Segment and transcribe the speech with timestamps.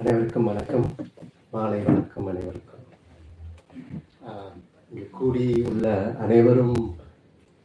[0.00, 0.84] அனைவருக்கும் வணக்கம்.
[1.54, 2.84] மாலை வணக்கம் அனைவருக்கும்.
[4.28, 4.54] ஆஹ்
[4.90, 5.86] இங்கே கூடி உள்ள
[6.24, 6.76] அனைவரும்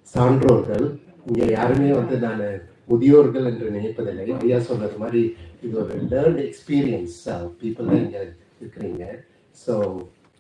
[0.08, 0.86] சான்றோர்கள்.
[1.28, 2.44] இங்கே யாருமே வந்து நான்
[2.90, 4.26] முதியோர்கள் என்று நினைப்பதில்லை.
[4.42, 5.22] ஐயா சொன்னது மாதிரி
[5.62, 7.18] இது ஒரு லேர்ன் எக்ஸ்பீரியன்ஸ்
[7.62, 8.22] பீப்புள் தான் இங்கே
[8.60, 9.06] இருக்கிறீங்க.
[9.58, 9.74] ஸோ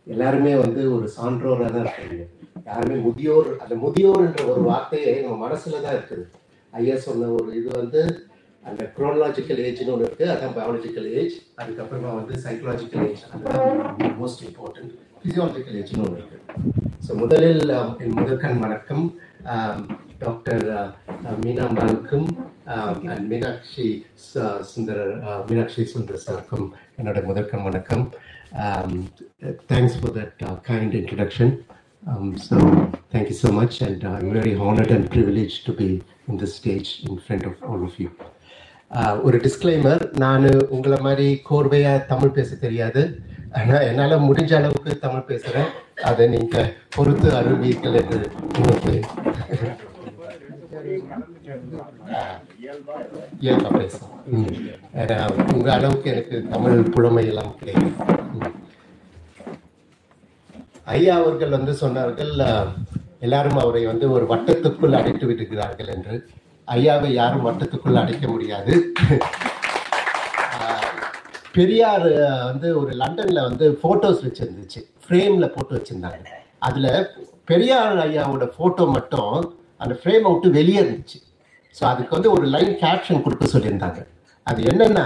[0.08, 2.26] எல்லாருமே வந்து ஒரு சான்றோராக தான் இருக்கிறீங்க
[2.68, 6.26] யாருமே முதியோர் அந்த முதியோர்ன்ற ஒரு வார்த்தையே நம்ம மனசுல தான் இருக்குது.
[6.74, 8.02] ஐயா சொன்ன ஒரு இது வந்து
[8.66, 13.68] அந்த குரோனலாஜிக்கல் ஏஜ்னு ஒன்று இருக்குது அதான் பயாலஜிக்கல் ஏஜ் அதுக்கப்புறமா வந்து சைக்கலாஜிக்கல் ஏஜ் அதுதான்
[14.20, 16.42] மோஸ்ட் இம்பார்ட்டன்ட் ஃபிசியாலஜிக்கல் ஏஜ்னு ஒன்று இருக்குது
[17.06, 19.06] ஸோ முதலில் அஹ், என் முதற்கண் வணக்கம்.
[20.20, 20.64] டாக்டர்
[21.42, 22.28] மீனா மாலுக்கும்
[23.10, 23.88] அண்ட் மீனாட்சி
[24.26, 26.68] ச- சுந்தர அஹ், மீனாட்சி சுந்தர சாருக்கும்
[27.00, 28.06] என்னோட முதற்கண் வணக்கம்.
[29.70, 30.38] Thanks for that
[30.70, 31.54] kind introduction
[32.04, 32.56] Um, so
[33.12, 35.88] thank you so much, and uh, I'm very honored and privileged to be
[36.28, 38.10] in this stage in front of all of you.
[39.28, 40.46] ஒரு disclaimer நான்
[40.76, 43.02] உங்களை மாதிரி கோர்வையாக தமிழ் பேச தெரியாது.
[43.60, 45.70] ஆனால் என்னால் முடிஞ்ச அளவுக்கு தமிழ் பேசுகிறேன்
[46.10, 48.20] அதை நீங்கள் பொறுத்து அறிவீர்கள் என்று
[48.56, 48.94] உங்களுக்கு
[53.46, 54.14] இயல்பா பேசுகிறேன்
[55.56, 57.92] உங்கள் அளவுக்கு எனக்கு தமிழ் புலமை எல்லாம் கிடையாது.
[60.96, 62.34] ஐயா அவர்கள் வந்து சொன்னார்கள்
[63.26, 66.16] எல்லாரும் அவரை வந்து ஒரு வட்டத்துக்குள் அடைத்து விடுகிறார்கள் என்று.
[66.74, 68.74] ஐயாவை யாரும் வட்டத்துக்குள்ள அடைக்க முடியாது.
[71.58, 72.08] பெரியார்
[72.50, 74.82] வந்து ஒரு லண்டன்ல வந்து போட்டோஸ் வச்சிருந்துச்சு.
[75.04, 76.26] ஃப்ரேம்ல போட்டு வச்சிருந்தாங்க.
[76.68, 76.88] அதுல
[77.50, 79.36] பெரியார் ஐயாவோட போட்டோ மட்டும்
[79.84, 81.20] அந்த ஃப்ரேமை விட்டு வெளியே இருந்துச்சு.
[81.76, 84.02] ஸோ அதுக்கு வந்து ஒரு லைன் கேப்ஷன் கொடுக்க சொல்லியிருந்தாங்க.
[84.50, 85.06] அது என்னன்னா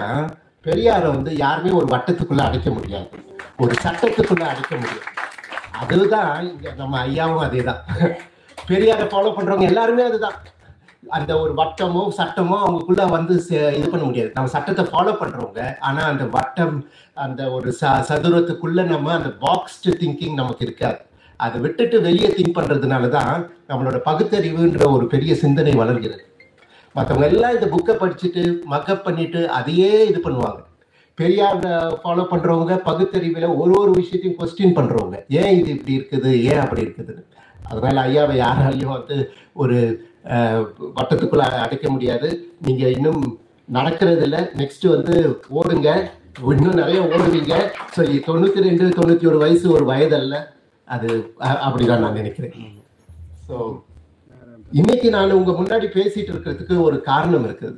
[0.65, 3.09] பெரியாரை வந்து யாருமே ஒரு வட்டத்துக்குள்ள அடைக்க முடியாது.
[3.63, 5.07] ஒரு சட்டத்துக்குள்ள அடைக்க முடியாது.
[5.81, 7.83] அதுதான் இங்க நம்ம ஐயாவும் அதே தான்
[8.69, 10.37] பெரியாரை ஃபாலோ பண்றவங்க எல்லாருமே அதுதான்.
[11.07, 14.31] அந்த ஒரு வட்டமோ சட்டமோ அவங்களுக்குள்ள வந்து சே- இது பண்ண முடியாது.
[14.33, 20.33] நம்ம சட்டத்தை ஃபாலோ பண்றவங்க ஆனா அந்த வட்டம் அந்த ஒரு ச சதுரத்துக்குள்ள நம்ம அந்த பாக்ஸ்டு திங்கிங்
[20.33, 20.97] நமக்கு இருக்காது.
[21.35, 26.27] அதை விட்டுட்டு வெளியே திங்க் பண்றதுனால தான் நம்மளோட பகுத்தறிவுன்ற ஒரு பெரிய சிந்தனை வளர்கிறது.
[26.95, 30.63] மற்றவங்க எல்லாம் இந்த புக்கை படிச்சுட்டு மக்கப் பண்ணிட்டு அதையே இது பண்ணுவாங்க.
[31.15, 31.67] பெரியார்
[32.03, 35.23] ஃபாலோ பண்றவங்க பகுத்தறிவில் ஒரு ஒரு விஷயத்தையும் கொஸ்டின் பண்றவங்க.
[35.29, 36.41] ஏன் இது இப்படி இருக்குது?
[36.41, 37.25] ஏன் அப்படி இருக்குதுன்னு.
[37.69, 40.07] அதனால ஐயாவை யாராலையும் வந்து ஒரு
[40.97, 42.29] வட்டத்துக்குள்ள அடைக்க முடியாது.
[42.65, 43.21] நீங்க இன்னும்
[43.77, 45.15] நடக்கிறது இல்லை நெக்ஸ்ட் வந்து
[45.59, 45.89] ஓடுங்க.
[46.55, 47.55] இன்னும் நிறைய ஓடுவீங்க.
[47.95, 50.35] ஸோ தொண்ணூத்தி ரெண்டு தொண்ணூத்தி ஒரு வயசு ஒரு வயதல்ல.
[50.87, 51.09] அது
[51.65, 52.55] அப்படிதான் நான் நினைக்கிறேன்.
[53.47, 53.55] ஸோ
[54.79, 57.77] இன்னைக்கு நான் உங்க முன்னாடி பேசிட்டு இருக்கிறதுக்கு ஒரு காரணம் இருக்குது.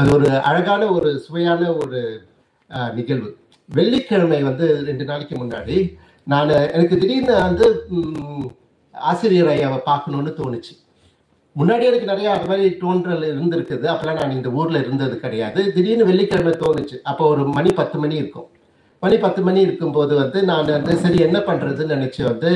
[0.00, 2.00] அது ஒரு அழகான ஒரு சுவையான ஒரு
[2.98, 3.30] நிகழ்வு.
[3.68, 5.76] வெள்ளிக்கிழமை வந்து ரெண்டு நாளைக்கு முன்னாடி
[6.32, 7.66] நான் எனக்கு திடீர்னு வந்து
[8.94, 10.72] ஆசிரியர் ஐயாவை பார்க்கணும்னு தோணுச்சு.
[11.60, 13.86] முன்னாடி எனக்கு நிறைய அது மாதிரி தோன்றல் இருந்திருக்குது.
[13.92, 15.60] அப்பெல்லாம் நான் இந்த ஊர்ல இருந்தது கிடையாது.
[15.74, 16.96] திடீர்னு வெள்ளிக்கிழமை தோணுச்சு.
[17.10, 18.48] அப்போ ஒரு மணி பத்து மணி இருக்கும்.
[19.02, 22.50] மணி பத்து மணி இருக்கும்போது வந்து நான் வந்து சரி என்ன பண்றதுன்னு நினைச்சு வந்து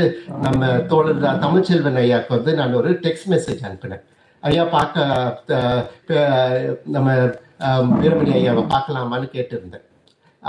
[0.46, 4.02] நம்ம தோழர் தமிழ்ச்செல்வன் ஐயாக்கு வந்து நான் ஒரு டெக்ஸ்ட் மெசேஜ் அனுப்பினேன்.
[4.42, 5.54] ஐயா பார்க்க
[6.96, 7.10] நம்ம
[8.00, 9.84] வீரமணி ஐயாவை பார்க்கலாமான்னு கேட்டிருந்தேன்.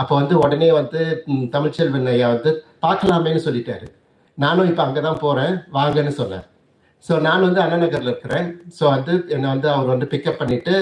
[0.01, 1.01] அப்போ வந்து உடனே வந்து
[1.53, 2.51] தமிழ்ச்செல்வன் ஐயா வந்து
[2.85, 3.87] பார்க்கலாமேன்னு சொல்லிட்டாரு.
[4.37, 6.45] நானும் இப்போ அங்கே தான் போகிறேன் வாங்கன்னு சொன்னேன்
[7.07, 8.47] ஸோ நான் வந்து அண்ணா நகரில் இருக்கிறேன்.
[8.77, 10.73] ஸோ வந்து என்னை வந்து அவர் வந்து பிக்கப் பண்ணிட்டு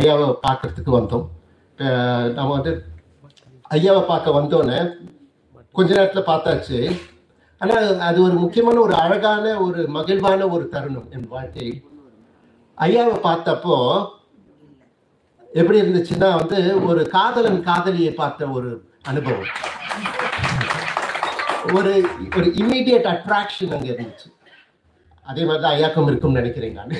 [0.00, 1.26] ஐயாவை பார்க்கறதுக்கு வந்தோம்.
[2.38, 2.72] நம்ம வந்து
[3.76, 4.78] ஐயாவை பார்க்க வந்தோன்னே
[5.74, 6.78] கொஞ்ச நேரத்தில் பார்த்தாச்சு.
[7.60, 11.68] ஆனால் அது ஒரு முக்கியமான ஒரு அழகான ஒரு மகிழ்வான ஒரு தருணம் என் வாழ்க்கை.
[12.78, 13.76] ஐயாவை பார்த்தப்போ
[15.50, 16.58] எப்படி இருந்துச்சுன்னா வந்து
[16.88, 18.70] ஒரு காதலன் காதலியை பார்த்த ஒரு
[19.10, 19.50] அனுபவம்.
[21.78, 21.92] ஒரு
[22.38, 24.28] ஒரு இம்மிடியட் அட்ராக்ஷன் அங்கே இருந்துச்சு.
[25.26, 26.94] அதே மாதிரி தான் ஐயாக்கம் இருக்கும்னு நினைக்கிறேன் நான்.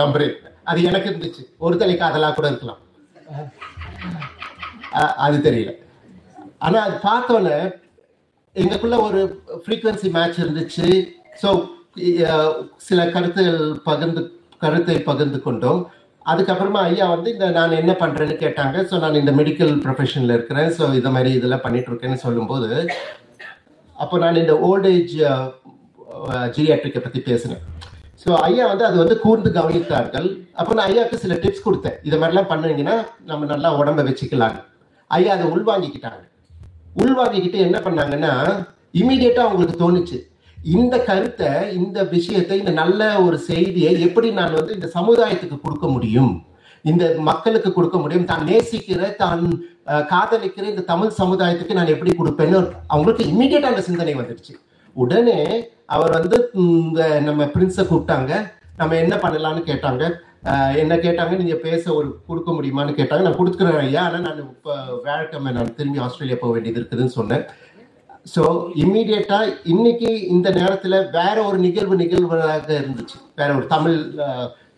[0.00, 0.34] நம்புறேன்.
[0.70, 1.42] அது எனக்கு இருந்துச்சு.
[1.66, 2.80] ஒரு தலை அதெல்லாம் கூட இருக்கலாம்.
[5.26, 5.72] அது தெரியல.
[6.66, 7.56] ஆனா அது பார்த்தோன்னே
[8.56, 9.20] எங்களுக்குள்ள ஒரு
[9.64, 10.88] ஃப்ரீக்வன்சி மேட்ச் இருந்துச்சு.
[11.42, 11.48] ஸோ
[12.88, 14.22] சில கருத்துகள் பகிர்ந்து
[14.64, 15.80] கருத்தை பகிர்ந்து கொண்டோம்.
[16.26, 18.76] அதுக்கப்புறமா ஐயா வந்து இந்த நான் என்ன பண்றேன்னு கேட்டாங்க.
[18.90, 20.68] ஸோ நான் இந்த மெடிக்கல் ப்ரொஃபஷனில் இருக்கிறேன்.
[20.76, 22.70] ஸோ இதை மாதிரி இதெல்லாம் பண்ணிட்டு இருக்கேன்னு சொல்லும்போது
[23.96, 25.16] அப்போ நான் இந்த ஓல்டேஜ்
[26.54, 27.62] ஜீரியாட்ரிக்கை பற்றி பேசினேன்
[28.22, 30.26] ஸோ ஐயா வந்து அது வந்து கூர்ந்து கவனித்தார்கள்.
[30.58, 31.96] அப்போ நான் ஐயாவுக்கு சில டிப்ஸ் கொடுத்தேன்.
[32.06, 32.96] இதை மாதிரிலாம் பண்ணுறீங்கன்னா
[33.30, 34.58] நம்ம நல்லா உடம்ப வச்சுக்கலாம்
[35.10, 36.22] ஐயா அதை உள்வாங்கிக்கிட்டாங்க.
[37.02, 38.32] உள்வாங்கிக்கிட்டு என்ன பண்ணாங்கன்னா
[39.00, 40.18] இமீடியட்டா அவங்களுக்கு தோணுச்சு.
[40.76, 41.50] இந்த கருத்தை
[41.80, 46.32] இந்த விஷயத்தை இந்த நல்ல ஒரு செய்தியை எப்படி நான் வந்து இந்த சமுதாயத்துக்கு கொடுக்க முடியும்?
[46.90, 48.28] இந்த மக்களுக்கு கொடுக்க முடியும்?
[48.30, 49.42] தான் நேசிக்கிற தான்
[50.12, 52.58] காதலிக்கிற இந்த தமிழ் சமுதாயத்துக்கு நான் எப்படி கொடுப்பேன்னு
[52.92, 54.54] அவங்களுக்கு இமீடியட்டா அந்த சிந்தனை வந்துடுச்சு
[54.96, 55.38] உடனே
[55.94, 58.32] அவர் வந்து இந்த நம்ம பிரின்ஸை கூப்பிட்டாங்க.
[58.80, 60.04] நம்ம என்ன பண்ணலாம்னு கேட்டாங்க.
[60.82, 61.34] என்ன கேட்டாங்க?
[61.40, 63.24] நீங்க பேச ஒரு கொடுக்க முடியுமான்னு கேட்டாங்க.
[63.26, 64.02] நான் கொடுத்துக்கிறேன் ஐயா.
[64.08, 64.72] ஆனால் நான் இப்போ
[65.06, 67.44] வேலைக்கிழமை நான் திரும்பி ஆஸ்திரேலியா போக வேண்டியது இருக்குதுன்னு சொன்னேன்.
[68.32, 68.42] ஸோ
[68.82, 69.38] இம்மீடியட்டா
[69.72, 73.16] இன்னைக்கு இந்த நேரத்துல வேற ஒரு நிகழ்வு நிகழ்வுகளாக இருந்துச்சு.
[73.40, 73.98] வேற ஒரு தமிழ்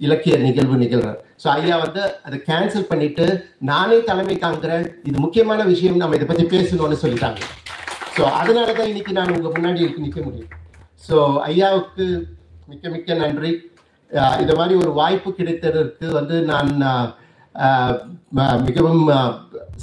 [0.07, 1.13] இலக்கிய நிகழ்வு நிகழ்வு.
[1.43, 3.27] ஸோ ஐயா வந்து அதை கேன்சல் பண்ணிட்டு
[3.71, 4.87] நானே தலைமை தாங்குறேன்.
[5.09, 6.01] இது முக்கியமான விஷயம்.
[6.03, 7.41] நம்ம இதை பத்தி பேசணும்னு சொல்லிட்டாங்க.
[8.17, 10.53] ஸோ அதனால தான் இன்னைக்கு நான் உங்க முன்னாடி இருக்கு நிற்க முடியும்.
[11.07, 11.17] ஸோ
[11.51, 12.05] ஐயாவுக்கு
[12.71, 13.53] மிக்க மிக்க நன்றி.
[14.43, 16.71] இந்த மாதிரி ஒரு வாய்ப்பு கிடைத்ததற்கு வந்து நான்
[18.69, 19.05] மிகவும்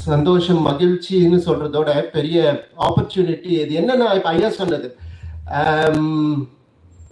[0.07, 2.37] சந்தோஷம் மகிழ்ச்சின்னு சொல்றதோட பெரிய
[2.87, 3.71] ஆப்பர்ச்சுனிட்டி இது.
[3.81, 4.89] என்னன்னா இப்ப ஐயா சொன்னது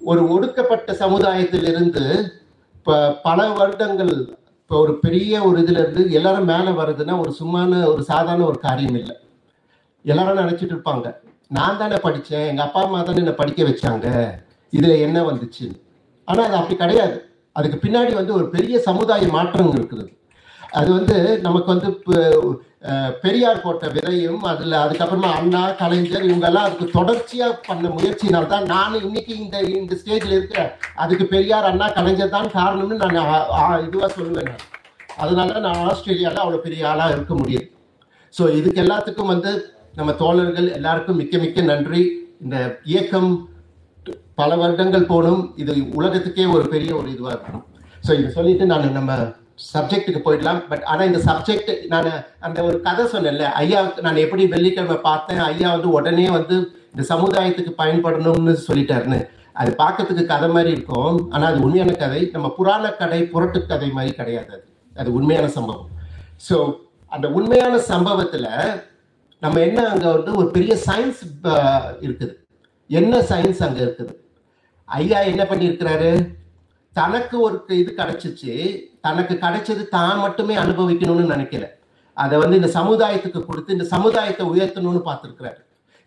[0.10, 2.04] ஒரு ஒடுக்கப்பட்ட சமுதாயத்திலிருந்து
[2.78, 4.14] இப்ப பல வருடங்கள்
[4.62, 8.98] இப்போ ஒரு பெரிய ஒரு இதுல இருந்து எல்லாரும் மேல வர்றதுன்னா ஒரு சும்மான ஒரு சாதாரண ஒரு காரியம்
[9.02, 9.16] இல்லை
[10.06, 11.08] எல்லாரும் நினைச்சிட்டு இருப்பாங்க.
[11.52, 14.08] நான் தானே படித்தேன் எங்கள் அப்பா அம்மா தானே என்னை படிக்க வச்சாங்க.
[14.74, 15.66] இதில் என்ன வந்துச்சு?
[16.28, 17.16] ஆனால் அது அப்படி கிடையாது.
[17.56, 20.06] அதுக்கு பின்னாடி வந்து ஒரு பெரிய சமுதாய மாற்றம் இருக்குது.
[20.80, 21.16] அது வந்து
[21.46, 21.88] நமக்கு வந்து
[23.24, 29.34] பெரியார் போட்ட விதையும் அதில் அதுக்கப்புறமா அண்ணா கலைஞர் இவங்கெல்லாம் அதுக்கு தொடர்ச்சியாக பண்ண முயற்சினால் தான் நான் இன்னைக்கு
[29.44, 30.70] இந்த இந்த ஸ்டேஜில் இருக்கிறேன்
[31.04, 34.64] அதுக்கு பெரியார் அண்ணா கலைஞர் தான் காரணம்னு நான் இதுவாக சொல்லுவேன் நான்.
[35.24, 37.68] அதனால நான் ஆஸ்திரேலியாவில் அவ்வளோ பெரிய ஆளாக இருக்க முடியுது
[38.34, 39.52] ஸோ இதுக்கு எல்லாத்துக்கும் வந்து
[39.98, 42.02] நம்ம தோழர்கள் எல்லாருக்கும் மிக்க மிக்க நன்றி.
[42.44, 42.58] இந்த
[42.92, 43.32] இயக்கம்
[44.40, 47.66] பல வருடங்கள் போனும் இது உலகத்துக்கே ஒரு பெரிய ஒரு இதுவாக இருக்கணும்.
[48.06, 49.14] ஸோ இதை சொல்லிட்டு நான் நம்ம
[49.74, 50.60] சப்ஜெக்ட்டுக்கு போயிடலாம்.
[50.70, 52.10] பட் ஆனால் இந்த சப்ஜெக்ட் நான்
[52.48, 56.58] அந்த ஒரு கதை சொன்னேன்ல ஐயா நான் எப்படி வெள்ளிக்கிழமை பார்த்தேன் ஐயா வந்து உடனே வந்து
[56.94, 59.20] இந்த சமுதாயத்துக்கு பயன்படணும்னு சொல்லிட்டாருன்னு.
[59.62, 61.18] அது பார்க்கறதுக்கு கதை மாதிரி இருக்கும்.
[61.34, 62.22] ஆனால் அது உண்மையான கதை.
[62.36, 64.66] நம்ம புராண கதை புரட்டு கதை மாதிரி கிடையாது அது.
[65.02, 65.90] அது உண்மையான சம்பவம்.
[66.48, 66.58] ஸோ
[67.16, 68.48] அந்த உண்மையான சம்பவத்தில்
[69.44, 71.20] நம்ம என்ன அங்க வந்து ஒரு பெரிய சயின்ஸ்
[72.06, 72.34] இருக்குது.
[73.00, 74.14] என்ன சயின்ஸ் அங்க இருக்குது?
[74.88, 76.12] ஐயா என்ன பண்ணியிருக்கிறாரு?
[77.00, 78.54] தனக்கு ஒரு இது கிடைச்சிச்சு.
[79.08, 81.66] தனக்கு கிடைச்சது தான் மட்டுமே அனுபவிக்கணும்னு நினைக்கல.
[82.24, 85.60] அதை வந்து இந்த சமுதாயத்துக்கு கொடுத்து இந்த சமுதாயத்தை உயர்த்தணும்னு பார்த்திருக்கிறாரு.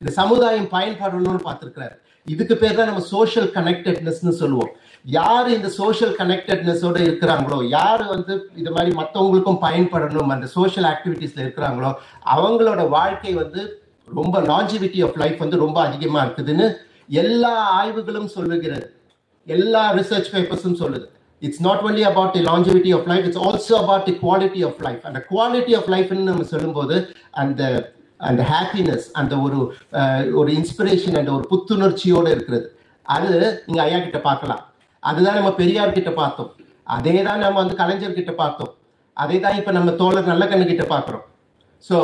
[0.02, 1.96] இந்த சமுதாயம் பயன்படணும்னு பார்த்துருக்கிறாரு.
[2.34, 4.72] இதுக்கு பேர் தான் நம்ம சோஷியல் கனெக்டட்னஸ்னு சொல்லுவோம்.
[5.04, 11.90] யார் இந்த சோஷியல் கனெக்டட்னஸோட இருக்கிறாங்களோ யார் வந்து இது மாதிரி மற்றவங்களுக்கும் பயன்படணும் அந்த சோஷியல் ஆக்டிவிட்டீஸ்ல இருக்கிறாங்களோ
[12.34, 13.62] அவங்களோட வாழ்க்கை வந்து
[14.08, 16.66] ரொம்ப லாஞ்சிவிட்டி ஆஃப் லைஃப் வந்து ரொம்ப அதிகமா இருக்குதுன்னு
[17.22, 18.86] எல்லா ஆய்வுகளும் சொல்லுகிறது.
[19.46, 21.06] எல்லா ரிசர்ச் பேப்பர்ஸும் சொல்லுது.
[21.38, 25.06] It's not only about the longevity of life it's also about the quality of life
[25.10, 26.96] அந்த குவாலிட்டி ஆஃப் லைஃப்னு நம்ம சொல்லும்போது
[27.30, 27.62] அந்த
[28.16, 29.58] அந்த ஹாப்பினஸ் அந்த ஒரு
[30.40, 32.66] ஒரு இன்ஸ்பிரேஷன் அந்த ஒரு புத்துணர்ச்சியோடு இருக்கிறது.
[33.02, 34.62] அது நீங்கள் ஐயா கிட்ட பார்க்கலாம்.
[35.02, 36.50] அதுதான் நம்ம பெரியார் கிட்ட பார்த்தோம்.
[36.96, 38.72] அதே தான் நம்ம வந்து கலைஞர் கிட்ட பார்த்தோம்.
[39.16, 41.24] அதே தான் இப்ப நம்ம தோழர் நல்லக்கண்ணு கிட்ட பாக்குறோம்
[41.84, 41.96] ஸோ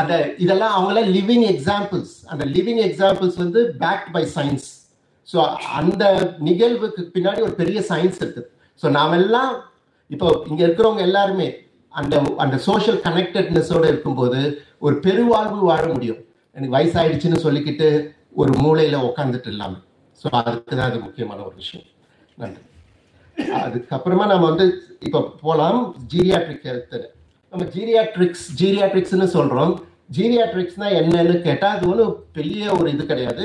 [0.00, 0.12] அந்த
[0.44, 4.68] இதெல்லாம் அவங்களாம் லிவிங் எக்ஸாம்பிள்ஸ் அந்த லிவிங் எக்ஸாம்பிள்ஸ் வந்து பேக்ட் பை சயின்ஸ்
[5.28, 5.38] ஸோ
[5.78, 6.04] அந்த
[6.48, 8.48] நிகழ்வுக்கு பின்னாடி ஒரு பெரிய சயின்ஸ் இருக்குது
[8.82, 9.52] ஸோ நாமெல்லாம்
[10.10, 11.48] இப்போ இங்க இருக்கிறவங்க எல்லாருமே
[11.94, 12.14] அந்த
[12.44, 14.40] அந்த சோஷியல் கனெக்டட்னஸோட இருக்கும்போது
[14.86, 16.20] ஒரு பெருவாழ்வு வாழ முடியும்.
[16.56, 17.88] எனக்கு வயசாயிடுச்சுன்னு சொல்லிக்கிட்டு
[18.40, 19.82] ஒரு மூலையில உட்காந்துட்டு இல்லாமல்
[20.20, 21.86] ஸோ அதுக்கு தான் அது முக்கியமான ஒரு விஷயம்.
[22.42, 22.62] நன்றி.
[23.62, 24.66] அதுக்கப்புறமா நம்ம வந்து
[25.06, 25.80] இப்போ போலாம்.
[26.12, 26.96] ஜீரியாட்ரிக் ஹெல்த்
[27.52, 29.74] நம்ம ஜீரியாட்ரிக்ஸ் ஜீரியாட்ரிக்ஸ்னு சொல்கிறோம்
[30.16, 33.44] ஜீரியாட்ரிக்ஸ்னா என்னன்னு கேட்டால் அது ஒன்றும் பெரிய ஒரு இது கிடையாது.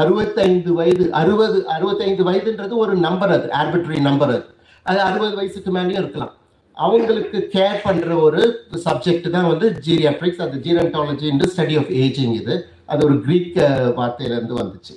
[0.00, 4.46] அறுபத்தைந்து வயது அறுபது அறுபத்தைந்து வயதுன்றது ஒரு நம்பர் அது ஆர்பிட்ரி நம்பர் அது.
[4.86, 6.32] அது அறுபது வயசுக்கு மேலேயும் இருக்கலாம்.
[6.76, 8.42] அவங்களுக்கு கேர் பண்ணுற ஒரு
[8.86, 12.54] சப்ஜெக்ட் தான் வந்து ஜீரியாட்ரிக்ஸ் அந்த ஜீரன்டாலஜி ஸ்டடி ஆஃப் ஏஜிங் இது.
[12.92, 13.58] அது ஒரு க்ரீக்
[14.00, 14.94] வார்த்தையிலேருந்து வந்துச்சு.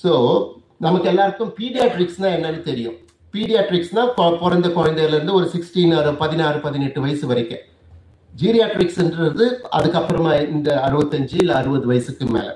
[0.00, 0.12] ஸோ
[0.84, 2.96] நமக்கு எல்லாருக்கும் பீடியாட்ரிக்ஸ்னா என்னன்னு தெரியும்.
[3.34, 4.02] பீடியாட்ரிக்ஸ்னா
[4.42, 7.64] பிறந்த குழந்தையில இருந்து ஒரு சிக்ஸ்டீன் பதினாறு பதினெட்டு வயசு வரைக்கும்.
[8.40, 9.44] ஜீரியாட்ரிக்ஸ்ன்றது
[9.76, 12.48] அதுக்கப்புறமா இந்த அறுபத்தஞ்சு இல்லை அறுபது வயசுக்கு மேல.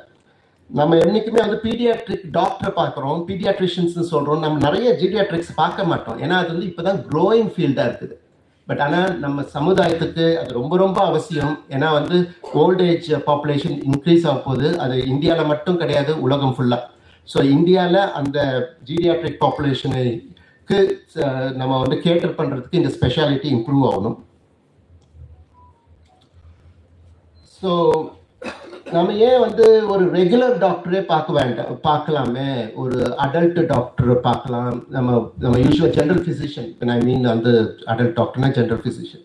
[0.71, 6.21] நம்ம என்னைக்குமே வந்து பீடியாட்ரிக் டாக்டரை பார்க்குறோம் பீடியாட்ரிஷியன்ஸ் சொல்றோம் நம்ம நிறைய ஜீரியாட்ரிக்ஸ் பார்க்க மாட்டோம்.
[6.25, 8.15] ஏன்னா அது வந்து இப்போதான் க்ரோயிங் ஃபீல்டா இருக்குது.
[8.69, 11.55] பட் ஆனால் நம்ம சமுதாயத்துக்கு அது ரொம்ப ரொம்ப அவசியம்.
[11.75, 12.17] ஏன்னா வந்து
[12.63, 16.89] ஓல்டேஜ் பாப்புலேஷன் இன்க்ரீஸ் ஆக போகுது அது இந்தியாவில் மட்டும் கிடையாது உலகம் ஃபுல்லாக
[17.29, 18.39] ஸோ இந்தியாவில் அந்த
[18.89, 20.79] ஜீரியாட்ரிக் பாப்புலேஷனுக்கு
[21.61, 24.19] நம்ம வந்து கேட்டர் பண்ணுறதுக்கு இந்த ஸ்பெஷாலிட்டி இம்ப்ரூவ் ஆகணும்.
[27.59, 27.71] ஸோ
[28.95, 32.49] நம்ம ஏன் வந்து ஒரு ரெகுலர் டாக்டரே பார்க்க வேண்டாம் பார்க்கலாமே?
[32.83, 34.75] ஒரு அடல்ட் டாக்டர் பார்க்கலாம்.
[34.97, 35.11] நம்ம
[35.45, 37.53] நம்ம யூஸ்வல் ஜென்ரல் ஃபிசிஷியன் இப்போ நான் மீன் வந்து
[37.93, 39.25] அடல்ட் டாக்டர்னா ஜென்ரல் ஃபிசிஷியன்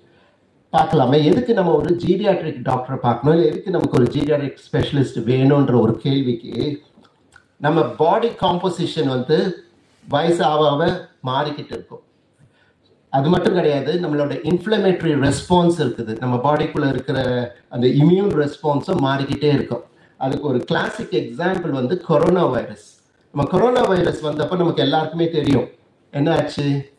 [0.73, 1.17] பார்க்கலாமே.
[1.29, 3.35] எதுக்கு நம்ம ஒரு ஜீரியாட்ரிக் டாக்டரை பார்க்கணும்?
[3.35, 6.53] இல்லை எதுக்கு நமக்கு ஒரு ஜீரியாட்ரிக் ஸ்பெஷலிஸ்ட் வேணுன்ற ஒரு கேள்விக்கு
[7.57, 9.63] நம்ம பாடி காம்போசிஷன் வந்து
[10.09, 12.01] வயசு ஆக ஆக மாறிக்கிட்டு இருக்கும்.
[13.09, 16.19] அது மட்டும் கிடையாது நம்மளோட இன்ஃப்ளமேட்டரி ரெஸ்பான்ஸ் இருக்குது.
[16.19, 19.83] நம்ம பாடிக்குள்ள இருக்கிற அந்த இம்யூன் ரெஸ்பான்ஸும் மாறிக்கிட்டே இருக்கும்.
[20.17, 22.99] அதுக்கு ஒரு கிளாசிக் எக்ஸாம்பிள் வந்து கொரோனா வைரஸ்
[23.33, 25.69] நம்ம கொரோனா வைரஸ் வந்தப்ப நமக்கு எல்லாருக்குமே தெரியும்.
[26.11, 26.93] என்ன ஆச்சு?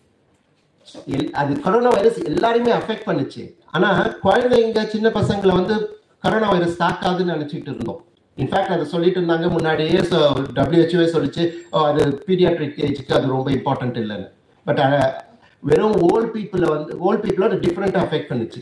[1.07, 3.55] எல்- அது கொரோனா வைரஸ் எல்லாரையுமே அஃபெக்ட் பண்ணுச்சு.
[3.67, 8.05] ஆனா குழந்தைங்க சின்ன பசங்களை வந்து கொரோனா வைரஸ் தாக்காதுன்னு நினைச்சிட்டு இருந்தோம்.
[8.43, 10.01] இன்ஃபேக்ட் அதை சொல்லிட்டு இருந்தாங்க முன்னாடியே
[10.59, 11.45] டபிள்யூஹெச்ஓ சொல்லிச்சு
[11.89, 14.29] அது பீடியாட்ரிக் ஏஜுக்கு அது ரொம்ப இம்பார்ட்டன்ட் இல்லைன்னு.
[14.67, 14.83] பட்
[15.71, 18.61] வெறும் ஓல்ட் பீப்புளை வந்து ஓல்ட் பீப்புளோட டிஃப்ரெண்ட்டாக அஃபெக்ட் பண்ணுச்சு.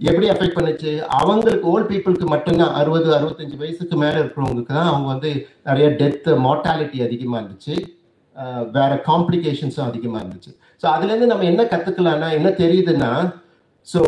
[0.00, 0.90] எப்படி அஃபெக்ட் பண்ணுச்சு?
[1.18, 5.30] அவங்களுக்கு ஓல்ட் பீப்புளுக்கு மட்டும்தான் அறுபது அறுபத்தஞ்சு வயசுக்கு மேலே இருக்கிறவங்களுக்கு தான் அவங்க வந்து
[5.68, 7.74] நிறைய டெத்து மார்ட்டாலிட்டி அதிகமாக இருந்துச்சு.
[8.76, 10.52] வேற காம்ப்ளிகேஷன்ஸும் அதிகமாக இருந்துச்சு.
[10.80, 13.12] ஸோ அதுலேருந்து நம்ம என்ன கற்றுக்கலாம்னா என்ன தெரியுதுன்னா
[13.88, 14.00] ஸோ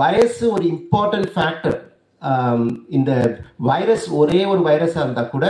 [0.00, 1.76] வயசு ஒரு இம்பார்ட்டன்ட் ஃபேக்டர்
[2.96, 3.12] இந்த
[3.70, 5.46] வைரஸ் ஒரே ஒரு வைரஸாக இருந்தால் கூட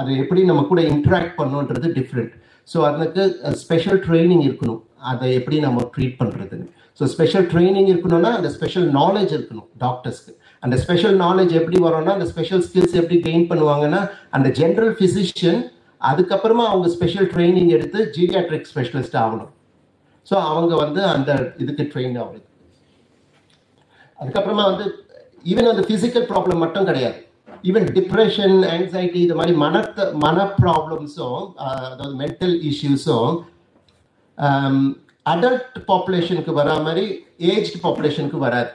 [0.00, 2.34] அது எப்படி நம்ம கூட இன்டராக்ட் பண்ணுன்றது டிஃப்ரெண்ட்
[2.72, 3.22] ஸோ அதுக்கு
[3.62, 4.80] ஸ்பெஷல் ட்ரைனிங் இருக்கணும்.
[5.10, 6.66] அதை எப்படி நம்ம ட்ரீட் பண்ணுறதுன்னு
[6.98, 12.26] ஸோ ஸ்பெஷல் ட்ரைனிங் இருக்கணும்னா அந்த ஸ்பெஷல் நாலேஜ் இருக்கணும் டாக்டர்ஸ்க்கு அந்த ஸ்பெஷல் நாலேஜ் எப்படி வரும்னா அந்த
[12.32, 14.00] ஸ்பெஷல் ஸ்கில்ஸ் எப்படி கெயின் பண்ணுவாங்கன்னா
[14.36, 15.60] அந்த ஜென்ரல் ஃபிசிஷியன்
[16.00, 19.52] அதுக்கப்புறமா அவங்க ஸ்பெஷல் ட்ரைனிங் எடுத்து ஜீரியாட்ரிக் ஸ்பெஷலிஸ்ட் ஆகணும்.
[20.30, 21.30] ஸோ அவங்க வந்து அந்த
[21.62, 22.46] இதுக்கு ட்ரெயின் ஆகுது
[24.18, 24.86] அதுக்கப்புறமா வந்து
[25.50, 27.18] ஈவன் அந்த பிசிக்கல் ப்ராப்ளம் மட்டும் கிடையாது.
[27.68, 33.36] ஈவன் டிப்ரெஷன் ஆங்ஸைட்டி இது மாதிரி மனத்தை மன ப்ராப்ளம்ஸும் அதாவது மென்டல் இஷ்யூஸும்
[35.32, 37.04] அடல்ட் பாப்புலேஷனுக்கு வரா மாதிரி
[37.52, 38.70] ஏஜ் பாப்புலேஷனுக்கு வராது.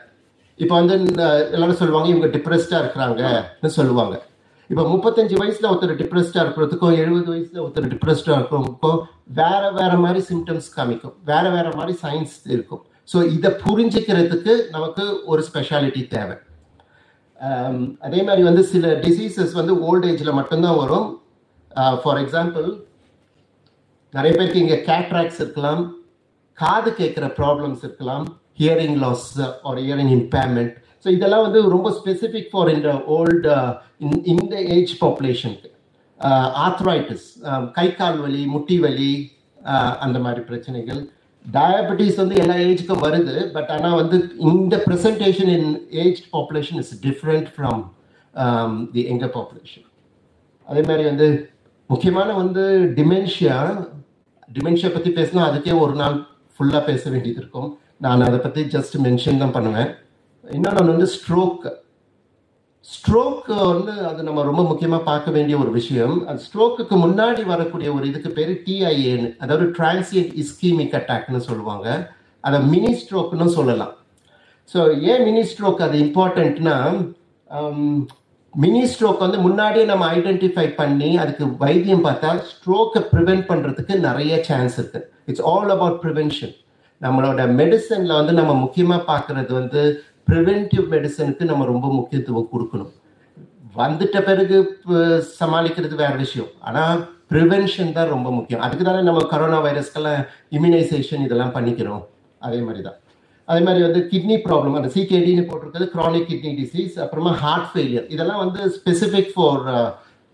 [0.60, 1.24] இப்போ வந்து இந்த
[1.55, 4.15] எல்லாரும் சொல்லுவாங்க இவங்க டிப்ரெஸ்டாக இருக்கிறாங்கன்னு சொல்லுவாங்க.
[4.69, 9.00] இப்போ முப்பத்தஞ்சு வயசுல ஒருத்தர் டிப்ரெஸ்டாக இருக்கிறதுக்கும் எழுபது வயசுல ஒருத்தர் டிப்ரெஸ்டாக இருக்கிறவங்களுக்கும்
[9.39, 11.15] வேற வேற மாதிரி சிம்டம்ஸ் காமிக்கும்.
[11.31, 12.84] வேற வேற மாதிரி சயின்ஸ் இருக்கும்.
[13.12, 16.38] ஸோ இதை புரிஞ்சுக்கிறதுக்கு நமக்கு ஒரு ஸ்பெஷாலிட்டி தேவை.
[17.39, 21.08] Um, அதே மாதிரி வந்து சில டிசீசஸ் வந்து ஓல்ட் ஏஜில் மட்டும்தான் வரும்.
[21.72, 22.68] Uh, ஃபார் எக்ஸாம்பிள்
[24.13, 25.82] நிறைய பேருக்கு இங்கே கேட்ராக்ஸ் இருக்கலாம்
[26.58, 28.25] காது கேட்குற ப்ராப்ளம்ஸ் இருக்கலாம்
[28.60, 29.25] ஹியரிங் லாஸ்
[29.70, 33.51] ஒரு ஹியரிங் இம்பேர்மெண்ட் ஸோ இதெல்லாம் வந்து ரொம்ப ஸ்பெசிஃபிக் ஃபார் இந்த ஓல்டு
[34.34, 35.70] இந்த ஏஜ் பாப்புலேஷனுக்கு
[36.65, 37.27] ஆத்ராய்டிஸ்
[37.80, 39.12] கை கால் வலி முட்டி வலி
[39.62, 41.01] uh, அந்த மாதிரி பிரச்சனைகள்.
[41.54, 44.18] டயபெட்டிஸ் வந்து எல்லா ஏஜ்க்கும் வருது பட் ஆனால் வந்து
[44.52, 45.70] இந்த presentation in
[46.04, 47.82] age population is different from
[48.94, 49.86] the younger population
[50.70, 51.28] அதே மாதிரி வந்து
[51.90, 52.64] முக்கியமான வந்து
[53.00, 53.58] டிமென்ஷியா
[54.56, 56.16] டிமென்ஷியா பற்றி பேசினா அதுக்கே ஒரு நாள்
[56.56, 57.70] ஃபுல்லாக பேச வேண்டியது இருக்கும்.
[58.06, 59.90] நான் அதை பற்றி ஜஸ்ட் மென்ஷன் தான் பண்ணுவேன்.
[60.46, 61.66] இன்னொன்று வந்து ஸ்ட்ரோக்
[62.94, 66.15] ஸ்ட்ரோக் வந்து அது நம்ம ரொம்ப முக்கியமா பார்க்க வேண்டிய ஒரு விஷயம்.
[66.30, 71.88] அது ஸ்ட்ரோக்குக்கு முன்னாடி வரக்கூடிய ஒரு இதுக்கு பேர் டிஐஏன்னு அதாவது டிரான்சியன்ட் இஸ்கீமிக் அட்டாக்னு சொல்லுவாங்க.
[72.48, 73.94] அதை மினி ஸ்ட்ரோக்னு சொல்லலாம்.
[74.74, 74.80] ஸோ
[75.12, 76.75] ஏன் மினி ஸ்ட்ரோக் அது இம்பார்ட்டன்ட்னா
[78.54, 84.77] மினி ஸ்ட்ரோக் வந்து முன்னாடியே நம்ம ஐடென்டிஃபை பண்ணி அதுக்கு வைத்தியம் பார்த்தா ஸ்ட்ரோக்கை ப்ரிவென்ட் பண்ணுறதுக்கு நிறைய சான்ஸ்
[84.80, 85.01] இருக்கு.
[85.30, 86.54] இட்ஸ் ஆல் அபவுட் ப்ரிவென்ஷன்
[87.01, 89.82] நம்மளோட மெடிசனில் வந்து நம்ம முக்கியமாக பார்க்கறது வந்து
[90.27, 92.94] ப்ரிவென்டிவ் மெடிசனுக்கு நம்ம ரொம்ப முக்கியத்துவம் கொடுக்கணும்.
[93.75, 94.58] வந்துட்ட பிறகு
[95.39, 96.51] சமாளிக்கிறது வேற விஷயம்.
[96.67, 97.00] ஆனால்
[97.32, 98.63] ப்ரிவென்ஷன் தான் ரொம்ப முக்கியம்.
[98.65, 100.22] அதுக்கு தானே நம்ம கரோனா வைரஸ்க்கெல்லாம்
[100.58, 102.03] இம்யூனைசேஷன் இதெல்லாம் பண்ணிக்கிறோம்.
[102.41, 103.00] அதே மாதிரி தான்
[103.48, 108.39] அதே மாதிரி வந்து கிட்னி ப்ராப்ளம் அந்த சிகேடின்னு போட்டிருக்கிறது க்ரானிக் கிட்னி டிசீஸ் அப்புறமா ஹார்ட் ஃபெயிலியர் இதெல்லாம்
[108.44, 109.60] வந்து ஸ்பெசிஃபிக் ஃபார்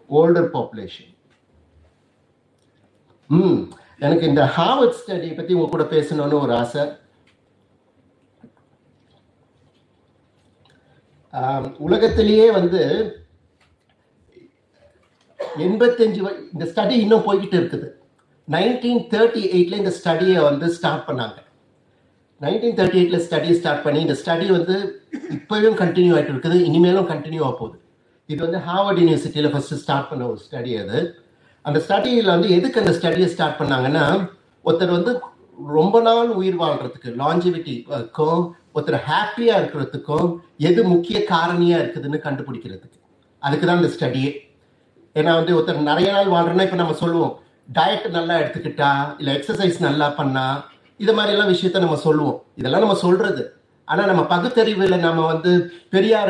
[0.10, 1.10] ஓல்டர் பாப்புலேஷன்
[3.30, 3.60] ம்.
[4.02, 6.96] எனக்கு இந்த ஹார்வர்ட் ஸ்டடியை பற்றி உங்க கூட பேசணும்னு ஒரு ஆசை ஆம்,
[11.88, 12.82] உலகத்திலேயே வந்து
[15.66, 16.20] எண்பத்தஞ்சு
[16.54, 17.88] இந்த ஸ்டடி இன்னும் போய்கிட்டு இருக்குது.
[18.56, 21.38] நைன்டீன் தேர்ட்டி எயிட்ல இந்த ஸ்டடியை வந்து ஸ்டார்ட் பண்ணாங்க.
[22.42, 24.76] நைன்டீன் தேர்ட்டி எயிட்ல ஸ்டடி ஸ்டார்ட் பண்ணி இந்த ஸ்டடி வந்து
[25.38, 26.58] இப்போவும் கண்டினியூ ஆகிட்டு இருக்குது.
[26.68, 27.78] இனிமேலும் கண்டினியூ ஆக போகுது.
[28.32, 31.00] இது வந்து ஹார்வர்ட் யூனிவர்சிட்டியில் ஃபர்ஸ்ட் ஸ்டார்ட் பண்ண ஒரு ஸ்டடி அது.
[31.66, 34.06] அந்த ஸ்டடியில் வந்து எதுக்கு அந்த ஸ்டடியை ஸ்டார்ட் பண்ணாங்கன்னா
[34.66, 35.12] ஒருத்தர் வந்து
[35.58, 43.00] ரொம்ப நாள் உயிர் வாழ்றதுக்கு லாஞ்சிவிட்டிக்கும் ஒருத்தர் ஹாப்பியா இருக்கிறதுக்கும் எது முக்கிய காரணியா இருக்குதுன்னு கண்டுபிடிக்கிறதுக்கு.
[43.40, 44.32] அதுக்கு தான் இந்த ஸ்டடியே
[45.16, 47.40] ஏன்னா வந்து ஒருத்தர் நிறைய நாள் வாழ்றேன்னா இப்போ நம்ம சொல்லுவோம்
[47.74, 50.64] டயட் நல்லா எடுத்துக்கிட்டா இல்லை எக்ஸசைஸ் நல்லா பண்ணா
[50.98, 52.44] இது மாதிரி எல்லாம் விஷயத்த நம்ம சொல்லுவோம்.
[52.56, 53.54] இதெல்லாம் நம்ம சொல்றது.
[53.86, 56.30] ஆனா நம்ம பகுத்தறிவுல நம்ம வந்து பெரியார்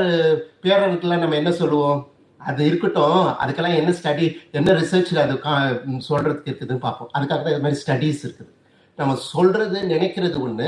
[0.62, 2.08] பேரனுக்கெல்லாம் நம்ம என்ன சொல்லுவோம்?
[2.38, 7.10] அது இருக்கட்டும் அதுக்கெல்லாம் என்ன ஸ்டடி என்ன ரிசர்ச் அது கா- சொல்றதுக்கு இருக்குதுன்னு பார்ப்போம்.
[7.18, 8.60] அதுக்காக தான் இது மாதிரி ஸ்டடீஸ் இருக்குது.
[9.00, 10.68] நம்ம சொல்றது நினைக்கிறது ஒண்ணு.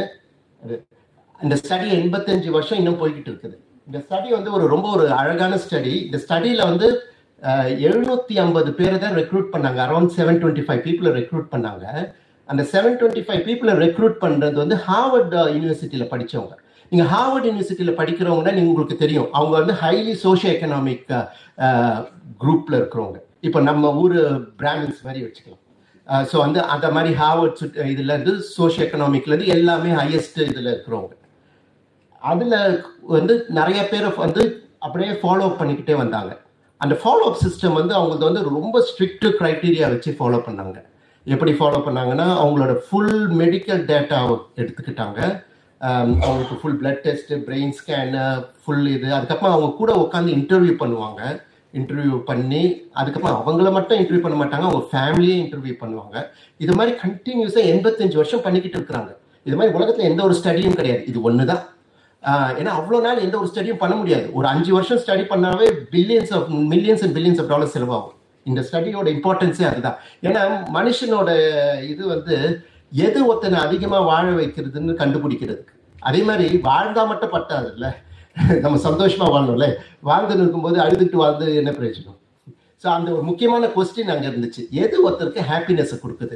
[0.63, 0.75] அது
[1.45, 3.55] இந்த ஸ்டடி எண்பத்தஞ்சு வருஷம் இன்னும் போய்கிட்டு இருக்குது.
[3.87, 6.87] இந்த ஸ்டடி வந்து ஒரு ரொம்ப ஒரு அழகான ஸ்டடி இந்த ஸ்டடியில வந்து
[7.85, 9.79] எழுநூத்தி ஐம்பது பேரை தான் ரெக்ரூட் பண்ணாங்க.
[9.85, 11.85] அரௌண்ட் செவன் டுவெண்ட்டி ஃபைவ் பீப்புளை ரெக்ரூட் பண்ணாங்க.
[12.51, 16.55] அந்த செவன் டுவெண்ட்டி ஃபைவ் பீப்புளை ரெக்ரூட் பண்றது வந்து ஹார்வர்ட் யூனிவர்சிட்டியில படிச்சவங்க.
[16.91, 19.29] நீங்க ஹார்வர்ட் யூனிவர்சிட்டியில படிக்கிறவங்கன்னா நீங்க உங்களுக்கு தெரியும்.
[19.37, 21.11] அவங்க வந்து ஹைலி சோஷியோ எக்கனாமிக்
[22.43, 23.19] குரூப்ல இருக்கிறவங்க.
[23.47, 24.17] இப்போ நம்ம ஊர்
[24.61, 25.62] பிராமின்ஸ் மாதிரி வச்சுக்கலாம்.
[26.07, 31.12] ஸோ வந்து அந்த மாதிரி ஹார்வர்ட் சுட்- இதுல இருந்து சோஷியோ எக்கனாமிக்ல இருந்து எல்லாமே ஹையஸ்ட் இதுல இருக்கிறவங்க.
[32.19, 36.39] அதுல வந்து நிறைய பேரை வந்து அப்படியே ஃபாலோ அப் பண்ணிக்கிட்டே வந்தாங்க.
[36.77, 40.83] அந்த ஃபாலோ அப் சிஸ்டம் வந்து அவங்களுக்கு வந்து ரொம்ப ஸ்ட்ரிக்ட் க்ரைட்டீரியா வச்சு ஃபாலோ பண்ணாங்க.
[41.25, 45.43] எப்படி ஃபாலோ பண்ணாங்கன்னா அவங்களோட ஃபுல் மெடிக்கல் டேட்டாவை எடுத்துக்கிட்டாங்க.
[45.81, 49.13] அவங்களுக்கு full blood test brain scan full இது.
[49.13, 51.43] அதுக்கப்புறம் அவங்க கூட உட்காந்து இன்டர்வியூ பண்ணுவாங்க.
[51.79, 52.63] இன்டர்வியூ பண்ணி
[52.99, 56.15] அதுக்கப்புறம் அவங்கள மட்டும் இன்டர்வியூ பண்ண மாட்டாங்க அவங்க ஃபேமிலியே இன்டர்வியூ பண்ணுவாங்க.
[56.63, 59.11] இது மாதிரி கண்டினியூஸாக எண்பத்தஞ்சு வருஷம் பண்ணிக்கிட்டு இருக்கிறாங்க.
[59.47, 61.03] இது மாதிரி உலகத்தில் எந்த ஒரு ஸ்டடியும் கிடையாது.
[61.11, 61.63] இது ஒன்று தான்
[62.59, 64.27] ஏன்னா அவ்வளோ நாள் எந்த ஒரு ஸ்டடியும் பண்ண முடியாது.
[64.37, 65.65] ஒரு அஞ்சு வருஷம் ஸ்டடி பண்ணாவே
[65.95, 68.15] billions of millions and billions of dollar செலவாகும்.
[68.49, 69.97] இந்த ஸ்டடியோட இம்பார்ட்டன்ஸே அதுதான்.
[70.27, 70.41] ஏன்னா
[70.77, 71.29] மனுஷனோட
[71.91, 72.35] இது வந்து
[73.07, 75.73] எது ஒருத்தனை அதிகமாக வாழ வைக்கிறதுன்னு கண்டுபிடிக்கிறதுக்கு.
[76.09, 77.91] அதே மாதிரி வாழ்ந்தா மட்டும் பட்டாது இல்லை
[78.63, 79.65] நம்ம சந்தோஷமா வாழணும்ல?
[80.09, 82.17] வாழ்ந்துன்னு இருக்கும்போது அழுதுட்டு வாழ்ந்து என்ன பிரயோஜனம்?
[82.83, 84.61] ஸோ அந்த ஒரு முக்கியமான கொஸ்டின் அங்கே இருந்துச்சு.
[84.83, 86.35] எது ஒருத்தருக்கு ஹாப்பினஸை கொடுக்குது?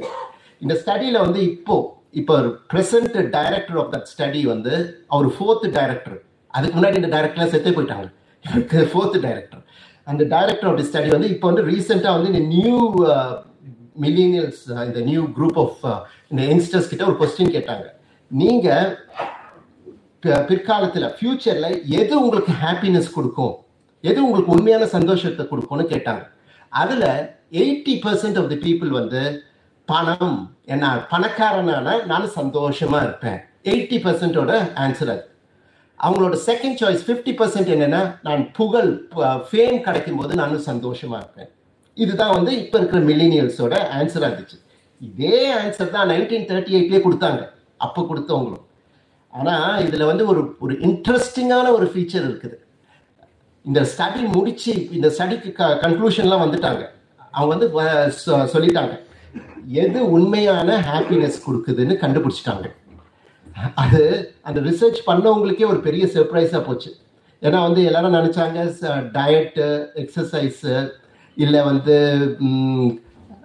[0.62, 1.76] இந்த ஸ்டடியில் வந்து இப்போ
[2.20, 2.34] இப்போ
[2.72, 4.74] present director of that study வந்து
[5.14, 6.18] அவர் ஃபோர்த் டைரக்டர்
[6.54, 8.06] அதுக்கு முன்னாடி இந்த டைரக்டர்லாம் செத்தே போயிட்டாங்க.
[8.44, 9.64] இவருக்கு ஃபோர்த் டைரக்டர்
[10.06, 12.78] அந்த டைரக்டர் ஆஃப் தி ஸ்டடி வந்து இப்போ வந்து ரீசெண்டாக வந்து இந்த நியூ
[14.04, 15.80] மில்லினியல்ஸ் uh, இந்த நியூ குரூப் ஆஃப்
[16.30, 17.86] இந்த யங்ஸ்டர்ஸ் கிட்ட ஒரு கொஸ்டின் கேட்டாங்க.
[18.30, 18.88] நீங்கள்
[20.22, 23.54] பிற்காலத்தில் ஃப்யூச்சரில் எது உங்களுக்கு ஹாப்பினஸ் கொடுக்கும்?
[24.08, 26.22] எது உங்களுக்கு உண்மையான சந்தோஷத்தை கொடுக்கும்னு கேட்டாங்க.
[26.82, 27.10] அதில்
[27.60, 29.20] eighty percent of the people வந்து
[29.88, 30.34] பணம்
[30.74, 33.38] என்ன பணக்காரனான நான் சந்தோஷமாக இருப்பேன்.
[33.72, 34.52] எயிட்டி பர்சன்டோட
[34.84, 35.24] ஆன்சர் அது.
[36.00, 38.90] அவங்களோட செகண்ட் சாய்ஸ் ஃபிஃப்டி பர்சன்ட் என்னென்னா நான் புகழ்
[39.48, 41.50] ஃபேம் கிடைக்கும் போது நானும் சந்தோஷமாக இருப்பேன்.
[41.96, 44.58] இதுதான் வந்து இப்போ இருக்கிற மில்லினியல்ஸோட ஆன்சராக இருந்துச்சு.
[45.00, 47.42] இதே ஆன்சர் தான் நைன்டீன் தேர்ட்டி எயிட்லேயே கொடுத்தாங்க.
[47.86, 48.64] அப்போ கொடுத்தவங்களும்.
[49.28, 52.54] ஆனால் இதில் வந்து ஒரு ஒரு இன்ட்ரெஸ்டிங்கான ஒரு ஃபீச்சர் இருக்குது.
[53.62, 56.84] இந்த ஸ்டடி முடிச்சு இந்த ஸ்டடிக்கு க கன்க்ளூஷன்லாம் வந்துட்டாங்க.
[57.30, 58.98] அவங்க வந்து வ- சொ- சொல்லிட்டாங்க.
[59.66, 62.64] எது உண்மையான ஹாப்பினஸ் கொடுக்குதுன்னு கண்டுபிடிச்சிட்டாங்க.
[63.74, 66.96] அது அந்த ரிசர்ச் பண்ணவங்களுக்கே ஒரு பெரிய சர்ப்ரைஸாக போச்சு.
[67.42, 68.72] ஏன்னா வந்து எல்லாரும் நினச்சாங்க
[69.12, 70.90] டயட்டு எக்ஸசைஸு
[71.34, 71.96] இல்லை வந்து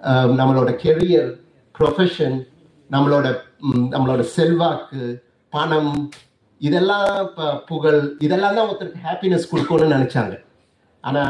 [0.03, 1.39] நம்மளோட கெரியர்
[1.79, 2.47] ப்ரொஃபஷன்
[2.91, 3.35] நம்மளோட
[3.73, 5.93] நம்மளோட செல்வாக்கு பணம்
[6.61, 7.07] இதெல்லாம்
[7.37, 10.35] ப- புகழ் இதெல்லாம் தான் ஒருத்தருக்கு ஹாப்பினஸ் கொடுக்கும்னு நினைச்சாங்க
[11.03, 11.23] ஆனா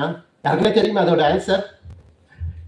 [0.43, 1.63] யாருக்குமே தெரியுமா அதோட ஆன்சர்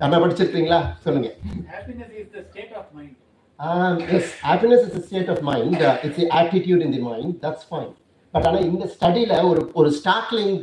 [0.01, 1.29] யாரா படிச்சிருக்கீங்களா சொல்லுங்க
[1.67, 3.13] Happiness is the state of mind.
[3.59, 5.81] Um, yes, happiness is a state of mind.
[5.81, 7.39] Uh, it's the attitude in the mind.
[7.41, 7.91] That's fine.
[8.33, 10.55] But ஆனால் இந்த ஸ்டடியில் ஒரு ஒரு ஸ்டார்ட்லிங்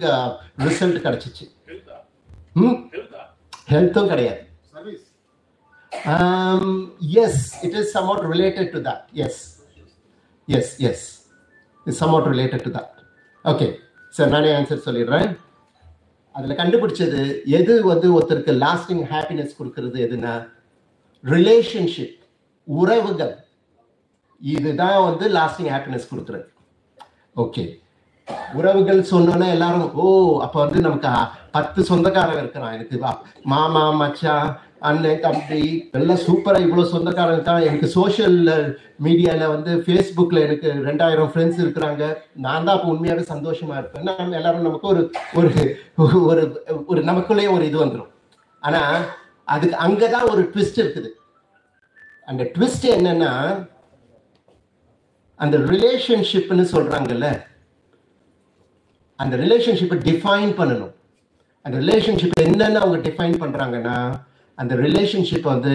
[0.58, 1.44] ரிசல்ட் கிடைச்சிச்சு.
[2.56, 2.76] ம்.
[3.68, 5.04] ஹெல்த்தும் கிடையாது Service.
[6.14, 6.66] Um,
[7.16, 8.80] yes, it is somewhat related to
[10.52, 11.20] yes yes
[11.86, 12.88] Yes, related to that
[13.44, 13.74] okay
[14.08, 15.38] sir நானே answer சொல்லிடுறேன்.
[16.32, 20.48] அதில் கண்டுபிடிச்சது எது வந்து ஒருத்தருக்கு லாஸ்டிங் ஹாப்பினஸ் கொடுக்கறது எதுனா
[21.24, 22.18] ரிலேஷன்ஷிப்
[22.64, 23.36] உறவுகள்.
[24.40, 26.44] இதுதான் வந்து லாஸ்டிங் ஹாப்பினஸ் கொடுக்குறது.
[27.36, 27.80] ஓகே
[28.52, 31.08] உறவுகள் சொன்னோன்னா எல்லாரும் ஓ அப்ப வந்து நமக்கு
[31.52, 32.72] பத்து சொந்தக்காரங்க இருக்கிறான்.
[32.72, 35.62] எனக்கு வா- மாமா மச்சான் அண்ணன் தம்பி
[35.98, 37.66] எல்லாம் சூப்பரா இவ்வளவு சொந்தக்காரங்க தான்.
[37.68, 38.38] எனக்கு சோஷியல்
[39.04, 42.02] மீடியால வந்து ஃபேஸ்புக்கில் எனக்கு ரெண்டாயிரம் ஃப்ரெண்ட்ஸ் இருக்கிறாங்க.
[42.46, 44.06] நான் தான் அப்போ உண்மையாவே சந்தோஷமா இருப்பேன்.
[44.08, 45.02] நம்ம எல்லாரும் நமக்கு ஒரு
[45.40, 45.50] ஒரு
[46.30, 46.44] ஒரு
[46.92, 48.10] ஒரு நமக்குள்ளேயே ஒரு இது வந்துடும்
[48.60, 48.82] ஆனா
[49.54, 51.10] அதுக்கு அங்கதான் ஒரு ட்விஸ்ட் இருக்குது.
[52.30, 53.30] அந்த ட்விஸ்ட் என்னன்னா
[55.44, 57.28] அந்த ரிலேஷன்ஷிப்னு சொல்றாங்கல்ல
[59.22, 60.92] அந்த ரிலேஷன்ஷிப்பை டிஃபைன் பண்ணணும்.
[61.66, 63.96] அந்த ரிலேஷன்ஷிப் என்னென்ன அவங்க டிஃபைன் பண்றாங்கன்னா
[64.62, 65.74] அந்த ரிலேஷன்ஷிப் வந்து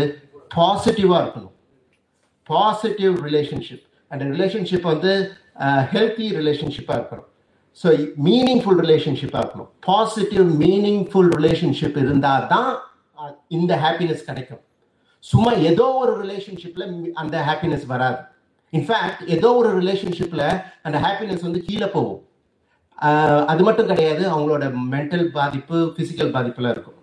[0.58, 1.54] பாசிட்டிவாக இருக்கணும்.
[2.50, 5.14] பாசிட்டிவ் ரிலேஷன்ஷிப் அந்த ரிலேஷன்ஷிப் வந்து
[5.66, 7.30] uh, ஹெல்த்தி ரிலேஷன்ஷிப்பாக இருக்கணும்.
[7.80, 7.88] ஸோ
[8.28, 9.72] மீனிங்ஃபுல் ரிலேஷன்ஷிப்பாக இருக்கணும்.
[9.88, 12.72] பாசிட்டிவ் மீனிங்ஃபுல் ரிலேஷன்ஷிப் இருந்தால் தான்
[13.58, 14.62] இந்த ஹாப்பினஸ் கிடைக்கும்.
[15.24, 16.86] சும்மா ஏதோ ஒரு ரிலேஷன்ஷிப்பில்
[17.22, 18.20] அந்த ஹாப்பினஸ் வராது.
[18.74, 20.46] இன்ஃபேக்ட் ஏதோ ஒரு ரிலேஷன்ஷிப்பில்
[20.88, 22.22] அந்த ஹாப்பினஸ் வந்து கீழே போகும்.
[23.52, 26.98] அது மட்டும் கிடையாது அவங்களோட மென்டல் பாதிப்பு ஃபிசிக்கல் பாதிப்புலாம் இருக்கும்.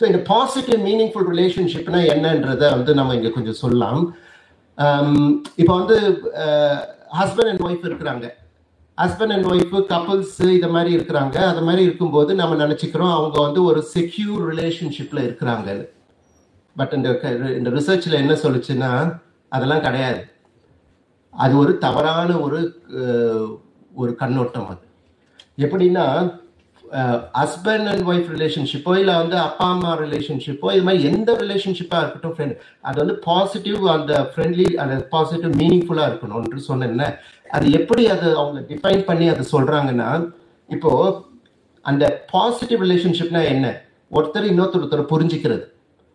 [0.00, 4.14] ஸோ இந்த பாசிட்டிவ் மீனிங்ஃபுல் ரிலேஷன்ஷிப்னா என்னன்றதை வந்து நம்ம இங்கே கொஞ்சம் சொல்லலாம்.
[4.76, 6.22] Um, இப்போ வந்து
[7.12, 8.30] ஹஸ்பண்ட் அண்ட் ஒய்ஃப் இருக்கிறாங்க.
[8.96, 11.36] ஹஸ்பண்ட் அண்ட் ஒய்ஃபு கப்புள்ஸ் இது மாதிரி இருக்கிறாங்க.
[11.36, 15.88] அது மாதிரி இருக்கும்போது நம்ம நினச்சிக்கிறோம் அவங்க வந்து ஒரு செக்யூர் ரிலேஷன்ஷிப்பில் இருக்கிறாங்க.
[16.76, 20.24] பட் இந்த க- இந்த ரிசர்ச்சில் என்ன சொல்லுச்சுன்னா அதெல்லாம் கிடையாது.
[21.30, 23.60] அது ஒரு தவறான ஒரு uh,
[23.94, 24.86] ஒரு கண்ணோட்டம் அது.
[25.58, 26.38] எப்படின்னா
[27.40, 32.54] ஹஸ்பண்ட் அண்ட் ஒய்ஃப் ரிலேஷன்ஷிப்போ இல்லை வந்து அப்பா அம்மா ரிலேஷன்ஷிப்போ இது மாதிரி எந்த ரிலேஷன்ஷிப்பாக இருக்கட்டும் ஃப்ரெண்ட்
[32.88, 37.06] அது வந்து பாசிட்டிவ் அந்த ஃப்ரெண்ட்லி அந்த பாசிட்டிவ் மீனிங்ஃபுல்லாக இருக்கணும்னு சொன்னேன்ல
[37.50, 40.10] அது எப்படி அது அவங்க டிஃபைன் பண்ணி அதை சொல்கிறாங்கன்னா
[40.68, 40.92] இப்போ
[41.84, 43.66] அந்த பாசிட்டிவ் ரிலேஷன்ஷிப்னா என்ன?
[44.12, 45.64] ஒருத்தர் இன்னொருத்தர் ஒருத்தர் புரிஞ்சுக்கிறது.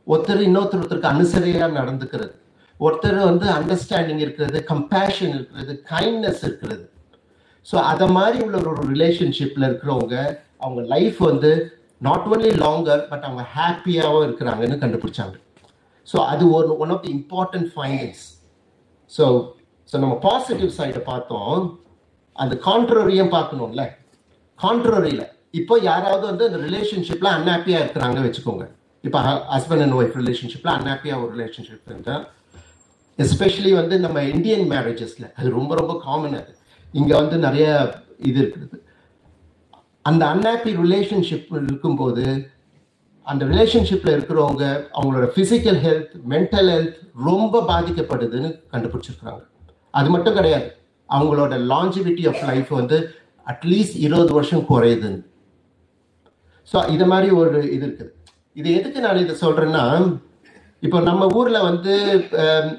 [0.07, 2.33] ஒருத்தர் இன்னொருத்தர் ஒருத்தருக்கு அனுசரியா நடந்துக்கிறது.
[2.79, 6.83] ஒருத்தர் வந்து அண்டர்ஸ்டாண்டிங் இருக்கிறது கம்பேஷன் இருக்கிறது கைண்ட்னஸ் இருக்கிறது.
[7.67, 10.15] ஸோ அதை மாதிரி உள்ள ஒரு ரிலேஷன்ஷிப்பில் இருக்கிறவங்க
[10.61, 11.51] அவங்க லைஃப் வந்து
[12.07, 15.35] நாட் ஒன்லி லாங்கர் பட் அவங்க ஹாப்பியாகவும் இருக்கிறாங்கன்னு கண்டுபிடிச்சாங்க.
[16.07, 18.23] ஸோ அது ஒரு one of the important findings
[19.11, 19.25] so
[19.89, 21.57] so நம்ம பாசிட்டிவ் சைடை பார்த்தோம்.
[22.43, 23.83] அந்த கான்ட்ரரியும் பார்க்கணும்ல.
[24.59, 25.25] கான்ட்ரரியில்
[25.59, 28.65] இப்போ யாராவது வந்து அந்த ரிலேஷன்ஷிப்பில் அன்ஹாப்பியாக இருக்கிறாங்க வச்சுக்கோங்க.
[29.03, 29.19] இப்போ
[29.53, 32.23] ஹஸ்பண்ட் அண்ட் ஒய்ஃப் ரிலேஷன்ஷிப்பில் அன்ஹாப்பியாக ஒரு ரிலேஷன்ஷிப் இருந்தால்
[33.23, 36.51] எஸ்பெஷலி வந்து நம்ம இந்தியன் மேரேஜஸில் அது ரொம்ப ரொம்ப காமன் அது.
[36.99, 37.67] இங்கே வந்து நிறைய
[38.29, 38.77] இது இருக்குது.
[40.09, 42.25] அந்த அன்ஹாப்பி ரிலேஷன்ஷிப் இருக்கும்போது
[43.31, 44.63] அந்த ரிலேஷன்ஷிப்பில் இருக்கிறவங்க
[44.97, 49.41] அவங்களோட ஃபிசிக்கல் ஹெல்த் மென்டல் ஹெல்த் ரொம்ப பாதிக்கப்படுதுன்னு கண்டுபிடிச்சிருக்கிறாங்க.
[49.99, 50.67] அது மட்டும் கிடையாது.
[51.09, 52.97] அவங்களோட லாஞ்சிவிட்டி ஆஃப் லைஃப் வந்து
[53.47, 55.19] அட்லீஸ்ட் இருபது வருஷம் குறையுதுன்னு.
[56.71, 58.11] ஸோ இது மாதிரி ஒரு இது இருக்குது.
[58.59, 59.83] இது எதுக்கு நான் இதை சொல்கிறேன்னா
[60.85, 61.93] இப்போ நம்ம ஊரில் வந்து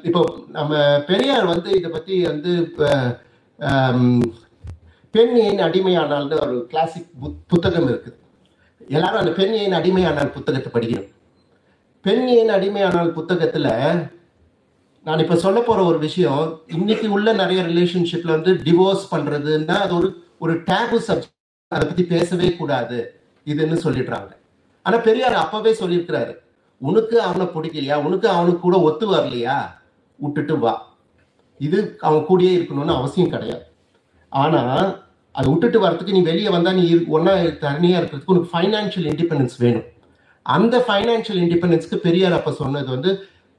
[0.09, 0.21] இப்போ
[0.57, 0.73] நம்ம
[1.11, 2.89] பெரியார் வந்து இதை பற்றி வந்து இப்போ
[5.17, 7.11] பெண் ஏன் அடிமையானால்னு ஒரு கிளாசிக்
[7.49, 8.17] புத்தகம் இருக்குது
[8.89, 11.09] எல்லாரும் அந்த பெண் ஏன் அடிமையானால் புத்தகத்தை படிக்கணும்.
[12.05, 13.69] பெண் ஏன் அடிமையானால் புத்தகத்துல
[15.05, 20.09] நான் இப்ப சொல்ல போற ஒரு விஷயம் இன்னைக்கு உள்ள நிறைய ரிலேஷன்ஷிப்ல வந்து டிவோர்ஸ் பண்றதுன்னா அது ஒரு
[20.39, 22.99] ஒரு டேபு சப்ஜெக்ட் அதை பத்தி பேசவே கூடாது.
[23.47, 24.33] இதுன்னு சொல்லிடுறாங்க.
[24.83, 26.35] ஆனா பெரியார் அப்பவே சொல்லியிருக்கிறாரு
[26.79, 27.95] உனக்கு அவனை பிடிக்கலையா?
[27.95, 29.57] உனக்கு அவனுக்கு கூட ஒத்து வரலையா?
[30.17, 30.75] விட்டுட்டு வா.
[31.59, 33.67] இது அவன் கூடயே இருக்கணும்னு அவசியம் கிடையாது.
[34.29, 34.63] ஆனா
[35.37, 39.87] அதை விட்டுட்டு வரத்துக்கு நீ வெளியே வந்தால் நீ ஒன்றா தனியாக இருக்கிறதுக்கு உனக்கு ஃபைனான்ஷியல் இண்டிபெண்டன்ஸ் வேணும்.
[40.47, 43.11] அந்த ஃபைனான்ஷியல் இண்டிபெண்டன்ஸ்க்கு பெரியார் அப்போ சொன்னது வந்து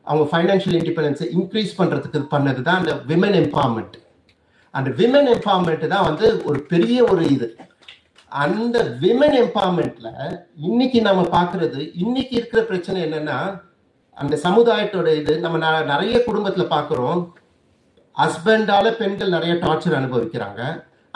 [0.08, 3.96] அவங்க ஃபைனான்ஷியல் இண்டிபெண்டன்ஸை இன்க்ரீஸ் பண்ணுறதுக்கு பண்ணது தான் அந்த விமன் எம்பவர்மெண்ட்
[4.74, 7.48] அந்த விமன் எம்பவர்மெண்ட் தான் வந்து ஒரு பெரிய ஒரு இது.
[8.32, 10.08] அந்த விமன் எம்பவர்மெண்ட்ல
[10.62, 13.38] இன்னைக்கு நம்ம பார்க்கறது இன்னைக்கு இருக்கிற பிரச்சனை என்னன்னா
[14.18, 17.20] அந்த சமுதாயத்தோட இது நம்ம ந- நிறைய குடும்பத்துல பார்க்குறோம்
[18.18, 20.62] ஹஸ்பண்டால பெண்கள் நிறைய டார்ச்சர் அனுபவிக்கிறாங்க.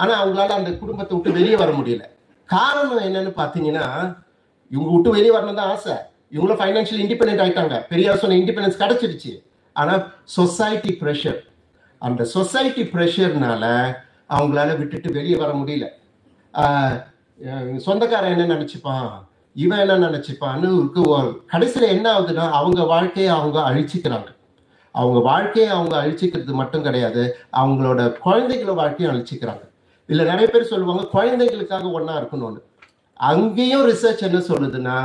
[0.01, 2.03] ஆனா அவங்களால அந்த குடும்பத்தை விட்டு வெளியே வர முடியல.
[2.49, 3.85] காரணம் என்னன்னு பாத்தீங்கன்னா
[4.71, 5.95] இவங்க விட்டு வெளியே வரணும் தான் ஆசை.
[6.35, 7.77] இவங்களும் ஃபைனான்ஷியல் இண்டிபெண்ட் ஆயிட்டாங்க.
[7.91, 9.31] பெரியார் சொன்ன இண்டிபெண்டன்ஸ் கிடைச்சிருச்சு.
[9.75, 9.93] ஆனா
[10.37, 11.39] சொசைட்டி ப்ரெஷர்
[12.01, 13.65] அந்த சொசைட்டி ப்ரெஷர்னால
[14.35, 15.87] அவங்களால விட்டுட்டு வெளியே வர முடியல.
[17.85, 19.09] சொந்தக்காரன் என்ன நினைச்சுப்பான்?
[19.63, 21.01] இவன் என்ன நினைச்சுப்பான்னு இருக்கு.
[21.53, 24.29] கடைசியில என்ன ஆகுதுன்னா அவங்க வாழ்க்கையை அவங்க அழிச்சுக்கிறாங்க.
[24.95, 27.23] அவங்க வாழ்க்கையை அவங்க அழிச்சுக்கிறது மட்டும் கிடையாது
[27.61, 29.63] அவங்களோட குழந்தைகள வாழ்க்கையும் அழிச்சுக்கிறாங்க.
[30.12, 32.62] இல்ல நிறைய பேர் சொல்லுவாங்க குழந்தைகளுக்காக ஒன்னா இருக்கணும்னு.
[33.19, 34.97] அங்கேயும் ரிசர்ச் என்ன சொல்லுதுன்னா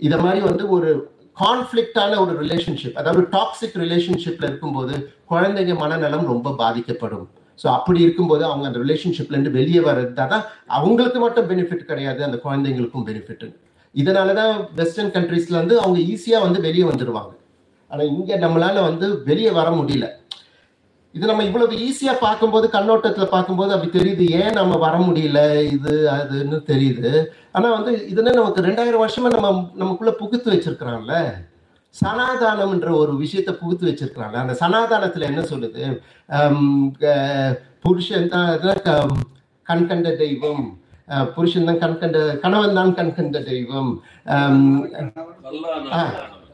[0.00, 0.90] இத மாதிரி வந்து ஒரு
[1.36, 4.94] கான்ஃபிளிக்டான ஒரு ரிலேஷன்ஷிப் அதாவது டாக்ஸிக் ரிலேஷன்ஷிப்ல இருக்கும்போது
[5.32, 7.26] குழந்தைங்க மனநலம் ரொம்ப பாதிக்கப்படும்.
[7.58, 10.44] ஸோ அப்படி இருக்கும்போது அவங்க அந்த ரிலேஷன்ஷிப்ல இருந்து வெளியே வர்றது தான்
[10.78, 13.44] அவங்களுக்கு மட்டும் பெனிஃபிட் கிடையாது அந்த குழந்தைங்களுக்கும் பெனிஃபிட்
[13.94, 17.32] இதனால தான் வெஸ்டர்ன் கண்ட்ரீஸ்ல வந்து அவங்க ஈஸியா வந்து வெளியே வந்துடுவாங்க
[17.90, 20.06] ஆனா இங்க நம்மளால வந்து வெளியே வர முடியல.
[21.16, 24.24] இது நம்ம இவ்வளவு ஈஸியா பார்க்கும்போது கண்ணோட்டத்துல பார்க்கும்போது அப்படி தெரியுது.
[24.42, 25.40] ஏன் நம்ம வர முடியல?
[25.76, 27.10] இது அதுன்னு தெரியுது.
[27.56, 29.50] ஆனா வந்து இதுன்னு நமக்கு ரெண்டாயிரம் வருஷமா நம்ம
[29.82, 31.16] நமக்குள்ள புகுத்து வச்சிருக்கிறான்ல.
[32.00, 35.82] சனாதானம்ன்ற ஒரு விஷயத்தை புகுத்து வச்சிருக்கிறாங்க அந்த சனாதானத்துல என்ன சொல்லுது?
[37.84, 38.50] புருஷன் தான்
[39.70, 40.64] கண் கண்ட தெய்வம்.
[41.36, 43.90] புருஷன் தான் கண் கண்ட கணவன் தான் கண் கண்ட தெய்வம்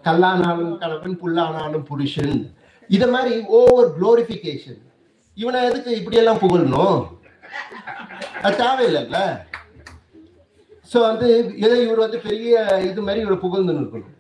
[0.07, 2.39] கல்லானாலும் கணவன் புல்லானாலும் புருஷன்.
[2.91, 4.81] இத மாதிரி ஓவர் குளோரிபிகேஷன்
[5.39, 6.99] இவனை எதுக்கு இப்படி எல்லாம் புகழணும்?
[8.43, 9.19] அது தேவையில்லைல்ல.
[10.91, 12.53] ஸோ வந்து இதை இவர் வந்து பெரிய
[12.85, 14.15] இது மாதிரி இவர் புகழ்ந்து இருக்கணும்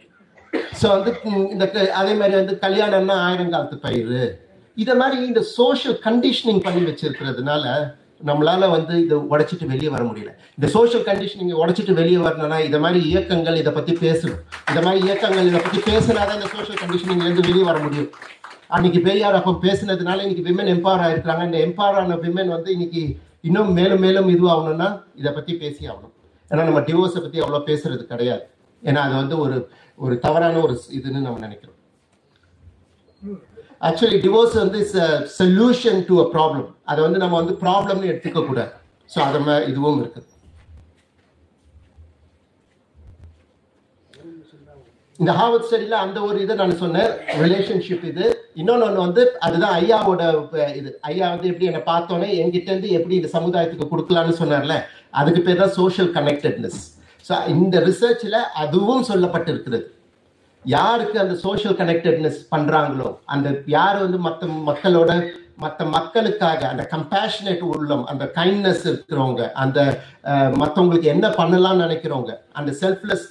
[0.81, 1.11] ஸோ வந்து
[1.51, 4.19] இந்த க- அதே மாதிரி வந்து கல்யாணம்னா ஆயிரம் காலத்து பயிர்
[4.77, 7.65] இதை மாதிரி இந்த சோஷியல் கண்டிஷனிங் பண்ணி வச்சிருக்கிறதுனால
[8.25, 10.31] நம்மளால வந்து இதை உடைச்சிட்டு வெளியே வர முடியல.
[10.57, 14.41] இந்த சோஷியல் கண்டிஷனிங் உடைச்சிட்டு வெளியே வரணும்னா இதை மாதிரி இயக்கங்கள் இதை பத்தி பேசணும்.
[14.69, 18.09] இந்த மாதிரி இயக்கங்கள் இதை பத்தி பேசினாதான் இந்த சோஷியல் கண்டிஷனிங் வந்து வெளியே வர முடியும்.
[18.71, 21.45] அன்னைக்கு பெரியார் அப்போ பேசினதுனால இன்னைக்கு விமன் எம்பவர் ஆயிருக்கிறாங்க.
[21.49, 23.03] இந்த எம்பவர் ஆன விமன் வந்து இன்னைக்கு
[23.49, 24.89] இன்னும் மேலும் மேலும் இதுவாகணும்னா
[25.21, 26.15] இதை பத்தி பேசி ஆகணும்.
[26.51, 28.45] ஏன்னா நம்ம டிவோர்ஸை பத்தி அவ்வளோ பேசுறது கிடையாது.
[28.83, 29.57] ஏன்னா அது வந்து ஒரு
[30.05, 31.77] ஒரு தவறான ஒரு இதுன்னு நம்ம நினைக்கிறோம்.
[33.89, 34.79] ஆக்சுவலி டிவோர்ஸ் வந்து
[35.39, 38.73] சொல்யூஷன் டு அ ப்ராப்ளம் அதை வந்து நம்ம வந்து ப்ராப்ளம்னு எடுத்துக்க கூடாது
[39.15, 40.29] ஸோ அதை இதுவும் இருக்குது.
[45.19, 47.11] இந்த ஹார்வர்ட் ஸ்டடியில் அந்த ஒரு இதை நான் சொன்னேன்
[47.45, 48.25] ரிலேஷன்ஷிப் இது.
[48.61, 50.23] இன்னொன்று ஒன்று வந்து அதுதான் ஐயாவோட
[50.81, 50.91] இது.
[51.09, 54.77] ஐயா வந்து எப்படி என்னை பார்த்தோன்னே என்கிட்டருந்து எப்படி இந்த சமுதாயத்துக்கு கொடுக்கலான்னு சொன்னார்ல
[55.21, 56.81] அதுக்கு பேர் தான் சோஷியல் கனெக்டட்னஸ்
[57.27, 59.81] ஸோ இந்த ரிசர்ச்சில் அதுவும் சொல்லப்பட்டிருக்கிறது.
[60.65, 65.13] யாருக்கு அந்த சோஷியல் கனெக்டட்னஸ் பண்ணுறாங்களோ அந்த யார் வந்து மற்ற மக்களோட
[65.65, 69.79] மற்ற மக்களுக்காக அந்த கம்பேஷனேட் உள்ளம் அந்த கைண்ட்னஸ் இருக்கிறவங்க அந்த
[70.61, 73.25] மற்றவங்களுக்கு என்ன பண்ணலாம்னு நினைக்கிறவங்க அந்த செல்ஃப்லெஸ்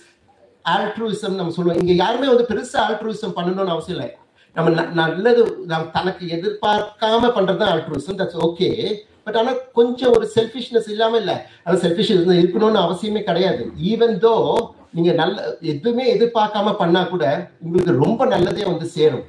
[0.69, 1.80] ஆல்ட்ரூசம் நம்ம சொல்லுவோம்.
[1.80, 4.15] இங்க யாருமே வந்து பெருசா ஆல்ட்ரூசம் பண்ணணும்னு அவசியம் இல்லை.
[4.53, 10.32] நம்ம ந- நல்லது நம்ம தனக்கு எதிர்பார்க்காம பண்றது தான் ஆல்ட்ரூசம் தட்ஸ் ஓகே பட் ஆனா கொஞ்சம் ஒரு
[10.36, 11.49] செல்ஃபிஷ்னஸ் இல்லாம இல்ல.
[11.63, 13.71] அது செல்ஃபிஷ் இருக்கணும்னு அவசியமே கிடையாது.
[13.84, 14.56] ஈவன் தோ
[14.93, 19.23] நீங்க நல்ல எதுவுமே எதிர்பார்க்காம பண்ணா கூட உங்களுக்கு ரொம்ப நல்லதே வந்து சேரும்.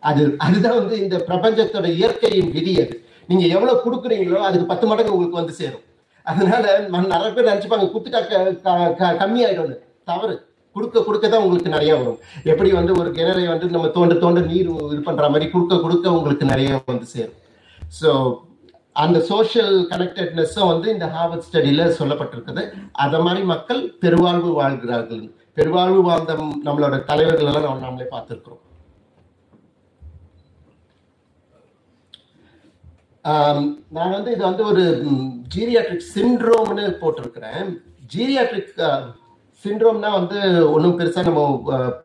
[0.00, 3.04] அது அதுதான் வந்து இந்த பிரபஞ்சத்தோட இயற்கையின் விதி அது.
[3.26, 5.80] நீங்க எவ்வளவு கொடுக்குறீங்களோ அதுக்கு பத்து மடங்கு உங்களுக்கு வந்து சேரும்.
[6.22, 9.76] அதனால நிறைய பேர் நினைச்சுப்பாங்க குத்துட்டா க- க- க- கம்மியாயிடும்னு.
[10.04, 10.48] தவறு.
[10.76, 12.20] கொடுக்க கொடுக்க தான் உங்களுக்கு நிறைய வரும்.
[12.52, 16.44] எப்படி வந்து ஒரு கிணறை வந்து நம்ம தோண்ட தோண்ட நீர் இது பண்ற மாதிரி கொடுக்க கொடுக்க உங்களுக்கு
[16.52, 17.36] நிறைய வந்து சேரும்.
[18.00, 18.10] ஸோ
[19.02, 22.62] அந்த சோஷியல் கனெக்டட்னஸும் வந்து இந்த ஹார்வர்ட் ஸ்டடியில சொல்லப்பட்டிருக்குது.
[23.04, 25.22] அதை மாதிரி மக்கள் பெருவாழ்வு வாழ்கிறார்கள்.
[25.58, 26.34] பெருவாழ்வு வாழ்ந்த
[26.66, 28.64] நம்மளோட தலைவர்கள் எல்லாம் நம்ம நாமளே பார்த்துருக்குறோம்.
[33.96, 34.84] நான் வந்து இது வந்து ஒரு
[35.54, 37.66] ஜீரியாட்ரிக் சிண்ட்ரோம்னு போட்டிருக்கிறேன்.
[38.14, 38.72] ஜீரியாட்ரிக்
[39.64, 40.38] சிண்ட்ரோம்னா வந்து
[40.74, 41.40] ஒன்றும் பெருசாக நம்ம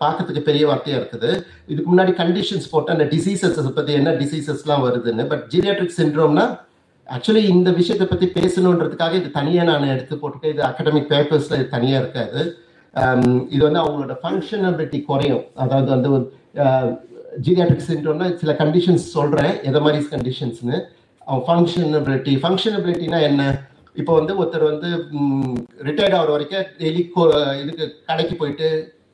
[0.02, 1.30] பார்க்கறதுக்கு பெரிய வார்த்தையாக இருக்குது.
[1.72, 6.46] இதுக்கு முன்னாடி கண்டிஷன்ஸ் போட்டு அந்த டிசீசஸ் பற்றி என்ன டிசீசஸ்லாம் வருதுன்னு பட் ஜீரியாட்ரிக் சிண்ட்ரோம்னா
[7.16, 12.02] ஆக்சுவலி இந்த விஷயத்தை பற்றி பேசணுன்றதுக்காக இது தனியாக நான் எடுத்து போட்டுருக்கேன் இது அகடமிக் பேப்பர்ஸில் இது தனியாக
[12.04, 12.42] இருக்காது.
[13.54, 15.44] இது வந்து அவங்களோட ஃபங்க்ஷனபிலிட்டி குறையும்.
[15.64, 16.26] அதாவது வந்து ஒரு
[17.46, 20.78] ஜீரியாட்ரிக் சிண்ட்ரோம்னா சில கண்டிஷன்ஸ் சொல்கிறேன் எதை மாதிரி கண்டிஷன்ஸ்னு
[21.48, 23.44] ஃபங்க்ஷனபிலிட்டி ஃபங்க்ஷனபிலிட்டினா என்ன?
[24.02, 24.90] இப்போ வந்து ஒருத்தர் வந்து
[25.88, 27.02] ரிட்டையர்ட் ஆகிற வரைக்கும் டெய்லி
[27.64, 28.68] இதுக்கு கடைக்கு போயிட்டு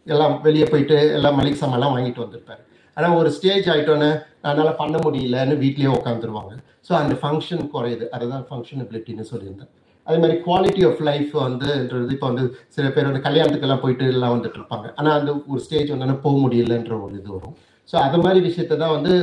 [0.08, 2.62] எல்லாம் வெளியே போயிட்டு எல்லாம் மளிகை சாமான்லாம் வாங்கிட்டு வந்திருப்பாரு.
[2.98, 4.12] ஆனால் ஒரு ஸ்டேஜ் ஆகிட்டோன்னே
[4.48, 6.54] அதனால் பண்ண முடியலன்னு வீட்லேயே உட்காந்துருவாங்க
[6.88, 8.06] ஸோ அந்த ஃபங்க்ஷன் குறையுது.
[8.16, 9.72] அதுதான் ஃபங்க்ஷனபிலிட்டின்னு சொல்லியிருந்தேன்.
[10.08, 14.60] அதே மாதிரி குவாலிட்டி ஆஃப் லைஃப் வந்துன்றது இப்போ வந்து சில பேர் வந்து கல்யாணத்துக்கெல்லாம் போயிட்டு எல்லாம் வந்துட்டு
[14.60, 14.88] இருப்பாங்க.
[15.00, 17.56] ஆனால் அந்த ஒரு ஸ்டேஜ் வந்தோன்னே போக முடியலன்ற ஒரு இது வரும்.
[17.92, 19.14] ஸோ அது மாதிரி விஷயத்தை தான் வந்து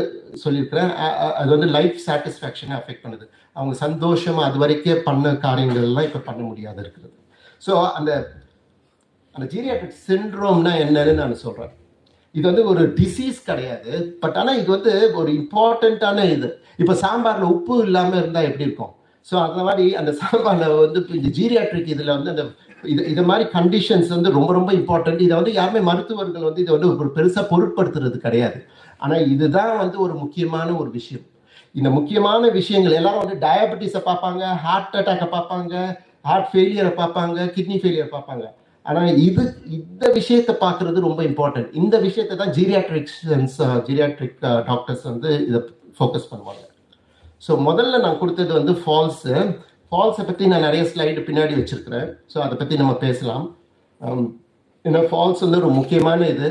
[0.44, 0.90] சொல்லியிருக்கிறேன்.
[1.40, 3.26] அது வந்து லைஃப் சாட்டிஸ்ஃபேக்ஷனை அஃபெக்ட் பண்ணுது.
[3.58, 7.16] அவங்க சந்தோஷமா அது வரைக்கும் பண்ண காரியங்கள்லாம் இப்போ பண்ண முடியாத இருக்கிறது
[7.66, 8.10] ஸோ அந்த
[9.34, 11.72] அந்த ஜீரியாட்ரிக் சிண்ட்ரோம்னா என்னன்னு நான் சொல்றேன்.
[12.34, 13.92] இது வந்து ஒரு டிசீஸ் கிடையாது.
[14.22, 16.48] பட் ஆனால் இது வந்து ஒரு இம்பார்ட்டண்ட்டான இது.
[16.82, 18.92] இப்போ சாம்பாரில் உப்பு இல்லாமல் இருந்தால் எப்படி இருக்கும்?
[19.28, 22.44] ஸோ அந்த மாதிரி அந்த சாம்பாரில் வந்து இந்த ஜீரியாட்ரிக் இதில் வந்து அந்த
[22.92, 26.90] இது இது மாதிரி கண்டிஷன்ஸ் வந்து ரொம்ப ரொம்ப இம்பார்ட்டன்ட் இதை வந்து யாருமே மருத்துவர்கள் வந்து இதை வந்து
[27.04, 28.60] ஒரு பெருசாக பொருட்படுத்துறது கிடையாது.
[29.04, 31.26] ஆனால் இதுதான் வந்து ஒரு முக்கியமான ஒரு விஷயம்.
[31.74, 35.74] இந்த முக்கியமான விஷயங்கள் எல்லாரும் வந்து டயபெட்டிஸை பார்ப்பாங்க ஹார்ட் அட்டாக்கை பார்ப்பாங்க
[36.28, 38.44] ஹார்ட் ஃபெயிலியரை பார்ப்பாங்க கிட்னி ஃபெயிலியர் பார்ப்பாங்க.
[38.86, 39.42] ஆனால் இது
[39.76, 43.20] இந்த விஷயத்தை பார்க்கறது ரொம்ப இம்பார்ட்டன்ட் இந்த விஷயத்தை தான் ஜீரியாட்ரிக்ஸ்
[43.88, 44.38] ஜீரியாட்ரிக்
[44.70, 45.60] டாக்டர்ஸ் வந்து இதை
[45.98, 46.62] ஃபோக்கஸ் பண்ணுவாங்க.
[47.46, 49.34] ஸோ முதல்ல நான் கொடுத்தது வந்து ஃபால்ஸு
[49.90, 52.08] ஃபால்ஸை பற்றி நான் நிறைய ஸ்லைடு பின்னாடி வச்சுருக்கிறேன்.
[52.32, 53.44] ஸோ அதை பற்றி நம்ம பேசலாம்.
[54.84, 56.48] ஏன்னா ஃபால்ஸ் வந்து ஒரு முக்கியமான இது.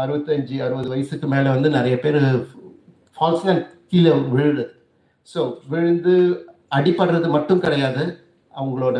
[0.00, 2.18] அறுபத்தஞ்சி அறுபத்தஞ்சு அறுபது வயசுக்கு மேலே வந்து நிறைய பேர்
[3.16, 3.54] ஃபால்ஸ்னா
[3.92, 4.64] கீழே விழுது.
[5.28, 5.40] ஸோ
[5.72, 6.14] விழுந்து
[6.78, 8.02] அடிபடுறது மட்டும் கிடையாது.
[8.54, 8.98] அவங்களோட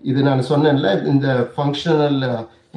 [0.00, 2.20] இது நான் சொன்னேன்ல இந்த ஃபங்க்ஷனல்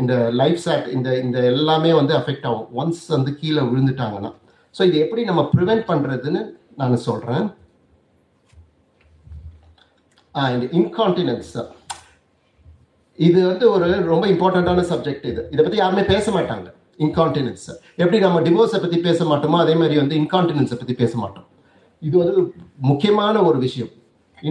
[0.02, 2.70] இந்த லைஃப் சாட் இந்த இந்த எல்லாமே வந்து அஃபெக்ட் ஆகும்.
[2.82, 4.32] ஒன்ஸ் வந்து கீழே விழுந்துட்டாங்கன்னா.
[4.76, 6.42] ஸோ இது எப்படி நம்ம ப்ரிவென்ட் பண்ணுறதுன்னு
[6.82, 7.46] நான் சொல்கிறேன்
[10.36, 11.52] ஆ ah, இந்த இன்கான்டினன்ஸ்
[13.20, 15.42] இது வந்து ஒரு ரொம்ப இம்பார்ட்டண்ட்டான சப்ஜெக்ட் இது.
[15.54, 16.68] இதை பற்றி யாருமே பேச மாட்டாங்க.
[17.00, 17.68] இன்கான்டினன்ஸ்
[18.02, 21.48] எப்படி நம்ம டிவோர்ஸை பற்றி பேச மாட்டோமோ அதே மாதிரி வந்து இன்கான்டினன்ஸை பற்றி பேச மாட்டோம்.
[22.02, 22.42] இது வந்து
[22.92, 23.92] முக்கியமான ஒரு விஷயம்.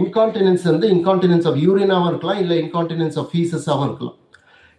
[0.01, 4.17] இன்கான்டினன்ஸ் வந்து இன்கான்டினன்ஸ் ஆஃப் யூரினாவும் இருக்கலாம் இல்லை இன்கான்டினன்ஸ் ஆஃப் ஃபீசஸாகவும் இருக்கலாம்.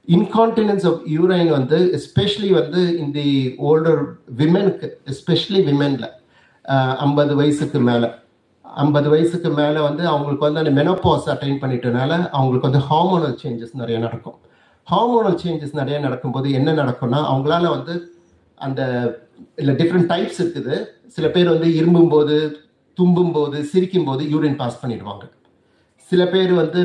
[0.08, 3.18] இன்கான்டினன்ஸ் ஆஃப் யூரைன் வந்து எஸ்பெஷலி வந்து இந்த
[3.70, 4.02] ஓல்டர்
[4.40, 6.08] விமெனுக்கு எஸ்பெஷலி விமெனில்
[7.06, 8.08] ஐம்பது வயசுக்கு மேலே.
[8.84, 13.98] ஐம்பது வயசுக்கு மேலே வந்து அவங்களுக்கு வந்து அந்த மெனோபாஸ் அட்டைன் பண்ணிட்டனால அவங்களுக்கு வந்து ஹார்மோனல் சேஞ்சஸ் நிறைய
[14.06, 14.38] நடக்கும்.
[14.90, 17.94] ஹார்மோனல் சேஞ்சஸ் நிறைய நடக்கும்போது என்ன நடக்கும்னா அவங்களால வந்து
[18.66, 18.82] அந்த
[19.60, 20.74] இல்லை டிஃப்ரெண்ட் டைப்ஸ் இருக்குது.
[21.16, 22.36] சில பேர் வந்து இரும்பும் போது
[22.98, 25.24] தும்பும் போது சிரிக்கும் போது யூரின் பாஸ் பண்ணிடுவாங்க.
[26.10, 26.80] சில பேர் வந்து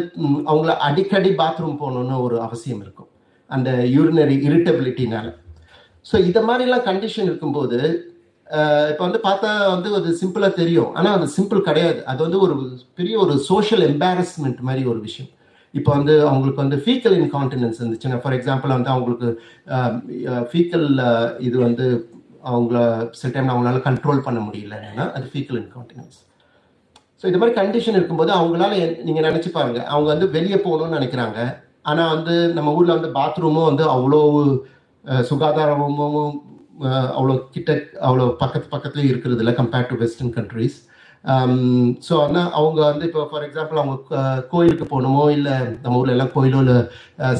[0.51, 3.09] அவங்கள அடிக்கடி பாத்ரூம் போகணும்னு ஒரு அவசியம் இருக்கும்.
[3.49, 5.27] அந்த யூரினரி இரிட்டபிலிட்டினால
[6.09, 7.79] ஸோ இதை மாதிரிலாம் கண்டிஷன் இருக்கும்போது
[8.91, 10.89] இப்போ வந்து பார்த்தா வந்து அது சிம்பிளாக தெரியும்.
[10.97, 11.99] ஆனால் அது சிம்பிள் கிடையாது.
[12.11, 12.55] அது வந்து ஒரு
[12.99, 15.29] பெரிய ஒரு சோஷியல் எம்பாரஸ்மெண்ட் மாதிரி ஒரு விஷயம்.
[15.73, 19.29] இப்போ வந்து அவங்களுக்கு வந்து ஃபீக்கல் இன்கான்டினன்ஸ் இருந்துச்சுன்னா ஃபார் எக்ஸாம்பிள் வந்து அவங்களுக்கு
[20.49, 20.87] ஃபீக்கல்
[21.39, 21.85] இது வந்து
[22.45, 22.77] அவங்கள
[23.11, 26.19] சில டைம் அவங்களால கண்ட்ரோல் பண்ண முடியலன்னா அது ஃபீக்கல் இன்கான்டினன்ஸ்
[27.23, 29.85] ஸோ இது மாதிரி கண்டிஷன் இருக்கும்போது அவங்களால எ- நினச்சி பாருங்க.
[29.85, 31.39] அவங்க வந்து வெளியே போகணும்னு நினைக்கிறாங்க.
[31.81, 34.21] ஆனால் வந்து நம்ம ஊரில் வந்து பாத்ரூமும் வந்து அவ்வளோ
[35.29, 36.41] சுகாதாரமும்
[37.15, 40.77] அவ்வளோ கிட்ட அவ்வளோ பக்கத்து பக்கத்துலேயே இருக்கிறது இல்லை compared to western countries
[41.23, 41.51] Um,
[42.05, 46.59] so ஆனால் அவங்க வந்து இப்போ ஃபார் எக்ஸாம்பிள் அவங்க கோயிலுக்கு போகணுமோ இல்லை நம்ம ஊரில் எல்லாம் கோயிலோ
[46.63, 46.77] இல்லை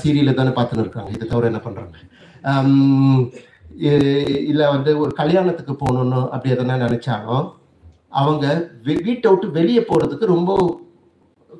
[0.02, 1.10] சீரியலில் தானே பார்த்துன்னு இருக்காங்க.
[1.16, 1.96] இதை தவிர என்ன பண்ணுறாங்க
[2.52, 3.16] um,
[4.52, 7.48] இல்லை வந்து ஒரு கல்யாணத்துக்கு போகணுன்னு அப்படி எதனா நினச்சாலும்
[8.22, 8.46] அவங்க
[8.88, 10.52] வீட்டை விட்டு வெளியே போகிறதுக்கு ரொம்ப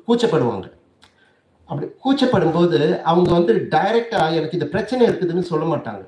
[0.06, 0.66] கூச்சப்படுவாங்க.
[1.68, 2.80] அப்படி கூச்சப்படும் போது
[3.10, 6.02] அவங்க வந்து டைரக்டா எனக்கு இந்த பிரச்சனை இருக்குதுன்னு சொல்ல மாட்டாங்க.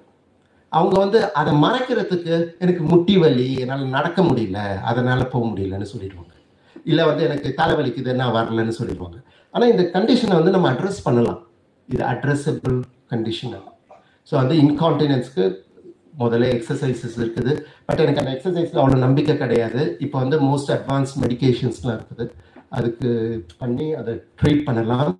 [0.78, 2.34] அவங்க வந்து அதை மறைக்கிறதுக்கு
[2.64, 4.60] எனக்கு முட்டி வலி என்னால் நடக்க முடியல
[4.90, 6.32] அதனால் போக முடியலன்னு சொல்லிடுவாங்க.
[6.90, 9.18] இல்லை வந்து எனக்கு தலைவலிக்குது நான் வரலன்னு சொல்லிடுவாங்க.
[9.54, 11.42] ஆனால் இந்த கண்டிஷனை வந்து நம்ம அட்ரஸ் பண்ணலாம்.
[11.88, 12.78] இது அட்ரஸபிள்
[13.12, 13.54] கண்டிஷன்
[14.28, 15.44] ஸோ வந்து இன்கான்டினன்ஸ்க்கு
[16.22, 17.52] முதல்ல எக்ஸசைசஸ் இருக்குது.
[17.86, 19.82] பட் எனக்கு அந்த எக்ஸசைஸில் அவ்வளோ நம்பிக்கை கிடையாது.
[20.04, 22.26] இப்போ வந்து மோஸ்ட் அட்வான்ஸ் மெடிகேஷன்ஸ்லாம் இருக்குது.
[22.76, 23.08] அதுக்கு
[23.62, 25.14] பண்ணி அதை ட்ரீட் பண்ணலாம்.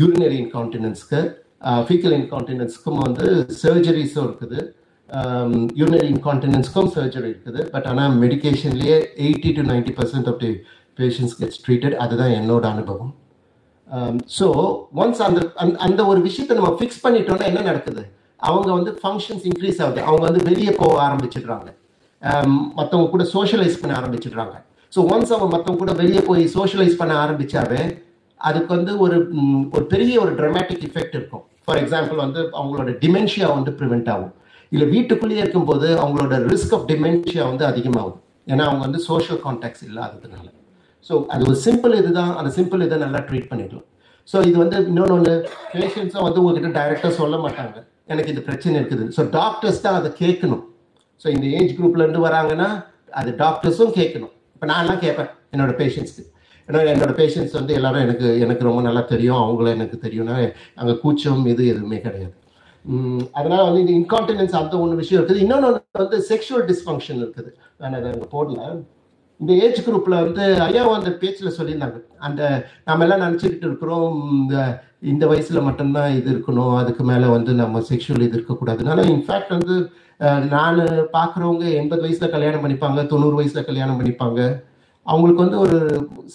[0.00, 1.20] யூரினரி இன்கான்டினன்ஸ்க்கு
[1.64, 4.76] ஃபீக்கல் இன்கான்டினன்ஸ்க்கும் வந்து சர்ஜரிஸும் இருக்குது.
[5.74, 7.64] யூனரி இன்கான்டினன்ஸ்க்கும் சர்ஜரி இருக்குது.
[7.64, 10.56] பட் ஆனால் மெடிகேஷன்லேயே eighty to ninety percent of the
[10.96, 13.14] patients gets treated அதுதான் என்னோட அனுபவம்.
[14.38, 18.10] ஸோ ஒன்ஸ் அந்த அந்த- அந்த ஒரு விஷயத்தை நம்ம ஃபிக்ஸ் பண்ணிட்டோம்னா என்ன நடக்குது?
[18.36, 20.02] அவங்க வந்து ஃபங்க்ஷன்ஸ் இன்க்ரீஸ் ஆகுது.
[20.02, 21.76] அவங்க வந்து வெளியே போக ஆரம்பிச்சிடுறாங்க.
[22.76, 24.66] மற்றவங்க கூட சோஷியலைஸ் பண்ண ஆரம்பிச்சிடுறாங்க.
[24.96, 28.06] ஸோ ஒன்ஸ் அவங்க மற்றவங்க கூட வெளியே போய் சோஷியலைஸ் பண்ண ஆரம்பிச்சாவே
[28.48, 29.16] அதுக்கு வந்து ஒரு
[29.74, 31.44] ஒரு பெரிய ஒரு ட்ரமேட்டிக் எஃபெக்ட் இருக்கும்.
[31.64, 34.34] ஃபார் எக்ஸாம்பிள் வந்து அவங்களோட டிமென்ஷியா வந்து ப்ரிவெண்ட் ஆகும்.
[34.72, 38.20] இல்லை வீட்டுக்குள்ளேயே இருக்கும்போது அவங்களோட ரிஸ்க் ஆஃப் டிமென்ஷியா வந்து அதிகமாகும்
[38.52, 40.46] ஏன்னா அவங்க வந்து சோஷியல் கான்டாக்ட்ஸ் இல்லாததுனால.
[41.08, 42.32] ஸோ அது ஒரு சிம்பிள் இதுதான்.
[42.40, 43.86] அந்த சிம்பிள் இதை நல்லா ட்ரீட் பண்ணிடலாம்
[44.28, 45.34] ஸோ இது வந்து இன்னொன்று ஒன்று
[45.74, 47.76] பேஷண்ட்ஸும் வந்து உங்ககிட்ட டைரெக்டாக சொல்ல மாட்டாங்க.
[48.12, 49.04] எனக்கு இந்த பிரச்சனை இருக்குது.
[49.16, 50.64] ஸோ டாக்டர்ஸ் தான் அதை கேட்கணும்.
[51.22, 52.68] ஸோ இந்த ஏஜ் குரூப்லேருந்து வராங்கன்னா
[53.20, 54.32] அது டாக்டர்ஸும் கேட்கணும்.
[54.54, 56.24] இப்போ நான்லாம் கேட்பேன் என்னோட பேஷண்ட்ஸ்க்கு
[56.68, 59.40] ஏன்னா என்னோட பேஷண்ட்ஸ் வந்து எல்லாரும் எனக்கு எனக்கு ரொம்ப நல்லா தெரியும்.
[59.44, 60.36] அவங்கள எனக்கு தெரியும்னா
[60.80, 62.34] அங்கே கூச்சம் இது எதுவுமே கிடையாது.
[63.38, 65.42] அதனால வந்து இந்த இன்கான்டினன்ஸ் அந்த ஒன்று விஷயம் இருக்குது.
[65.44, 67.50] இன்னொன்று வந்து செக்ஷுவல் டிஸ்ஃபங்க்ஷன் இருக்குது.
[67.80, 68.60] நான் அதை அங்கே போடல.
[69.40, 71.98] இந்த ஏஜ் குரூப்ல வந்து ஐயாவும் அந்த பேச்சில் சொல்லியிருந்தாங்க.
[72.26, 72.42] அந்த
[72.88, 74.14] நாம எல்லாம் நினச்சிக்கிட்டு இருக்கிறோம்.
[74.38, 74.56] இந்த
[75.10, 76.72] இந்த வயசுல மட்டும்தான் இது இருக்கணும்.
[76.82, 79.76] அதுக்கு மேலே வந்து நம்ம செக்ஷுவல் இது இருக்கக்கூடாதுனால இன்ஃபேக்ட் வந்து
[80.54, 80.80] நான்
[81.16, 83.06] பார்க்குறவங்க எண்பது வயசுல கல்யாணம் பண்ணிப்பாங்க.
[83.12, 84.40] தொண்ணூறு வயசுல கல்யாணம் பண்ணிப்பாங்க.
[85.12, 85.76] அவங்களுக்கு வந்து ஒரு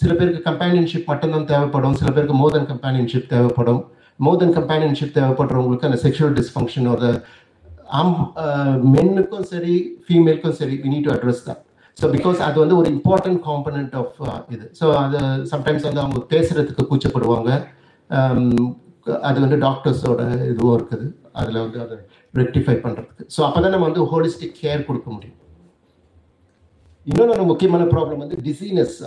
[0.00, 1.98] சில பேருக்கு கம்பேனியன்ஷிப் மட்டும்தான் தேவைப்படும்.
[2.00, 3.82] சில பேருக்கு மோர் தென் கம்பேனியன்ஷிப் தேவைப்படும்.
[4.20, 7.10] மோர் தென் கம்பேனியன்ஷிப் தேவைப்படுறவங்களுக்கு அந்த செக்ஷுவல் டிஸ்ஃபங்க்ஷன் ஒரு
[8.00, 8.16] ஆம்
[8.94, 9.74] மென்னுக்கும் சரி
[10.06, 11.60] ஃபீமேலுக்கும் சரி வி நீட் டு அட்ரஸ் தான்
[11.98, 14.16] ஸோ பிகாஸ் அது வந்து ஒரு இம்பார்ட்டன்ட் காம்பனண்ட் ஆஃப்
[14.54, 14.64] இது.
[14.78, 15.18] ஸோ அது
[15.52, 17.50] சம்டைம்ஸ் வந்து அவங்க பேசுறதுக்கு கூச்சப்படுவாங்க.
[19.28, 21.06] அது வந்து டாக்டர்ஸோட இதுவும் இருக்குது.
[21.40, 21.96] அதில் வந்து அதை
[22.34, 25.38] ரெக்டிஃபை பண்ணுறதுக்கு ஸோ அப்போ தான் நம்ம வந்து ஹோலிஸ்டிக் கேர் கொடுக்க முடியும்.
[27.10, 28.98] இன்னொன்று முக்கியமான ப்ராப்ளம் வந்து டிசீனஸ்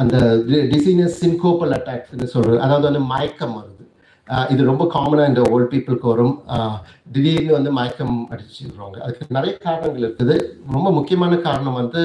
[0.00, 0.16] அந்த
[0.72, 3.84] டிசீனஸ் சின்கோப்பல் அட்டாக்ஸ்னு சொல்கிறது அதாவது வந்து மயக்கம் வருது.
[4.52, 6.34] இது ரொம்ப காமனாக இந்த ஓல்ட் பீப்புளுக்கு வரும்.
[7.14, 10.36] திடீர்னு வந்து மயக்கம் அடிச்சுருவாங்க அதுக்கு நிறைய காரணங்கள் இருக்குது.
[10.74, 12.02] ரொம்ப முக்கியமான காரணம் வந்து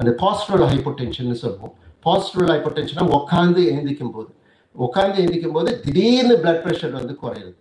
[0.00, 1.74] அந்த பாஸ்ட்ரல் ஹைப்போடென்ஷன் சொல்லுவோம்.
[2.06, 4.30] பாஸ்ட்ரல் ஹைப்போடென்ஷனாக உட்காந்து எழுந்திக்கும் போது
[4.86, 7.52] உட்காந்து எழுந்திக்கும் போது திடீர்னு பிளட் ப்ரெஷர் வந்து குறையுது.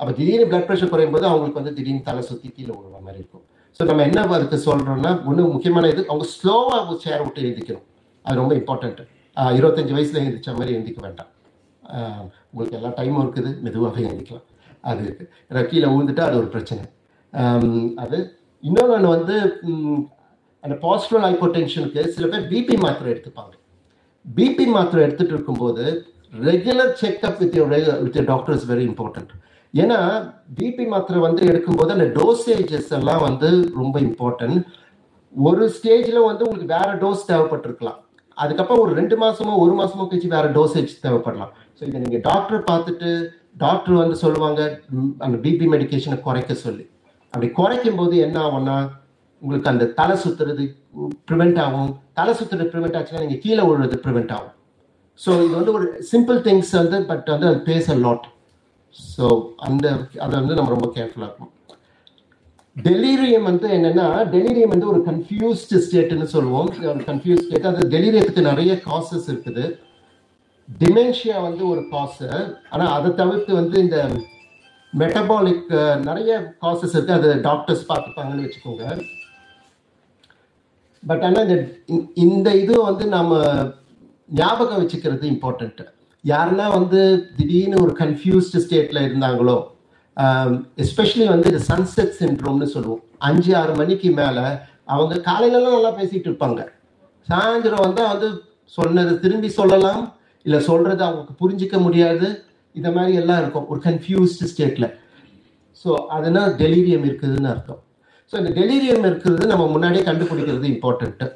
[0.00, 3.46] அப்போ திடீர்னு பிளட் ப்ரெஷர் குறையும் போது அவங்களுக்கு வந்து திடீர்னு தலை சுற்றி கீழே விடுற மாதிரி இருக்கும்.
[3.80, 7.84] ஸோ நம்ம என்ன அதுக்கு சொல்றோம்னா ஒன்று முக்கியமான இது அவங்க ஸ்லோவாக சேர் விட்டு எழுந்திக்கணும்
[8.24, 9.00] அது ரொம்ப இம்பார்ட்டன்ட்
[9.58, 11.30] இருபத்தஞ்சு வயசுல எழுந்திரிச்ச மாதிரி எழுந்திக்க வேண்டாம்.
[12.50, 14.46] உங்களுக்கு எல்லா டைமும் இருக்குது மெதுவாகவே எழுந்திக்கலாம்
[14.90, 15.86] அது இருக்குது ஏன்னா கீழே
[16.28, 16.82] அது ஒரு பிரச்சனை.
[18.04, 18.18] அது
[18.62, 19.36] இன்னொன்று வந்து
[20.64, 23.54] அந்த பாசிட்டிவ் ஹைப்போடென்ஷனுக்கு சில பேர் பிபி மாத்திரை எடுத்துப்பாங்க.
[24.24, 25.84] பிபி மாத்திரை எடுத்துகிட்டு இருக்கும்போது
[26.48, 27.58] regular checkup with
[28.06, 29.34] with doctor is very important
[29.74, 29.98] ஏன்னா
[30.58, 33.48] பிபி மாத்திரை வந்து எடுக்கும்போது அந்த டோசேஜஸ் எல்லாம் வந்து
[33.80, 34.58] ரொம்ப இம்பார்ட்டன்ட்
[35.48, 37.98] ஒரு ஸ்டேஜில் வந்து உங்களுக்கு வேற டோஸ் தேவைப்பட்டிருக்கலாம்.
[38.36, 41.52] அதுக்கப்புறம் ஒரு ரெண்டு மாசமோ ஒரு மாசமோ கழிச்சு வேற டோசேஜ் தேவைப்படலாம்.
[41.78, 43.10] ஸோ இதை நீங்கள் டாக்டர் பார்த்துட்டு
[43.64, 44.60] டாக்டர் வந்து சொல்லுவாங்க
[45.26, 46.84] அந்த பிபி மெடிக்கேஷனை குறைக்க சொல்லி.
[47.32, 48.76] அப்படி குறைக்கும் போது என்ன ஆகும்னா
[49.42, 50.64] உங்களுக்கு அந்த தலை சுத்துறது
[51.28, 51.90] ப்ரிவெண்ட் ஆகும்.
[52.18, 54.54] தலை சுத்துறது ப்ரிவெண்ட் ஆச்சுன்னா நீங்கள் கீழே விழுறது ப்ரிவெண்ட் ஆகும்.
[55.20, 58.26] ஸோ இது வந்து ஒரு சிம்பிள் திங்ஸ் வந்து பட் வந்து அது பேஸ் அ லாட்
[59.18, 61.56] ஸோ அந்த அதை வந்து நம்ம ரொம்ப கேர்ஃபுல்லாக இருக்கணும்.
[62.82, 66.72] டெலிரியம் வந்து என்னன்னா டெலிரியம் வந்து ஒரு கன்ஃபியூஸ்டு ஸ்டேட்னு சொல்லுவோம்.
[66.82, 69.78] கன்ஃபியூஸ் ஸ்டேட் அந்த டெலிரியத்துக்கு நிறைய காசஸ் இருக்குது.
[70.78, 74.10] டிமென்ஷியா வந்து ஒரு காசு ஆனால் அதை தவிர்த்து வந்து இந்த
[74.98, 77.12] மெட்டபாலிக் நிறைய காசஸ் இருக்கு.
[77.12, 79.02] அது டாக்டர்ஸ் பார்த்துப்பாங்கன்னு வச்சுக்கோங்க.
[81.06, 83.44] பட் ஆனால் இந்த இந்த- இந்த இது வந்து நம்ம
[84.28, 87.00] ஞாபகம் வச்சுக்கிறது இம்பார்ட்டன்ட்டு யாருன்னா வந்து
[87.36, 89.58] திடீர்னு ஒரு கன்ஃபியூஸ்டு ஸ்டேட்டில் இருந்தாங்களோ
[90.84, 93.02] எஸ்பெஷலி வந்து இது சன்செட் சின்ட்ரோம்னு சொல்லுவோம்.
[93.28, 94.44] அஞ்சு ஆறு மணிக்கு மேலே
[94.94, 96.60] அவங்க காலையிலலாம் நல்லா பேசிகிட்டு இருப்பாங்க.
[97.28, 98.28] சாயந்தரம் வந்தால் வந்து
[98.78, 100.02] சொன்னது திரும்பி சொல்லலாம்.
[100.46, 102.28] இல்லை சொல்கிறது அவங்களுக்கு புரிஞ்சிக்க முடியாது.
[102.74, 103.68] இந்த மாதிரி எல்லாம் இருக்கும்.
[103.72, 104.88] ஒரு கன்ஃபியூஸ்டு ஸ்டேட்டில்
[105.82, 107.80] ஸோ அதனால் டெலிரியம் இருக்குதுன்னு அர்த்தம்.
[108.32, 111.26] ஸோ இந்த டெலிரியம் இருக்கிறது நம்ம முன்னாடியே கண்டுபிடிக்கிறது இம்பார்ட்டண்ட்டு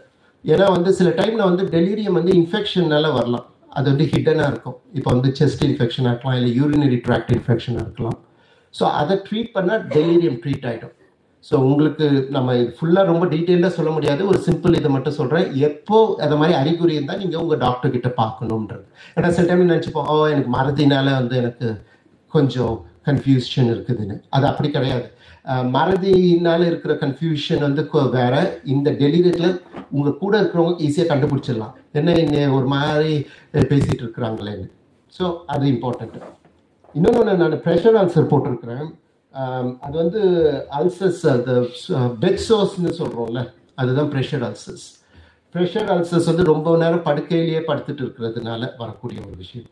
[0.45, 3.47] ஏன்னா வந்து சில டைமில் வந்து டெலிரியம் வந்து இன்ஃபெக்ஷன்னால வரலாம்.
[3.79, 4.77] அது வந்து ஹிட்டனாக இருக்கும்.
[4.99, 8.19] இப்போ வந்து செஸ்ட் இன்ஃபெக்ஷன் இருக்கலாம் இல்லை யூரினரி ட்ராக்ட் இன்ஃபெக்ஷனாக இருக்கலாம்.
[8.75, 10.97] ஸோ அதை ட்ரீட் பண்ணால் டெலிரியம் ட்ரீட் ஆகிடும்
[11.49, 14.23] ஸோ உங்களுக்கு நம்ம இது ஃபுல்லாக ரொம்ப டீட்டெயிலாக சொல்ல முடியாது.
[14.31, 18.85] ஒரு சிம்பிள் இதை மட்டும் சொல்கிறேன் எப்போ அதை மாதிரி அறிகுறி இருந்தால் நீங்கள் உங்கள் டாக்டர் கிட்ட பார்க்கணுன்றது
[19.17, 21.69] ஏன்னா சில டைம் நினச்சிப்போம் ஓ எனக்கு மறதினால வந்து எனக்கு
[22.35, 22.77] கொஞ்சம்
[23.09, 24.17] கன்ஃபியூஷன் இருக்குதுன்னு.
[24.37, 25.07] அது அப்படி கிடையாது.
[25.77, 27.85] மறதினால இருக்கிற கன்ஃபியூஷன் வந்து
[28.19, 28.35] வேற.
[28.75, 29.59] இந்த டெலிவரியில்
[29.97, 31.75] உங்க கூட இருக்கிறவங்க ஈஸியாக கண்டுபிடிச்சிடலாம்.
[31.99, 33.13] என்ன இங்கே ஒரு மாதிரி
[33.71, 34.67] பேசிகிட்டு இருக்கிறாங்களேன்னு.
[35.17, 35.25] ஸோ
[35.55, 36.31] அது இம்பார்ட்டண்ட்டு
[36.95, 38.87] இன்னொன்று நான் ப்ரெஷர் ஆன்சர் போட்டிருக்கிறேன்.
[39.85, 40.23] அது வந்து
[40.79, 41.53] அல்சஸ் அந்த
[42.23, 43.43] பெட் சோர்ஸ்னு சொல்கிறோம்ல
[43.83, 44.85] அதுதான் ப்ரெஷர் அல்சஸ்
[45.55, 49.71] ப்ரெஷர் அல்சஸ் வந்து ரொம்ப நேரம் படுக்கையிலேயே படுத்துட்டு இருக்கிறதுனால வரக்கூடிய ஒரு விஷயம்.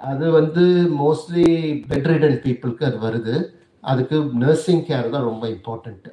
[0.00, 0.64] அது வந்து
[1.02, 1.46] மோஸ்ட்லி
[1.90, 3.34] பெட் ரிடன் பீப்புளுக்கு அது வருது.
[3.90, 6.10] அதுக்கு நர்சிங் கேர் தான் ரொம்ப இம்பார்ட்டண்ட்டு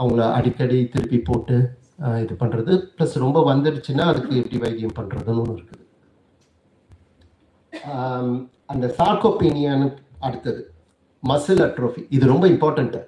[0.00, 1.56] அவங்கள அடிக்கடி திருப்பி போட்டு
[2.24, 5.82] இது பண்ணுறது ப்ளஸ் ரொம்ப வந்துடுச்சுன்னா அதுக்கு எப்படி வைத்தியம் பண்ணுறதுன்னு ஒன்று இருக்குது.
[8.72, 9.88] அந்த சார்கோபீனியான்னு
[10.26, 10.62] அடுத்தது.
[11.22, 13.02] மசில் அட்ரோஃபி இது ரொம்ப இம்பார்ட்டண்ட்டு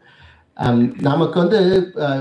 [1.09, 1.59] நமக்கு வந்து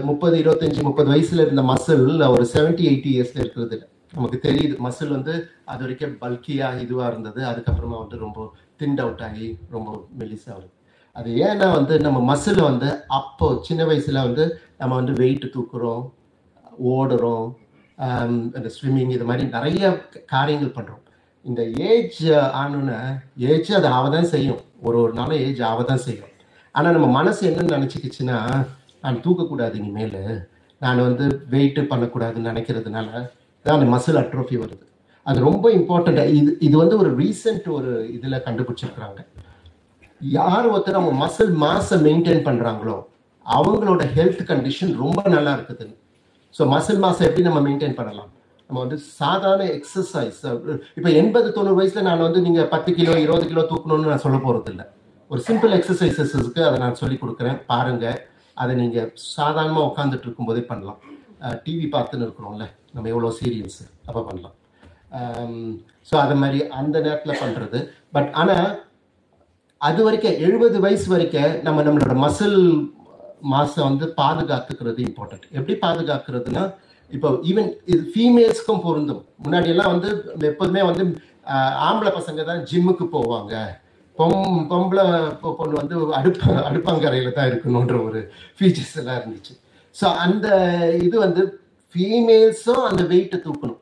[0.10, 3.78] முப்பது இருபத்தஞ்சி முப்பது வயசுல இருந்த மசில் ஒரு செவன்டி எயிட்டி இயர்ஸ்ல இருக்கிறது
[4.16, 4.76] நமக்கு தெரியுது.
[4.86, 5.34] மசில் வந்து
[5.72, 7.42] அது வரைக்கும் பல்கியா இதுவாக இருந்தது.
[7.52, 8.48] அதுக்கப்புறமா வந்து ரொம்ப
[8.82, 9.90] திண்ட் அவுட் ஆகி ரொம்ப
[10.20, 10.74] மெலிசாக வருது.
[11.16, 12.90] அது ஏன்னா வந்து நம்ம மசில் வந்து
[13.20, 14.46] அப்போ சின்ன வயசுல வந்து
[14.82, 16.04] நம்ம வந்து வெயிட் தூக்குறோம்.
[16.92, 17.48] ஓடுறோம்
[18.58, 19.84] அந்த ஸ்விம்மிங் இது மாதிரி நிறைய
[20.34, 21.04] காரியங்கள் பண்ணுறோம்
[21.46, 22.22] இந்த ஏஜ்
[22.62, 22.98] ஆனோன்னு
[23.50, 24.62] ஏஜ் அது ஆக தான் செய்யும்.
[24.88, 26.32] ஒரு ஒரு நாளும் ஏஜ் ஆக தான் செய்யும்.
[26.76, 28.38] ஆனால் நம்ம மனசு என்ன நினச்சிக்கிச்சுன்னா
[29.04, 30.22] நான் தூக்கக்கூடாது இனிமேல்.
[30.84, 33.10] நான் வந்து வெயிட்டு பண்ணக்கூடாதுன்னு நினைக்கிறதுனால
[33.66, 34.86] தான் அந்த மசில் அட்ரோஃபி வருது.
[35.26, 39.20] அது ரொம்ப இம்பார்ட்டண்ட் இது இது வந்து ஒரு ரீசெண்ட் ஒரு இதில் கண்டுபிடிச்சிருக்கிறாங்க.
[40.22, 42.98] யார் ஒருத்தர் அவங்க மசில் மாஸை மெயின்டைன் பண்ணுறாங்களோ
[43.46, 45.96] அவங்களோட ஹெல்த் கண்டிஷன் ரொம்ப நல்லா இருக்குதுன்னு.
[46.58, 48.30] ஸோ மசில் மாஸை எப்படி நம்ம மெயின்டைன் பண்ணலாம்?
[48.68, 50.40] நம்ம வந்து சாதாரண எக்ஸசைஸ்
[50.98, 54.72] இப்போ எண்பது தொண்ணூறு வயசில் நான் வந்து நீங்கள் பத்து கிலோ இருபது கிலோ தூக்கணும்னு நான் சொல்ல போகிறது
[54.74, 54.86] இல்லை.
[55.32, 57.60] ஒரு சிம்பிள் எக்ஸசைசஸ்க்கு அதை நான் சொல்லி கொடுக்குறேன்.
[57.72, 58.20] பாருங்கள்
[58.64, 61.00] அதை நீங்கள் சாதாரணமாக உட்காந்துட்டு இருக்கும்போதே பண்ணலாம்.
[61.66, 62.66] டிவி பார்த்துன்னு இருக்கிறோம்ல.
[62.96, 64.56] நம்ம எவ்வளோ சீரியல்ஸ் அப்போ பண்ணலாம்.
[66.10, 67.80] ஸோ அது மாதிரி அந்த நேரத்தில் பண்ணுறது
[68.16, 68.68] பட் ஆனால்
[69.82, 72.60] அது வரைக்கும் எழுபது வயசு வரைக்கும் நம்ம நம்மளோட மசில்
[73.52, 76.64] மாஸை வந்து பாதுகாத்துக்கிறது இம்பார்ட்டன்ட் எப்படி பாதுகாக்கிறதுனா
[77.12, 79.24] இப்போ ஈவன் இது ஃபீமேல்ஸ்க்கும் பொருந்தும்.
[79.44, 80.10] முன்னாடி எல்லாம் வந்து
[80.52, 81.04] எப்போதுமே வந்து
[81.88, 83.54] ஆம்பளை பசங்க தான் ஜிம்முக்கு போவாங்க.
[84.20, 85.06] பொம் பொம்பளை
[85.60, 88.20] பொண்ணு வந்து அடுப்ப அடுப்பங்கரையில் தான் இருக்கணுன்ற ஒரு
[88.58, 89.54] ஃபீச்சர்ஸ் எல்லாம் இருந்துச்சு.
[89.96, 90.48] ஸோ அந்த
[91.08, 91.44] இது வந்து
[91.96, 93.82] ஃபீமேல்ஸும் அந்த வெயிட்டை தூக்கணும்.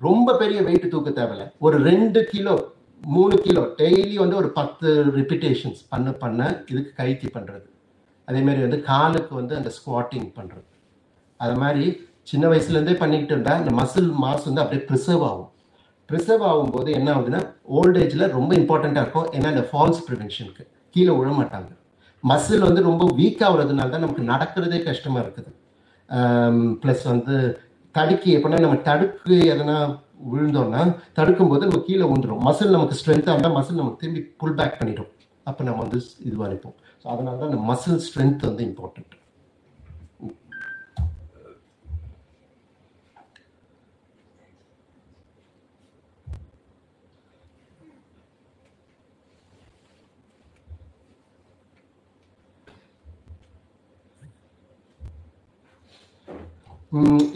[0.00, 1.44] ரொம்ப பெரிய வெயிட் தூக்க தேவையில்ல.
[1.66, 2.54] ஒரு ரெண்டு கிலோ
[3.02, 4.88] மூணு கிலோ டெய்லி வந்து ஒரு பத்து
[5.18, 6.40] ரிப்பிட்டேஷன்ஸ் பண்ண பண்ண
[6.72, 7.66] இதுக்கு கைத்தி பண்ணுறது
[8.28, 10.68] அதே மாதிரி வந்து காலுக்கு வந்து அந்த ஸ்குவாட்டிங் பண்ணுறது
[11.44, 11.84] அது மாதிரி
[12.30, 15.48] சின்ன வயசுலேருந்தே பண்ணிக்கிட்டு இருந்தால் இந்த மசில் மாஸ் வந்து அப்படியே ப்ரிசர்வ் ஆகும்.
[16.10, 17.40] ப்ரிசர்வ் ஆகும்போது என்ன ஆகுதுன்னா
[17.78, 19.28] ஓல்டேஜில் ரொம்ப இம்பார்ட்டண்ட்டாக இருக்கும்.
[19.36, 20.64] ஏன்னா இந்த ஃபால்ஸ் ப்ரிவென்ஷனுக்கு
[20.94, 21.70] கீழே விழ மாட்டாங்க.
[22.30, 25.50] மசில் வந்து ரொம்ப வீக் ஆகுறதுனால தான் நமக்கு நடக்கிறதே கஷ்டமாக இருக்குது.
[26.82, 27.36] ப்ளஸ் வந்து
[27.94, 29.76] தடுக்கி எப்படின்னா நம்ம தடுக்கு எதனா
[30.32, 30.82] விழுந்தோம்னா
[31.18, 35.10] தடுக்கும்போது நம்ம கீழே விழுந்துடும் மசில் நமக்கு ஸ்ட்ரென்த்தாக இருந்தால் மசில் நமக்கு திரும்பி புல் பேக் பண்ணிடும்.
[35.48, 35.98] அப்போ நம்ம வந்து
[36.28, 36.76] இதுவாக இருப்போம்.
[37.02, 39.16] ஸோ அதனால தான் இந்த மசில் ஸ்ட்ரென்த் வந்து இம்பார்ட்டன்ட்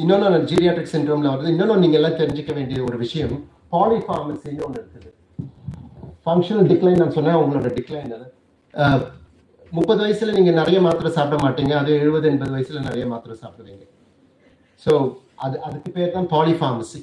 [0.03, 1.53] இன்னொன்று ஜீரியாட்ரிக் சிண்ட்ரோம்ல வருது.
[1.53, 3.37] இன்னொன்று நீங்கள் எல்லாம் தெரிஞ்சுக்க வேண்டிய ஒரு விஷயம்.
[3.75, 5.11] பாலிஃபார்மசின்னு ஒன்று இருக்குது.
[6.25, 8.27] ஃபங்க்ஷனல் டிக்ளைன் நான் சொன்னேன் உங்களோட டிக்ளைன் அது.
[9.77, 13.85] முப்பது வயசுல நீங்க நிறைய மாத்திரை சாப்பிட மாட்டீங்க அது எழுபது எண்பது வயசுல நிறைய மாத்திரை சாப்பிடுவீங்க
[14.87, 14.93] ஸோ
[15.39, 17.01] அது அதுக்கு பேர் தான் பாலிஃபார்மசி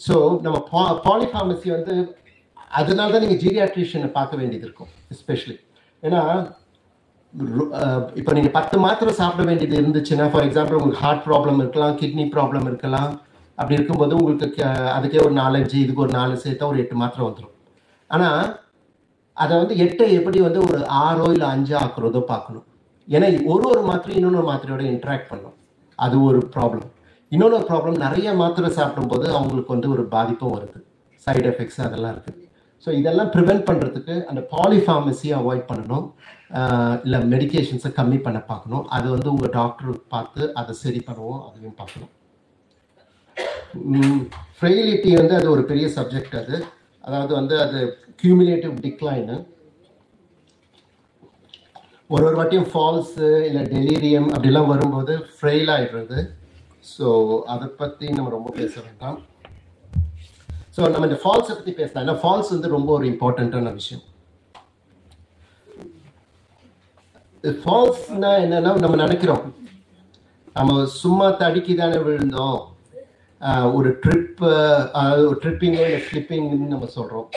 [0.00, 0.14] ஸோ
[0.44, 0.58] நம்ம
[1.06, 1.94] பாலிஃபார்மசி வந்து
[2.70, 5.56] அதனால தான் நீங்கள் ஜீரியாட்ரிஷியனை பார்க்க வேண்டியது இருக்கும் எஸ்பெஷலி
[6.02, 6.22] ஏன்னா
[8.16, 12.66] இப்போ நீங்க பத்து மாத்திரை சாப்பிட வேண்டியது இருந்துச்சுன்னா ஃபார் எக்ஸாம்பிள் உங்களுக்கு ஹார்ட் ப்ராப்ளம் இருக்கலாம் கிட்னி ப்ராப்ளம்
[12.70, 13.12] இருக்கலாம்.
[13.58, 17.54] அப்படி இருக்கும்போது உங்களுக்கு க- அதுக்கே ஒரு நாலஞ்சு இதுக்கு ஒரு நாலு சேர்த்தா ஒரு எட்டு மாத்திரை வந்துடும்
[18.10, 18.40] ஆனால்
[19.42, 22.66] அதை வந்து எட்டை எப்படி வந்து ஒரு ஆறோ இல்லை அஞ்சோ ஆக்குறதோ பார்க்கணும்
[23.08, 25.56] ஏன்னா ஒரு ஒரு மாத்திரை இன்னொன்று மாத்திரையோட இன்ட்ராக்ட் பண்ணும்.
[25.98, 26.90] அது ஒரு ப்ராப்ளம்
[27.32, 30.78] இன்னொரு ப்ராப்ளம் நிறைய மாத்திரை சாப்பிடும்போது அவங்களுக்கு வந்து ஒரு பாதிப்பும் வருது.
[31.26, 32.40] சைடு எஃபெக்ட்ஸ் அதெல்லாம் இருக்குது
[32.84, 36.06] ஸோ இதெல்லாம் ப்ரிவென்ட் பண்ணுறதுக்கு அந்த பாலிஃபார்மசியை அவாய்ட் பண்ணணும்.
[37.04, 42.12] இல்லை மெடிகேஷன்ஸை கம்மி பண்ண பார்க்கணும் அது வந்து உங்கள் டாக்டர் பார்த்து அதை சரி பண்ணுவோம் அதையும் பார்க்கணும்
[44.58, 46.56] ஃப்ரெயிலிட்டி வந்து அது ஒரு பெரிய சப்ஜெக்ட் அது.
[47.06, 47.78] அதாவது வந்து அது
[48.22, 49.36] கியூமுலேட்டிவ் டிக்ளைனு
[52.10, 56.18] ஒரு ஒரு வாட்டியும் ஃபால்ஸு இல்லை டெலீரியம் அப்படிலாம் வரும்போது ஃப்ரெயில் ஆகிடுறது
[56.94, 57.06] ஸோ
[57.52, 59.18] அதை பற்றி நம்ம ரொம்ப பேச வேண்டாம்.
[60.74, 62.02] ஸோ நம்ம இந்த ஃபால்ஸை பற்றி பேசலாம்.
[62.04, 64.04] ஏன்னா ஃபால்ஸ் வந்து ரொம்ப ஒரு இம்பார்ட்டண்ட்டான விஷயம்.
[67.62, 69.44] ஃபால்ஸ்னா என்னன்னா நம்ம நினைக்கிறோம்.
[70.58, 72.60] நம்ம சும்மா தடுக்கி தானே விழுந்தோம்
[73.78, 74.50] ஒரு ட்ரிப்பு
[74.98, 77.28] அதாவது ஒரு ட்ரிப்பிங்கு இல்லை ஸ்லிப்பிங்னு நம்ம சொல்கிறோம்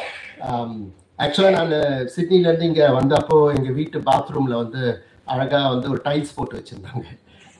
[0.46, 0.72] Um,
[1.20, 4.82] ஆக்சுவலாக நான் uh, சிட்னிலேருந்து இங்கே வந்தப்போ எங்கள் வீட்டு பாத்ரூமில் வந்து
[5.26, 7.06] அழகாக வந்து ஒரு டைல்ஸ் போட்டு வச்சுருந்தாங்க.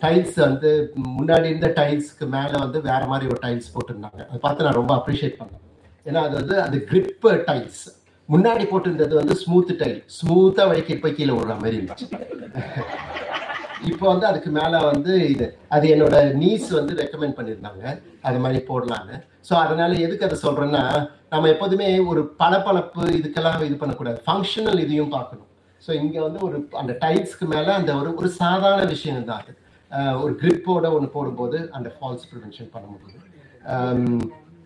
[0.02, 0.70] டைல்ஸ் வந்து
[1.18, 4.20] முன்னாடி இருந்த டைல்ஸ்க்கு மேலே வந்து வேற மாதிரி ஒரு டைல்ஸ் போட்டிருந்தாங்க.
[4.28, 5.64] அதை பார்த்து நான் ரொம்ப அப்ரிஷியேட் பண்ணேன்.
[6.06, 7.84] ஏன்னா அது வந்து அது கிரிப் டைல்ஸ்
[8.30, 12.08] முன்னாடி போட்டிருந்தது வந்து ஸ்மூத் டைல் ஸ்மூத்தாக வழிக்கு போய் கீழே விடுற மாதிரி இருந்துச்சு.
[13.92, 17.84] இப்போ வந்து அதுக்கு மேலே வந்து இது அது என்னோட நீஸ் வந்து ரெக்கமெண்ட் பண்ணியிருந்தாங்க.
[18.22, 19.18] அது மாதிரி போடலான்னு.
[19.50, 20.84] ஸோ அதனால எதுக்கு அதை சொல்கிறேன்னா
[21.32, 24.22] நம்ம எப்போதுமே ஒரு பளபளப்பு இதுக்கெல்லாம் இது பண்ணக்கூடாது.
[24.28, 25.48] ஃபங்க்ஷனல் இதையும் பார்க்கணும்.
[25.88, 29.54] ஸோ இங்கே வந்து ஒரு அந்த டைல்ஸ்க்கு மேலே அந்த ஒரு ஒரு சாதாரண விஷயம் தான் அது.
[30.24, 33.26] ஒரு கிரிப்போட ஒன்று போடும்போது அந்த ஃபால்ஸ் ப்ரிவென்ஷன் பண்ண முடியுது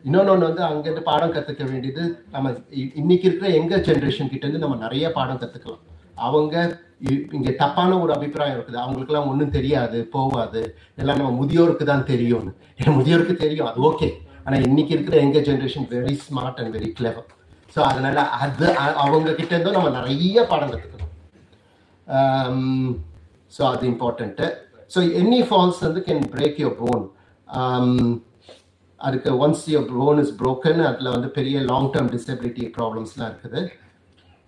[0.06, 4.76] இன்னொன்று வந்து அங்கேருந்து பாடம் கற்றுக்க வேண்டியது நம்ம இ- இன்னைக்கு இருக்கிற எங்க ஜென்ரேஷன் கிட்ட இருந்து நம்ம
[4.76, 5.84] நிறைய பாடம் கற்றுக்கலாம்
[6.16, 6.56] அவங்க
[7.02, 8.82] இ- தப்பான ஒரு அபிப்பிராயம் இருக்குது.
[8.84, 10.62] அவங்களுக்குலாம் ஒன்றும் தெரியாது போகாது.
[10.96, 12.52] எல்லாம் நம்ம முதியோருக்கு தான் தெரியும்னு.
[12.80, 14.10] ஏன்னா முதியோருக்கு தெரியும் அது ஓகே
[14.46, 17.30] ஆனால் இன்னைக்கு இருக்கிற எங்க generation very smart and very clever
[17.76, 18.68] so அதனால அது
[19.04, 21.00] அவங்க கிட்ட இருந்தும் நம்ம நிறைய பாடம் கற்றுக்கணும்
[23.54, 24.48] ஸோ um, அது இம்பார்ட்டண்ட்டு
[24.92, 27.04] ஸோ எனி ஃபால்ஸ் வந்து கேன் பிரேக் யுவர் போன்
[29.00, 33.62] அதுக்கு once your phone is broken அதில் வந்து பெரிய லாங் டேர்ம் டிசபிலிட்டி ப்ராப்ளம்ஸ்லாம் இருக்குது.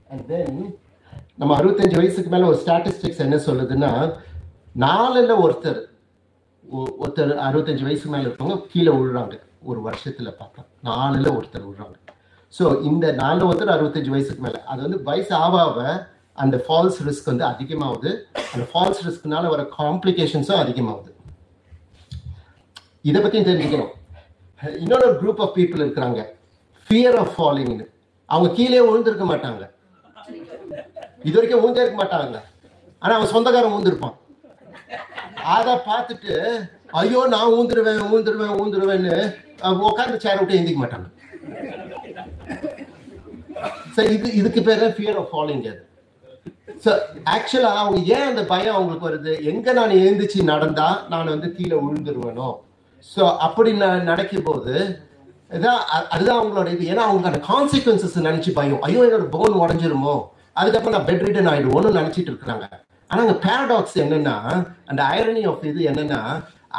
[0.10, 0.60] அண்ட் தென்
[1.36, 3.92] நம்ம அறுபத்தஞ்சு வயசுக்கு மேலே ஒரு ஸ்டாட்டிஸ்டிக்ஸ் என்ன சொல்லுதுன்னா
[4.76, 5.82] நாலில் ஒருத்தர்
[6.78, 9.36] ஒருத்தர் அறுபத்தஞ்சு வயசுக்கு மேலே இருக்கவங்க கீழே விழுறாங்க.
[9.70, 10.62] ஒரு வருஷத்துல பார்த்தா.
[10.90, 11.98] நாலில் ஒருத்தர் விழுறாங்க.
[12.58, 14.60] ஸோ இந்த நாலில் ஒருத்தர் அறுபத்தஞ்சு வயசுக்கு மேலே.
[14.72, 15.86] அது வந்து வயசு ஆக
[16.44, 18.12] அந்த ஃபால்ஸ் ரிஸ்க் வந்து அதிகமாகுது.
[18.54, 21.12] அந்த ஃபால்ஸ் ரிஸ்க்னால வர காம்ப்ளிகேஷன்ஸும் அதிகமாகுது.
[23.10, 23.94] இதை பற்றியும் தெரிஞ்சுக்கணும்.
[24.84, 26.22] இன்னொரு குரூப் ஆஃப் பீப்புள் இருக்கிறாங்க.
[26.88, 27.86] ஃபியர் ஆஃப் ஃபாலிங்னு
[28.30, 29.64] அவங்க கீழே விழுந்திருக்க மாட்டாங்க.
[31.28, 32.38] இது வரைக்கும் விழுந்தே இருக்க மாட்டாங்க.
[33.04, 34.16] ஆனா அவன் சொந்தக்காரன் விழுந்திருப்பான்.
[35.44, 36.36] அதை பார்த்துட்டு
[36.92, 39.16] ஐயோ நான் ஊந்துருவேன் ஊந்துருவேன் ஊந்துருவேன்னு
[39.88, 41.08] உட்காந்து சேர் விட்டு எந்திக்க மாட்டாங்க.
[43.96, 45.82] சரி இது இதுக்கு பேர் தான் ஃபியர் ஆஃப் ஃபாலோயிங் அது.
[46.86, 46.92] ஸோ
[47.26, 49.44] ஆக்சுவலாக அவங்க ஏன் அந்த பயம் அவங்களுக்கு வருது?
[49.44, 52.50] எங்கே நான் எழுந்திரிச்சு நடந்தா நான் வந்து கீழே விழுந்துருவேனோ?
[53.18, 54.74] ஸோ அப்படி ந- நடக்கும் போது
[55.52, 56.94] இதான் அதுதான் அவங்களோட இது.
[56.94, 58.82] ஏன்னா அவங்களோட கான்சிக்வன்சஸ் நினச்சி பயம்.
[58.82, 60.16] ஐயோ என்னோட போன் உடஞ்சிருமோ?
[60.54, 62.66] அதுக்கப்புறம் நான் பெட் ரிட்டன் ஆகிடுவோன்னு நினச்சிட்டு இருக்கிறாங்க.
[63.10, 64.36] ஆனால் அந்த பேரடாக்ஸ் என்னன்னா
[64.86, 66.22] அந்த ஐரனி ஆஃப் இது என்னன்னா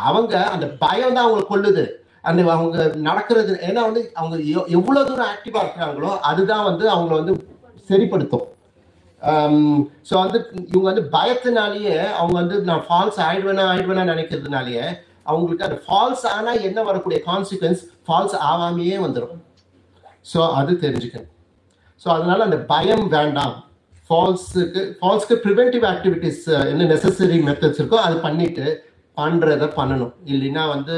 [0.07, 1.85] அவங்க அந்த பயம் தான் அவங்களை கொள்ளுது
[2.22, 4.37] அந்த அவங்க நடக்கிறது ஏன்னா வந்து அவங்க
[4.79, 7.35] எவ்வளோ தூரம் ஆக்டிவாக இருக்கிறாங்களோ அதுதான் வந்து அவங்கள வந்து
[7.91, 8.47] சரிப்படுத்தும்.
[9.22, 9.59] Um,
[10.09, 10.39] ஸோ வந்து
[10.70, 14.87] இவங்க வந்து பயத்தினாலேயே அவங்க வந்து நான் ஃபால்ஸ் ஆயிடுவேனா ஆயிடுவேனா நினைக்கிறதுனாலேயே
[15.25, 19.39] அவங்களுக்கு அந்த ஃபால்ஸ் ஆனால் என்ன வரக்கூடிய கான்சிக்வன்ஸ் ஃபால்ஸ் ஆகாமையே வந்துடும்
[20.27, 21.31] ஸோ அது தெரிஞ்சுக்கணும்.
[22.03, 23.57] ஸோ அதனால அந்த பயம் வேண்டாம்.
[24.11, 28.66] ஃபால்ஸுக்கு ஃபால்ஸ்க்கு ப்ரிவென்டிவ் ஆக்டிவிட்டிஸ் என்ன நெசசரி மெத்தட்ஸ் இருக்கோ அதை பண்ணிட்டு
[29.16, 30.14] பண்ணுறத பண்ணணும்.
[30.32, 30.94] இல்லைன்னா வந்து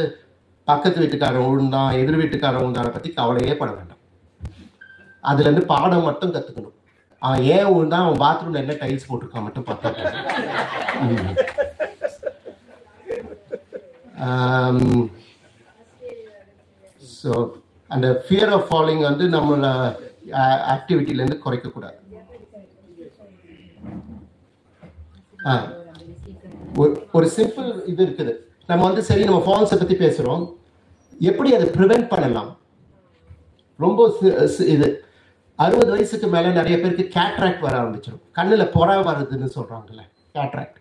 [0.68, 4.02] பக்கத்து வீட்டுக்காரன் உழுந்தான் எதிர் வீட்டுக்காரன் உழுந்தான பற்றி கவலையே பட வேண்டாம்.
[5.24, 6.74] அதுலேருந்து பாடம் மட்டும் கற்றுக்கணும்
[7.22, 9.92] அவன் ஏன் உழுந்தான் அவன் பாத்ரூம்ல என்ன டைல்ஸ் போட்டிருக்கான் மட்டும் பார்த்தா
[17.16, 17.46] ஸோ um,
[17.90, 19.68] அந்த ஃபியர் ஆஃப் ஃபாலோயிங் வந்து நம்மளோட
[20.74, 21.98] ஆக்டிவிட்டிலேருந்து uh, குறைக்கக்கூடாது
[25.35, 25.35] ஆ
[26.82, 28.32] ஒரு ஒரு சிம்பிள் இது இருக்குது.
[28.70, 30.44] நம்ம வந்து சரி நம்ம ஃபால்ஸை பற்றி பேசுகிறோம்
[31.30, 32.50] எப்படி அதை ப்ரிவென்ட் பண்ணலாம்?
[33.84, 34.08] ரொம்ப
[34.74, 34.88] இது.
[35.64, 40.02] அறுபது வயசுக்கு மேலே நிறைய பேருக்கு கேட்ராக்ட் வர ஆரம்பிச்சிடும் கண்ணில் பொறா வருதுன்னு சொல்கிறாங்கல்ல
[40.38, 40.78] கேட்ராக்ட்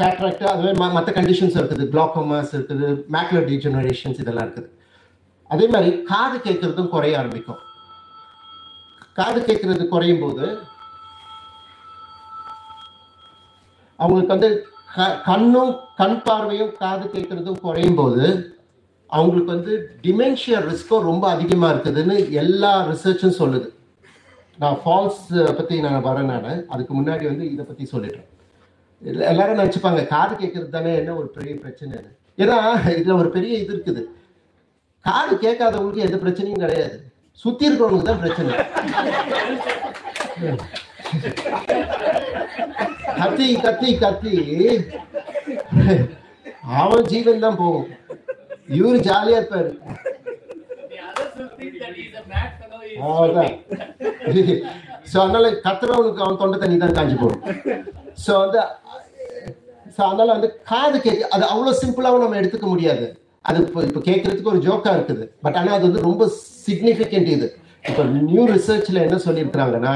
[0.00, 1.84] கேட்ராக்ட் அதுவே மற்ற கண்டிஷன்ஸ் இருக்குது.
[1.92, 4.68] குளாக்கோமாஸ் இருக்குது மேக்லர் டீஜெனரேஷன்ஸ் இதெல்லாம் இருக்குது.
[5.54, 7.62] அதே மாதிரி காது கேட்கறதும் குறைய ஆரம்பிக்கும்.
[9.18, 10.44] காது கேட்கறது குறையும் போது
[14.00, 14.50] அவங்களுக்கு வந்து
[14.94, 18.26] க- கண்ணும் கண் பார்வையும் காது கேட்கறதும் குறையும் போது
[19.10, 19.72] அவங்களுக்கு வந்து
[20.02, 23.68] டிமென்ஷியா ரிஸ்க்கும் ரொம்ப அதிகமா இருக்குதுன்னு எல்லா ரிசர்ச்சும் சொல்லுது.
[24.58, 25.26] நான் ஃபால்ஸ்
[25.56, 26.64] பத்தி நான் வரேன் நான்.
[26.68, 28.28] அதுக்கு முன்னாடி வந்து இதை பத்தி சொல்லிடுறேன்
[29.02, 31.98] எல்லாரும் நினைச்சுப்பாங்க காது கேட்கறது தானே என்ன ஒரு பெரிய பிரச்சனை
[32.38, 32.56] ஏன்னா
[32.96, 34.02] இதுல ஒரு பெரிய இது இருக்குது.
[35.04, 36.96] காது கேட்காதவங்களுக்கு எந்த பிரச்சனையும் கிடையாது.
[37.32, 38.52] சுத்தி இருக்கிறவங்களுக்கு தான் பிரச்சனை.
[43.20, 44.34] கத்தி கத்தி கத்தி
[46.82, 47.88] அவன் ஜீவன் தான் போகும்.
[48.78, 49.70] இவரு ஜாலியா இருப்பாரு.
[53.06, 53.52] அவ்வளோதான்
[55.10, 57.42] ஸோ அதனால கத்துறவனுக்கு அவன் தொண்டை தண்ணி தான் காஞ்சி போடும்.
[58.24, 58.60] ஸோ வந்து
[59.96, 63.06] ஸோ அதனால வந்து காது கேட்க அது அவ்வளோ சிம்பிளாகவும் நம்ம எடுத்துக்க முடியாது.
[63.48, 65.24] அது இப்போ இப்போ கேட்கறதுக்கு ஒரு ஜோக்கா இருக்குது.
[65.44, 66.22] பட் ஆனால் அது வந்து ரொம்ப
[66.66, 67.48] சிக்னிஃபிகண்ட் இது.
[67.90, 69.94] இப்போ நியூ ரிசர்ச்ல என்ன சொல்லியிருக்கிறாங்கன்னா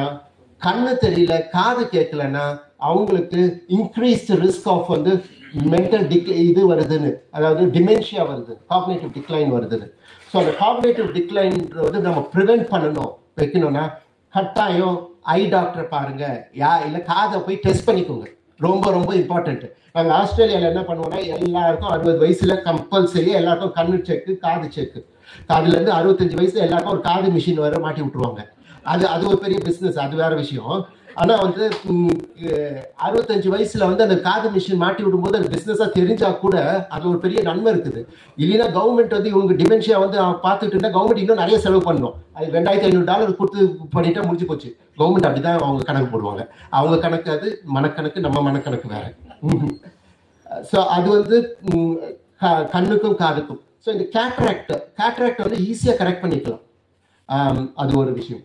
[0.64, 2.44] கண்ணு தெரியல காது கேட்கலன்னா
[2.88, 3.40] அவங்களுக்கு
[3.76, 5.12] இன்க்ரீஸ்ட் ரிஸ்க் ஆஃப் வந்து
[5.72, 7.10] மென்டல் டிக் இது வருதுன்னு.
[7.36, 9.88] அதாவது டிமென்ஷியா வருது காப்னேட்டிவ் டிக்ளைன் வருதுன்னு.
[10.30, 13.12] ஸோ அந்த காக்னேட்டிவ் டிக்ளைன் வந்து நம்ம ப்ரிவென்ட் பண்ணணும்.
[13.40, 13.84] வைக்கணும்னா
[14.34, 14.96] கட்டாயம்
[15.36, 16.24] ஐ டாக்டரை பாருங்க.
[16.62, 18.26] யா இல்லை காதை போய் டெஸ்ட் பண்ணிக்கோங்க.
[18.60, 24.66] ரொம்ப ரொம்ப இம்பார்ட்டன்ட் நாங்கள் ஆஸ்திரேலியாவில் என்ன பண்ணுவோம்னா எல்லாருக்கும் அறுபது வயசுல கம்பல்சரி எல்லாருக்கும் கண்ணு செக்கு காது
[24.76, 25.00] செக்கு
[25.50, 28.42] காதுலேருந்து அறுபத்தஞ்சு வயசுல எல்லாருக்கும் ஒரு காது மிஷின் வர மாட்டி விட்டுருவாங்க.
[28.92, 30.76] அது அது ஒரு பெரிய பிஸ்னஸ் அது வேற விஷயம்.
[31.22, 31.64] ஆனா வந்து
[33.06, 36.54] அறுபத்தஞ்சு வயசுல வந்து அந்த காது மிஷின் மாட்டி விடும்போது அது பிசினஸா தெரிஞ்சா கூட
[36.96, 38.00] அது ஒரு பெரிய நன்மை இருக்குது.
[38.42, 42.16] இல்லைன்னா கவர்மெண்ட் வந்து இவங்க டிமென்ஷியா வந்து அவன் பார்த்துட்டு இருந்தா கவர்மெண்ட் இன்னும் நிறைய செலவு பண்ணணும்.
[42.32, 44.70] அது ரெண்டாயிரத்தி ஐநூறு டாலர் கொடுத்து பண்ணிட்டா முடிஞ்சு போச்சு.
[44.98, 46.44] கவர்மெண்ட் அப்படிதான் அவங்க கணக்கு போடுவாங்க.
[46.80, 49.04] அவங்க கணக்கு அது மனக்கணக்கு நம்ம மனக்கணக்கு வேற.
[50.72, 51.36] ஸோ அது வந்து
[52.42, 53.60] க- கண்ணுக்கும் காதுக்கும்.
[53.84, 56.62] ஸோ இந்த கேட்ராக்ட் கேட்ராக்ட் வந்து ஈஸியாக கரெக்ட் பண்ணிக்கலாம்.
[57.74, 58.42] அது ஒரு விஷயம்.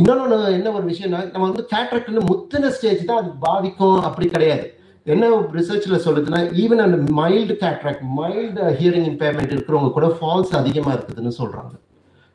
[0.00, 4.66] இன்னொன்று என்ன ஒரு விஷயம்னா நம்ம வந்து கேட்ராக்ட் முத்தின ஸ்டேஜ் தான் அது பாதிக்கும் அப்படி கிடையாது.
[5.12, 5.28] என்ன
[5.58, 11.72] ரிசர்ச்ல சொல்லுதுன்னா ஈவன் அந்த mild cataract mild hearing impairment இருக்கிறவங்க கூட ஃபால்ஸ் அதிகமாக இருக்குதுன்னு சொல்றாங்க.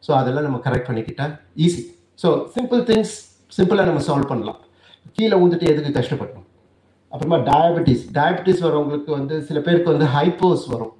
[0.03, 1.27] ஸோ அதெல்லாம் நம்ம கரெக்ட் பண்ணிக்கிட்டா
[1.65, 1.83] ஈஸி
[2.23, 3.15] ஸோ சிம்பிள் திங்ஸ்
[3.57, 4.59] சிம்பிளாக நம்ம சால்வ் பண்ணலாம்.
[5.17, 6.47] கீழே ஊந்துட்டு எதுக்கு கஷ்டப்படணும்?
[7.13, 10.93] அப்புறமா டயபெட்டிஸ் டயபெட்டிஸ் வரவங்களுக்கு வந்து சில பேருக்கு வந்து ஹைப்போஸ் வரும்.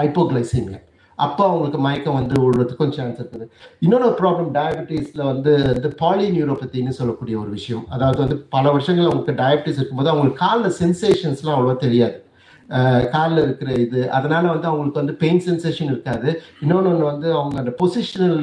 [0.00, 0.80] ஹைப்போகிளைசீமியா
[1.26, 3.46] அப்போ அவங்களுக்கு மயக்கம் வந்து விழுறதுக்கும் சான்ஸ் இருக்குது.
[3.84, 7.84] இன்னொரு ப்ராப்ளம் டயபெட்டிஸில் வந்து இந்த பாலிநியூரோபத்தின்னு சொல்லக்கூடிய ஒரு விஷயம்.
[7.96, 12.18] அதாவது வந்து பல வருஷங்கள் அவங்களுக்கு டயபெட்டிஸ் இருக்கும்போது அவங்களுக்கு காலில் சென்சேஷன்ஸ்லாம் அவ்வளோ தெரியாது.
[13.14, 14.00] காலில் இருக்கிற இது.
[14.16, 16.28] அதனால வந்து அவங்களுக்கு வந்து பெயின் சென்சேஷன் இருக்காது.
[16.64, 18.36] இன்னொன்று ஒன்று வந்து அவங்க அந்த பொசிஷனல்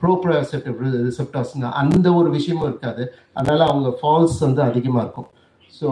[0.00, 1.52] ப்ரோப்ரோசெப்டிவ் ரிசெப்டாஸ்
[1.82, 3.04] அந்த ஒரு விஷயமும் இருக்காது.
[3.38, 5.28] அதனால அவங்க ஃபால்ஸ் வந்து அதிகமாக இருக்கும்.
[5.78, 5.88] ஸோ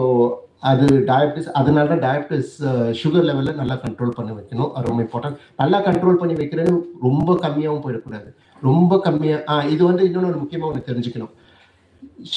[0.63, 2.53] அது டயபிட்டிஸ் அதனால டயபிட்டிஸ்
[2.99, 4.71] சுகர் லெவலில் நல்லா கண்ட்ரோல் பண்ணி வைக்கணும்.
[4.75, 6.71] அது ரொம்ப இம்பார்ட்டன்ட் நல்லா கண்ட்ரோல் பண்ணி வைக்கிறது
[7.07, 8.29] ரொம்ப கம்மியாகவும் போயிடக்கூடாது.
[8.67, 11.33] ரொம்ப கம்மியாக ஆ இது வந்து இன்னொன்று ஒரு முக்கியமாக ஒன்று தெரிஞ்சுக்கணும்.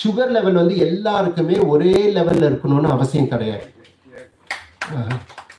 [0.01, 3.67] சுகர் லெவல் வந்து எல்லாருக்குமே ஒரே லெவலில் இருக்கணும்னு அவசியம் கிடையாது.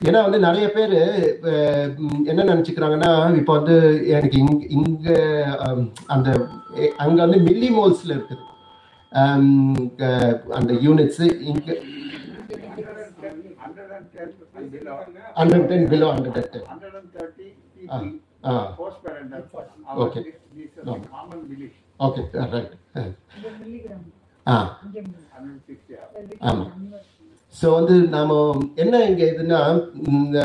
[0.08, 0.94] ஏன்னா வந்து நிறைய பேர்
[2.30, 3.10] என்ன நினச்சிக்கிறாங்கன்னா
[3.40, 3.76] இப்போ வந்து
[4.16, 5.18] எனக்கு இங் இங்கே
[6.14, 6.28] அந்த
[7.04, 8.42] அங்கே வந்து மில்லி மோல்ஸில் இருக்குது.
[10.58, 11.74] அந்த யூனிட்ஸு இங்கே
[15.38, 16.68] hundred ten below hundred ten
[17.90, 17.98] ஆ
[18.44, 18.54] ஆ
[20.04, 20.22] Okay.
[20.86, 20.94] No.
[22.00, 22.72] ஓகே ரைட்
[24.46, 24.56] ஆ
[26.42, 26.70] ஆமாம்
[27.54, 28.30] ஸோ வந்து நாம
[28.82, 29.58] என்ன இங்க இதுன்னா
[30.14, 30.38] இந்த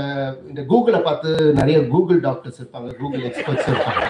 [0.49, 4.03] இந்த கூகுளை பார்த்து நிறைய கூகுள் டாக்டர்ஸ் இருப்பாங்க கூகுள் எக்ஸ்பர்ட்ஸ் இருப்பாங்க.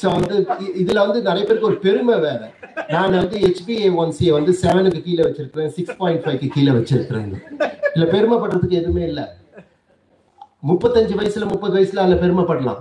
[0.00, 0.34] ஸோ வந்து
[0.82, 2.40] இதுல வந்து நிறைய பேருக்கு ஒரு பெருமை வேற.
[2.94, 7.32] நான் வந்து ஹெச்பிஏ ஒன் சி வந்து செவனுக்கு கீழே வச்சிருக்கிறேன் சிக்ஸ் பாயிண்ட் ஃபைவ்க்கு கீழே வச்சிருக்கிறேன்
[7.94, 9.24] இல்ல பெருமைப்படுறதுக்கு எதுவுமே இல்லை.
[10.70, 12.80] முப்பத்தஞ்சு வயசுல முப்பது வயசுல அதுல பெருமைப்படலாம்.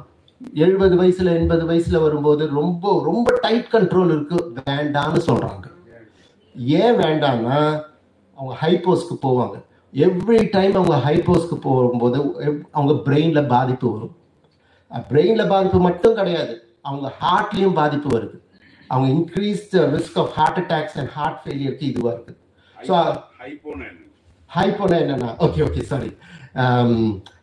[0.66, 4.38] எழுபது வயசுல எண்பது வயசுல வரும்போது ரொம்ப ரொம்ப டைட் கண்ட்ரோல் இருக்கு.
[4.70, 5.66] வேண்டாம்னு சொல்றாங்க.
[6.80, 7.58] ஏன் வேண்டாம்னா
[8.38, 9.56] அவங்க ஹைப்போஸ்க்கு போவாங்க.
[9.94, 12.18] எவ்ரி டைம் அவங்க ஹைப்போஸ்க்கு போகும்போது
[12.78, 14.16] அவங்க பிரெயின்ல பாதிப்பு வரும்.
[15.12, 16.54] பிரெயின்ல பாதிப்பு மட்டும் கிடையாது.
[16.90, 18.38] அவங்க ஹார்ட்லயும் பாதிப்பு வருது.
[18.90, 19.66] அவங்க increase
[19.96, 22.34] risk of heart attacks and heart ஃபெயிலியருக்கு இதுவா இருக்கு.
[22.78, 22.94] ஸோ
[24.52, 26.12] ஹைப்போனா என்னன்னா ஓகே ஓகே சாரி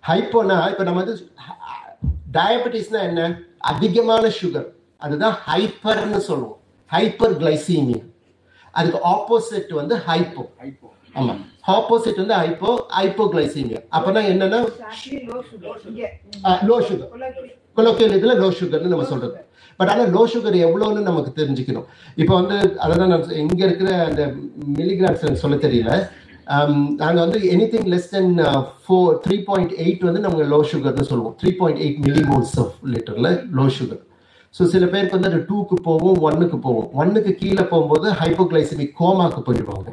[0.08, 1.16] ஹைப்போனா இப்போ நம்ம வந்து
[2.36, 3.22] டயபெட்டிஸ்னா என்ன?
[3.72, 4.68] அதிகமான சுகர்
[5.02, 6.58] அதுதான் ஹைப்பர்னு சொல்லுவோம்.
[6.90, 8.02] ஹைப்பர் கிளைசீமியா
[8.74, 10.42] அதுக்கு ஆப்போசிட் வந்து ஹைப்போ
[11.14, 11.34] ஆமா.
[11.74, 14.58] ஆப்போசிட் வந்து ஹைப்போ ஹைப்போகிளைசீமியா அப்பனா என்னன்னா.
[16.68, 17.12] Low sugar.
[17.78, 19.38] கொலோக்கியல் இதுல லோ சுகர்னு நம்ம சொல்றது.
[19.80, 21.88] பட் ஆனால் லோ சுகர் எவ்வளோன்னு நமக்கு தெரிஞ்சுக்கணும்.
[22.22, 24.22] இப்போ வந்து அதான் நான் இங்கே இங்க இருக்கிற அந்த
[24.78, 25.92] மில்லிகிராம்ஸ் சொல்ல தெரியல.
[26.56, 28.28] Um, நாங்கள் வந்து any thing less than
[28.82, 31.34] four three point eight வந்து நம்ம லோ சுகர்னு சொல்லுவோம்.
[31.40, 34.02] Three point eight millimoles of லிட்டரில் low sugar
[34.54, 39.88] so சில பேருக்கு வந்து அது டூக்கு போவோம் ஒன்னுக்கு போவோம் ஒன்னுக்கு கீழே போகும்போது ஹைப்போகிளைசமிக் கோமாக்கு போயிடுவாங்க.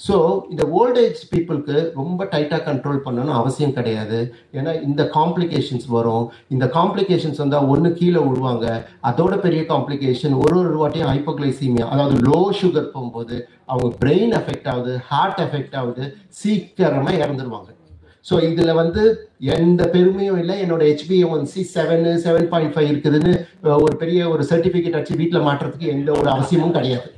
[0.00, 0.16] ஸோ
[0.52, 4.18] இந்த ஓல்டேஜ் பீப்புளுக்கு ரொம்ப டைட்டாக கண்ட்ரோல் பண்ணணும் அவசியம் கிடையாது.
[4.58, 6.24] ஏன்னா இந்த காம்ப்ளிகேஷன்ஸ் வரும்.
[6.54, 8.66] இந்த காம்ப்ளிகேஷன்ஸ் வந்தால் ஒன்று கீழே விடுவாங்க
[9.10, 13.38] அதோட பெரிய காம்ப்ளிகேஷன் ஒரு ஒரு வாட்டியும் ஹைப்போக்ளைசீமியா அதாவது லோ சுகர் போகும்போது
[13.72, 16.04] அவங்க பிரெயின் எஃபெக்ட் ஆகுது ஹார்ட் எஃபெக்ட் ஆகுது
[16.40, 17.70] சீக்கிரமாக இறந்துருவாங்க.
[18.28, 19.02] ஸோ இதில் வந்து
[19.56, 20.54] எந்த பெருமையும் இல்லை.
[20.64, 23.32] என்னோட HB one C seven seven point five இருக்குதுன்னு
[23.84, 27.08] ஒரு பெரிய ஒரு சர்டிஃபிகேட் வச்சு வீட்டில் மாட்டுறதுக்கு எந்த ஒரு அவசியமும் கிடையாது.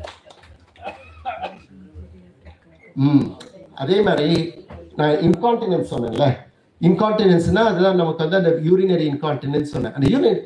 [3.07, 3.25] ம்.
[3.83, 4.29] அதே மாதிரி
[4.99, 6.27] நான் இன்கான்டினன்ஸ் சொன்னேன்ல.
[6.81, 9.95] இன்கான்டினன்ஸ்னா அதெல்லாம் நமக்கு வந்து அந்த யூரினரி இன்கான்டினன்ஸ் சொன்னேன்.
[9.97, 10.39] அந்த யூரின்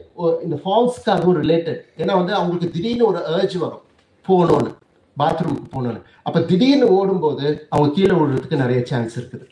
[0.46, 3.82] இந்த ஃபால்ஸ்க்கு அதுவும் ரிலேட்டட் ஏன்னா வந்து அவங்களுக்கு திடீர்னு ஒரு ஏர்ஜ் வரும்
[4.28, 4.70] போகணும்னு
[5.16, 6.02] பாத்ரூமுக்கு போகணும்னு.
[6.26, 9.46] அப்போ திடீர்னு ஓடும்போது அவங்க கீழே விழுறதுக்கு நிறைய சான்ஸ் இருக்குது.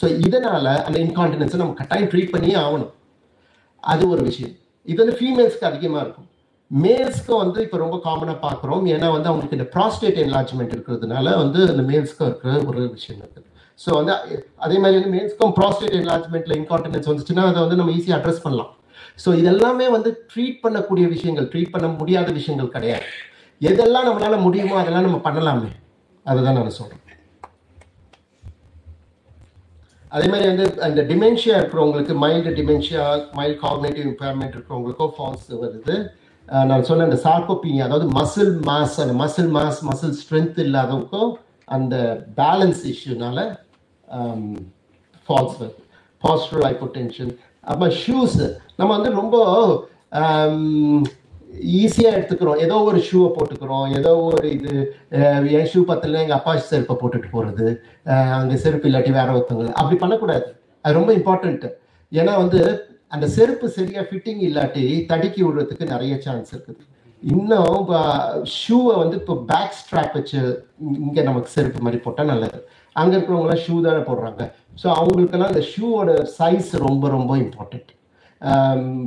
[0.00, 2.92] ஸோ இதனால அந்த இன்கான்டினன்ஸை நம்ம கட்டாயம் ட்ரீட் பண்ணியே ஆகணும்.
[3.82, 4.54] அது ஒரு விஷயம்.
[4.90, 6.28] இது வந்து ஃபீமேல்ஸ்க்கு அதிகமாக இருக்கும்.
[6.70, 8.84] மேல்ஸ்க்கும் வந்து இப்போ ரொம்ப காமனாக பார்க்குறோம்.
[8.94, 13.48] ஏன்னா வந்து அவங்களுக்கு இந்த ப்ராஸ்டேட் என்லார்ஜ்மெண்ட் இருக்கிறதுனால வந்து அந்த மேல்ஸ்க்கும் இருக்கிற ஒரு விஷயம் இருக்குது
[13.82, 14.12] ஸோ வந்து
[14.64, 18.72] அதே மாதிரி வந்து மேல்ஸ்க்கும் ப்ராஸ்டேட் என்லார்ஜ்மெண்ட்ல இன்கான்டினன்ஸ் வந்துச்சுன்னா அதை வந்து நம்ம ஈஸியாக அட்ரஸ் பண்ணலாம்.
[19.22, 23.06] ஸோ இதெல்லாமே வந்து ட்ரீட் பண்ணக்கூடிய விஷயங்கள் ட்ரீட் பண்ண முடியாத விஷயங்கள் கிடையாது.
[23.60, 25.70] எதெல்லாம் நம்மளால முடியுமோ அதெல்லாம் நம்ம பண்ணலாமே.
[26.26, 27.02] அதுதான் நான் சொல்றேன்.
[30.16, 33.04] அதே மாதிரி வந்து அந்த டிமென்ஷியா இருக்கிறவங்களுக்கு mild dementia
[33.38, 35.96] mild cognitive impairment இருக்கிறவங்களுக்கும் ஃபால்ஸ் வருது.
[36.70, 41.32] நான் சொன்ன அந்த சார்கோபீனியா அதாவது மசில் மாஸ் அந்த மசில் மாஸ் மசில் ஸ்ட்ரென்த் இல்லாதவங்களுக்கும்
[41.76, 41.94] அந்த
[42.40, 43.38] பேலன்ஸ் இஷ்யூனால
[45.28, 45.80] ஃபால்ஸ் வருது.
[46.22, 47.32] பாஸ்டரல் ஹைப்போடென்ஷன்
[47.72, 48.40] அப்போ ஷூஸ்
[48.78, 49.36] நம்ம வந்து ரொம்ப
[51.80, 52.60] ஈஸியாக எடுத்துக்கிறோம்.
[52.66, 53.86] ஏதோ ஒரு ஷூவை போட்டுக்கிறோம்.
[53.98, 54.72] ஏதோ ஒரு இது
[55.58, 57.66] என் ஷூ பத்தில் எங்கள் அப்பா செருப்பை போட்டுட்டு போகிறது
[58.38, 59.72] அங்கே செருப்பு இல்லாட்டி வேற ஒருத்தவங்க.
[59.80, 60.46] அப்படி பண்ணக்கூடாது.
[60.84, 61.70] அது ரொம்ப இம்பார்ட்டண்ட்டு
[62.12, 62.60] ஏன்னா வந்து
[63.12, 66.82] அந்த செருப்பு சரியா ஃபிட்டிங் இல்லாட்டி தடுக்கி விடுறதுக்கு நிறைய சான்ஸ் இருக்குது.
[67.22, 67.90] இன்னும்
[68.60, 70.40] ஷூவை வந்து இப்போ பேக் ஸ்ட்ராப் வச்சு
[71.06, 72.58] இங்கே நமக்கு செருப்பு மாதிரி போட்டால் நல்லது.
[73.00, 74.42] அங்கே இருக்கிறவங்களாம் ஷூ தானே போடுறாங்க.
[74.80, 77.90] ஸோ அவங்களுக்கெல்லாம் அந்த ஷூவோட சைஸ் ரொம்ப ரொம்ப இம்பார்ட்டன்ட்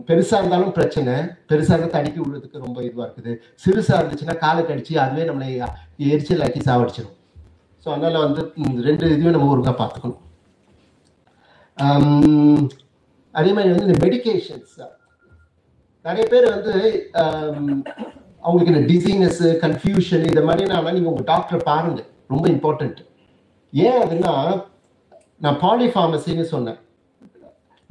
[0.07, 1.13] பெருசாக இருந்தாலும் பிரச்சனை.
[1.49, 3.33] பெருசாக இருந்தால் தடுக்கி விடுறதுக்கு ரொம்ப இதுவாக இருக்குது.
[3.63, 5.49] சிறுசாக இருந்துச்சுன்னா காலை கடிச்சு அதுவே நம்மளை
[6.13, 7.15] எரிச்சல் ஆக்கி சாவடிச்சிடும்
[7.83, 8.41] ஸோ அதனால் வந்து
[8.87, 10.23] ரெண்டு இதையும் நம்ம ஒருக்கா பார்த்துக்கணும்.
[13.39, 14.75] அதே மாதிரி வந்து இந்த மெடிகேஷன்ஸ்
[16.05, 16.73] நிறைய பேர் வந்து
[18.45, 22.01] அவங்களுக்கு இந்த டிசீனஸ் கன்ஃபியூஷன் இந்த மாதிரினால நீங்கள் உங்கள் டாக்டரை பாருங்க.
[22.33, 22.99] ரொம்ப இம்பார்ட்டன்ட்
[23.73, 24.33] ஏன் அதுன்னா
[25.45, 26.79] நான் பாலிஃபார்மசின்னு சொன்னேன்.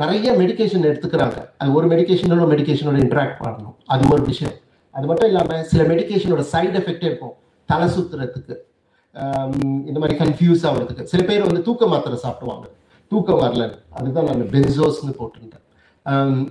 [0.03, 1.38] நிறைய மெடிகேஷன் எடுத்துக்கிறாங்க.
[1.61, 3.76] அது ஒரு மெடிகேஷனோட மெடிகேஷனோட இன்ட்ராக்ட் பண்ணணும்.
[3.92, 4.57] அது ஒரு விஷயம்.
[4.94, 7.34] அது மட்டும் இல்லாமல் சில மெடிக்கேஷனோட சைடு எஃபெக்டே இருக்கும்.
[7.70, 8.55] தலை சுத்துறதுக்கு
[9.88, 11.05] இந்த மாதிரி கன்ஃபியூஸ் ஆகுறதுக்கு.
[11.12, 12.66] சில பேர் வந்து தூக்க மாத்திரை சாப்பிடுவாங்க.
[13.12, 13.64] தூக்கம் வரல.
[13.98, 15.62] அதுதான் நான் பென்சோஸ்னு போட்டிருந்தேன்.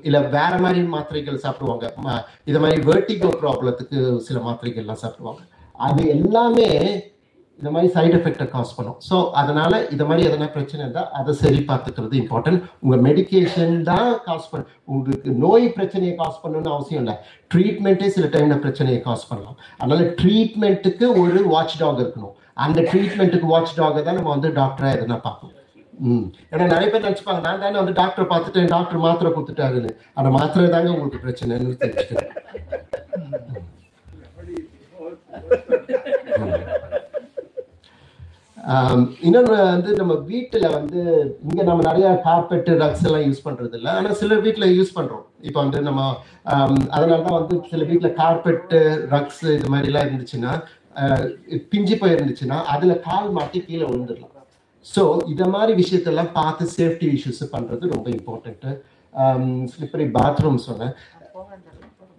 [0.07, 1.85] இல்லை இல்ல வேற மாதிரி மாத்திரைகள் சாப்பிடுவாங்க.
[1.97, 2.13] இதை
[2.51, 3.97] இது மாதிரி வெர்டிகோ ப்ராப்ளத்துக்கு
[4.29, 5.43] சில மாத்திரைகள்லாம் சாப்பிடுவாங்க.
[5.87, 6.69] அது எல்லாமே
[7.59, 8.97] இந்த மாதிரி சைடு எஃபெக்டை காஸ் பண்ணும்.
[9.07, 14.49] ஸோ அதனால இது மாதிரி எதனா பிரச்சனை இருந்தால் அதை சரி பார்த்துக்கிறது இம்பார்ட்டன்ட் உங்கள் மெடிகேஷன் தான் காஸ்
[14.51, 17.15] பண்ண உங்களுக்கு நோய் பிரச்சனையை காஸ் பண்ணணும்னு அவசியம் இல்லை.
[17.53, 19.57] ட்ரீட்மெண்ட்டே சில டைம்ல பிரச்சனையை காஸ் பண்ணலாம்.
[19.81, 22.35] அதனால ட்ரீட்மெண்ட்டுக்கு ஒரு வாட்ச் டாக் இருக்கணும்.
[22.65, 25.61] அந்த ட்ரீட்மெண்ட்டுக்கு வாட்ச் டாகை தான் நம்ம வந்து டாக்டராக எதனா பார்க்கணும்.
[26.51, 29.91] ஏன்னா நிறைய பேர் நினைச்சுப்பாங்க நான் தானே வந்து டாக்டர் பார்த்துட்டேன் டாக்டர் மாத்திரை கொடுத்துட்டாருன்னு.
[30.17, 32.31] அந்த மாத்திரை தாங்க உங்களுக்கு பிரச்சனைன்னு தெரிஞ்சுக்கிறேன்
[39.21, 41.01] இன்னொன்று வந்து நம்ம வீட்டில் வந்து
[41.45, 45.59] இங்கே நம்ம நிறைய கார்பெட் ரக்ஸ் எல்லாம் யூஸ் பண்ணுறது இல்லை ஆனால் சில வீட்டில் யூஸ் பண்ணுறோம் இப்போ
[45.63, 46.01] வந்து நம்ம
[46.93, 48.79] அதனால தான் வந்து சில வீட்டில் கார்பெட்டு
[49.13, 50.53] ரக்ஸ் இது மாதிரிலாம் இருந்துச்சுன்னா
[50.95, 51.27] அஹ்,
[51.71, 54.31] பிஞ்சு போயிருந்துச்சுன்னா அதில் கால் மாட்டி கீழே விழுந்துடலாம்.
[54.93, 58.71] ஸோ இதை மாதிரி விஷயத்தெல்லாம் பார்த்து சேஃப்டி இஷ்யூஸ் பண்ணுறது ரொம்ப இம்பார்ட்டண்ட்டு
[59.73, 60.95] ஸ்லிப்பரி பாத்ரூம் சொன்னேன்.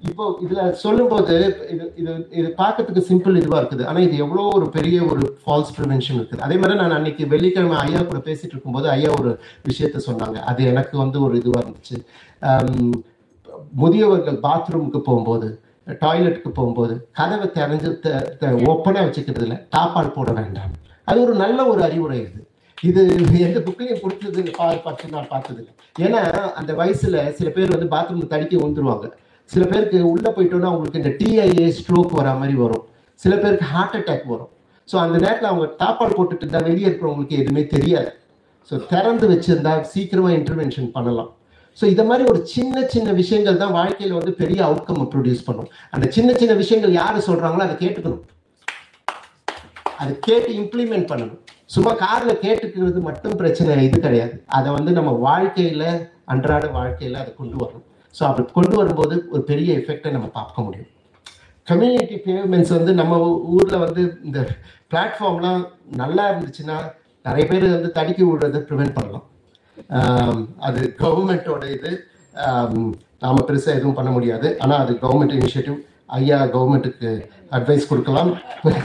[0.09, 1.35] இப்போ இதுல சொல்லும்போது
[1.75, 3.85] இது இது இது பார்க்கறதுக்கு சிம்பிள் இதுவா இருக்குது.
[3.91, 6.43] ஆனா இது எவ்வளோ ஒரு பெரிய ஒரு ஃபால்ஸ் ப்ரிவென்ஷன் இருக்குது.
[6.47, 9.31] அதே மாதிரி நான் அன்னைக்கு வெள்ளிக்கிழமை ஐயா கூட பேசிட்டு இருக்கும்போது ஐயா ஒரு
[9.69, 10.39] விஷயத்த சொன்னாங்க.
[10.51, 11.99] அது எனக்கு வந்து ஒரு இதுவா இருந்துச்சு.
[13.83, 15.49] முதியவர்கள் பாத்ரூமுக்கு போகும்போது
[16.05, 17.91] டாய்லெட்டுக்கு போகும்போது கதவை தெரிஞ்சு
[18.73, 20.73] ஓப்பனாக வச்சுக்கிறது இல்லை டாப்பால் போட வேண்டாம்.
[21.11, 22.41] அது ஒரு நல்ல ஒரு அறிவுரை இது.
[22.89, 23.03] இது
[23.47, 24.43] எந்த புக்லையும் பிடிச்சது
[24.87, 25.73] பார்த்து நான் பார்த்ததில்லை.
[26.07, 26.21] ஏன்னா
[26.61, 29.07] அந்த வயசுல சில பேர் வந்து பாத்ரூம் தடிக்க வந்துருவாங்க
[29.53, 32.85] சில பேருக்கு உள்ள போயிட்டோன்னா அவங்களுக்கு இந்த டிஐஏ ஸ்ட்ரோக் வர மாதிரி வரும்.
[33.25, 34.51] சில பேருக்கு ஹார்ட் அட்டாக் வரும்.
[34.89, 38.11] ஸோ அந்த நேரத்தில் அவங்க டாப்பால் போட்டுட்டு இருந்தா வெளியே இருக்கிறவங்களுக்கு எதுவுமே தெரியாது.
[38.71, 41.31] ஸோ திறந்து வச்சிருந்தா சீக்கிரமா இன்டர்வென்ஷன் பண்ணலாம்.
[41.79, 45.71] ஸோ இதை மாதிரி ஒரு சின்ன சின்ன விஷயங்கள் தான் வாழ்க்கையில வந்து பெரிய அவுட்கம் ப்ரொடியூஸ் பண்ணும்.
[45.95, 48.25] அந்த சின்ன சின்ன விஷயங்கள் யாரு சொல்றாங்களோ அதை கேட்டுக்கணும்.
[50.03, 51.41] அதை கேட்டு இம்ப்ளிமெண்ட் பண்ணணும்.
[51.75, 54.35] சும்மா கார்ல கேட்டுக்கிறது மட்டும் பிரச்சனை இது கிடையாது.
[54.57, 55.85] அதை வந்து நம்ம வாழ்க்கையில
[56.33, 57.87] அன்றாட வாழ்க்கையில அதை கொண்டு வரணும்.
[58.19, 60.91] ஸோ அப்படி கொண்டு வரும்போது ஒரு பெரிய எஃபெக்டை நம்ம பார்க்க முடியும்.
[61.71, 63.17] கம்யூனிட்டி பேமெண்ட்ஸ் வந்து நம்ம
[63.55, 64.41] ஊரில் வந்து இந்த
[64.93, 65.63] பிளாட்ஃபார்ம்லாம்
[66.03, 66.77] நல்லா இருந்துச்சுன்னா
[67.25, 69.27] நிறைய பேர் வந்து தடுக்கி விடுறதை ப்ரிவென்ட் பண்ணலாம்.
[70.69, 71.93] அது கவர்மெண்ட்டோட இது.
[73.25, 74.49] நாம் பெருசாக எதுவும் பண்ண முடியாது.
[74.63, 75.79] ஆனால் அது கவர்மெண்ட் இனிஷியேட்டிவ்
[76.19, 77.11] ஐயா கவர்மெண்ட்டுக்கு
[77.57, 78.31] அட்வைஸ் கொடுக்கலாம்.
[78.67, 78.83] ம்,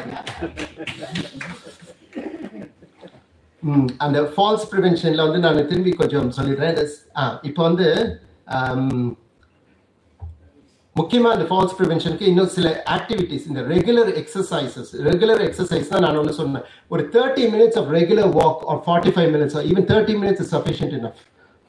[4.05, 6.77] அந்த ஃபால்ஸ் ப்ரிவென்ஷன்ல வந்து நான் திரும்பி கொஞ்சம் சொல்லிடுறேன்.
[7.49, 7.87] இப்போ வந்து
[10.95, 16.33] முக்கியமாக இந்த ஃபால்ஸ் ப்ரிவென்ஷனுக்கு இன்னும் சில ஆக்டிவிட்டிஸ் இந்த ரெகுலர் எக்ஸசைசஸ் ரெகுலர் எக்ஸசைஸ் தான் நான் ஒன்று
[16.39, 16.65] சொன்னேன்.
[16.93, 20.95] ஒரு thirty minutes of regular walk or forty five minutes even thirty minutes is sufficient
[20.99, 21.21] enough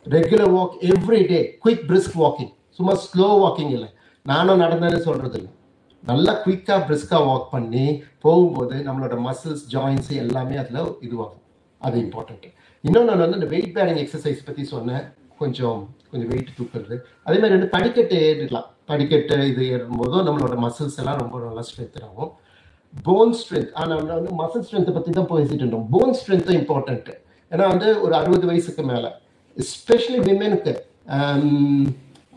[0.07, 3.91] regular walk every day quick brisk walking சும்மா ஸ்லோ வாக்கிங் இல்லை.
[4.27, 5.53] நானும் நடந்தேன்னு சொல்கிறது இல்லை.
[6.11, 7.87] நல்லா குயிக்காக பிரிஸ்காக வாக் பண்ணி
[8.25, 11.42] போகும்போது நம்மளோட மசில்ஸ் ஜாயின்ஸ் எல்லாமே அதில் இதுவாகும்.
[11.87, 12.47] அது இம்பார்ட்டன்ட்
[12.85, 15.05] இன்னொன்று நான் வந்து இந்த வெயிட் பேரிங் எக்ஸசைஸ் பற்றி சொன்னேன்
[15.41, 15.81] கொஞ்சம்
[16.11, 16.97] கொஞ்சம் வெயிட் தூக்குறது.
[17.27, 22.31] அதே மாதிரி வந்து படிக்கட்டு ஏறிடலாம் படிக்கட்டு இது ஏறும்போதும் நம்மளோட மசில்ஸ் எல்லாம் ரொம்ப நல்லா ஸ்ட்ரென்த் ஆகும்.
[23.07, 25.87] போன் ஸ்ட்ரென்த் ஆனால் வந்து மசில் ஸ்ட்ரென்த்தை பற்றி தான் பேசிட்டு இருந்தோம்.
[25.95, 27.15] போன் ஸ்ட்ரென்த்தும் இம்பார்ட்டன்ட்டு
[27.51, 29.11] ஏன்னா வந்து ஒரு அறுபது வயசுக்கு மேலே
[29.57, 30.75] எஸ்பெஷலி விமெனுக்கு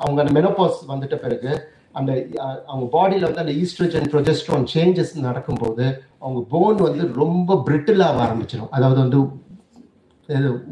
[0.03, 1.51] அவங்க அந்த மெனோபாஸ் வந்துட்ட பிறகு
[1.99, 2.11] அந்த
[2.71, 5.85] அவங்க பாடியில் வந்து அந்த ஈஸ்ட்ரஜன் ப்ரொஜெஸ்ட்ரான் சேஞ்சஸ் நடக்கும்போது
[6.23, 9.19] அவங்க போன் வந்து ரொம்ப பிரிட்டில் ஆக ஆரம்பிச்சிடும் அதாவது வந்து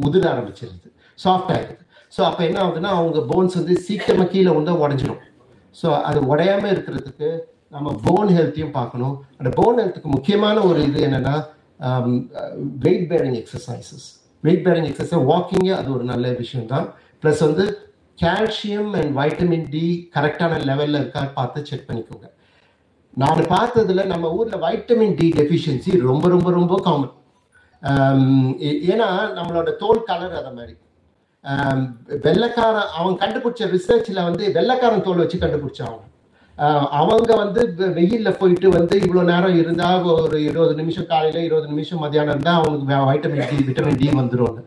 [0.07, 0.87] உதிர ஆரம்பிச்சிருது.
[1.19, 1.81] சாஃப்ட் ஆகிடுது
[2.13, 5.21] ஸோ அப்போ என்ன ஆகுதுன்னா அவங்க போன்ஸ் வந்து சீக்கிரமாக கீழே வந்து உடஞ்சிடும்
[5.75, 7.29] ஸோ அது உடையாமல் இருக்கிறதுக்கு
[7.75, 9.15] நம்ம போன் ஹெல்த்தையும் பார்க்கணும்.
[9.39, 11.35] அந்த போன் ஹெல்த்துக்கு முக்கியமான ஒரு இது என்னென்னா
[12.85, 14.05] weight bearing exercises
[14.43, 16.85] weight bearing exercise வாக்கிங்கே அது ஒரு நல்ல விஷயம் தான்
[17.23, 17.65] ப்ளஸ் வந்து
[18.19, 19.85] கால்சியம் அண்ட் வைட்டமின் டி
[20.15, 22.27] கரெக்டான லெவலில் இருக்கா பார்த்து செக் பண்ணிக்கோங்க.
[23.21, 27.13] நான் பார்த்ததுல நம்ம ஊர்ல வைட்டமின் டி டெஃபிஷியன்சி ரொம்ப ரொம்ப ரொம்ப காமன்
[28.93, 29.07] ஏன்னா
[29.37, 30.73] நம்மளோட தோல் கலர் அதை மாதிரி.
[32.25, 35.99] வெள்ளக்காரன் அவன் கண்டுபிடிச்ச ரிசர்ச்ல வந்து வெள்ளைக்காரன் தோல் வச்சு கண்டுபிடிச்சான்
[36.99, 37.61] அவங்க வந்து
[37.97, 42.99] வெயில்ல போயிட்டு வந்து இவ்வளவு நேரம் இருந்தா ஒரு இருபது நிமிஷம் காலையில இருபது நிமிஷம் மதியானம் இருந்தா அவனுக்கு
[43.09, 44.57] வைட்டமின் டி விட்டமின் டி வந்துடும்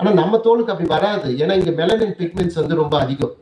[0.00, 1.28] ஆனா நம்ம தோலுக்கு அப்படி வராது.
[1.42, 3.34] ஏன்னா இங்க மெலனின் பிக்மெண்ட்ஸ் வந்து ரொம்ப அதிகம்.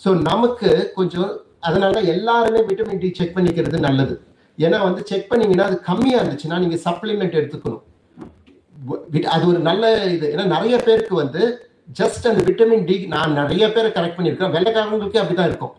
[0.00, 1.30] ஸோ நமக்கு கொஞ்சம்
[1.68, 4.14] அதனால எல்லாருமே விட்டமின் டி செக் பண்ணிக்கிறது நல்லது.
[4.58, 7.84] ஏன்னா வந்து செக் பண்ணீங்கன்னா அது கம்மியா இருந்துச்சுன்னா நீங்க சப்ளிமெண்ட் எடுத்துக்கணும்.
[9.34, 9.84] அது ஒரு நல்ல
[10.16, 10.26] இது.
[10.34, 11.42] ஏன்னா நிறைய பேருக்கு வந்து
[12.00, 15.72] ஜஸ்ட் அந்த விட்டமின் டி நான் நிறைய பேரை கரெக்ட் பண்ணியிருக்கேன் வெள்ளைக்காரங்களுக்கு அப்படிதான் இருக்கும்.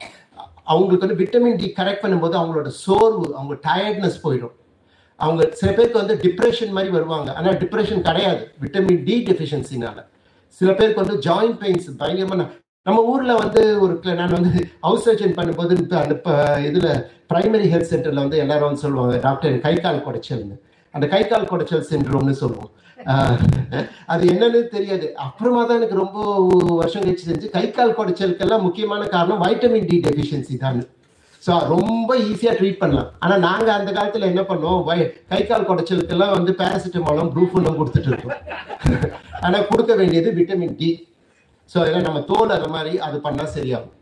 [0.71, 4.55] அவங்களுக்கு வந்து விட்டமின் டி கரெக்ட் பண்ணும்போது அவங்களோட சோர்வு அவங்க டயர்ட்னஸ் போயிடும்.
[5.19, 7.29] அவங்க சில பேருக்கு வந்து டிப்ரெஷன் மாதிரி வருவாங்க.
[7.39, 8.43] ஆனால் டிப்ரெஷன் கிடையாது.
[8.63, 9.99] விட்டமின் டி டெஃபிஷியன்சினால
[10.52, 12.49] சில பேருக்கு வந்து ஜாயிண்ட் பெயின்ஸ் பயங்கரமான
[12.84, 16.16] நம்ம ஊர்ல வந்து ஒரு நான் வந்து ஹவுஸ் சர்ஜன் பண்ணும்போது இப்ப அந்த
[16.60, 16.88] இதுல
[17.34, 20.56] பிரைமரி ஹெல்த் சென்டர்ல வந்து எல்லாரும் வந்து சொல்லுவாங்க டாக்டர் கை கால் குடைச்சல்னு.
[20.91, 22.72] அந்த கை கால் குடைச்சல் சிண்ட்ரோம்னு சொல்லுவோம்.
[23.06, 25.16] ஆஹ் அது என்னன்னு தெரியாது.
[25.16, 30.58] அப்புறமா தான் எனக்கு ரொம்ப வருஷம் கழிச்சு செஞ்சு கை கால் குடைச்சலுக்கெல்லாம் முக்கியமான காரணம் வைட்டமின் டி டெபிஷியன்சி
[30.58, 30.84] தான்.
[31.46, 33.08] ஸோ ரொம்ப ஈஸியாக ட்ரீட் பண்ணலாம்.
[33.24, 34.82] ஆனால் நாங்கள் அந்த காலத்தில் என்ன பண்ணோம்?
[34.89, 34.98] வை
[35.32, 38.38] கை கால் குடைச்சலுக்கெல்லாம் வந்து பேராசிட்டமாலும் ப்ரூஃபுல்லும் கொடுத்துட்டு இருக்கோம்
[39.46, 40.89] ஆனால் கொடுக்க வேண்டியது விட்டமின் டி
[41.72, 43.98] ஸோ அதெல்லாம் நம்ம தோல் அது மாதிரி அது பண்ணால் சரியாகும்.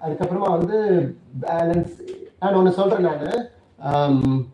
[0.00, 0.76] அதுக்கப்புறமா வந்து
[1.44, 1.94] பேலன்ஸ்
[2.40, 4.44] நான் ஒன்று சொல்கிறேன் நான்.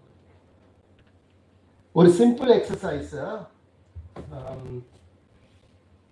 [1.98, 3.12] ஒரு சிம்பிள் எக்ஸசைஸ்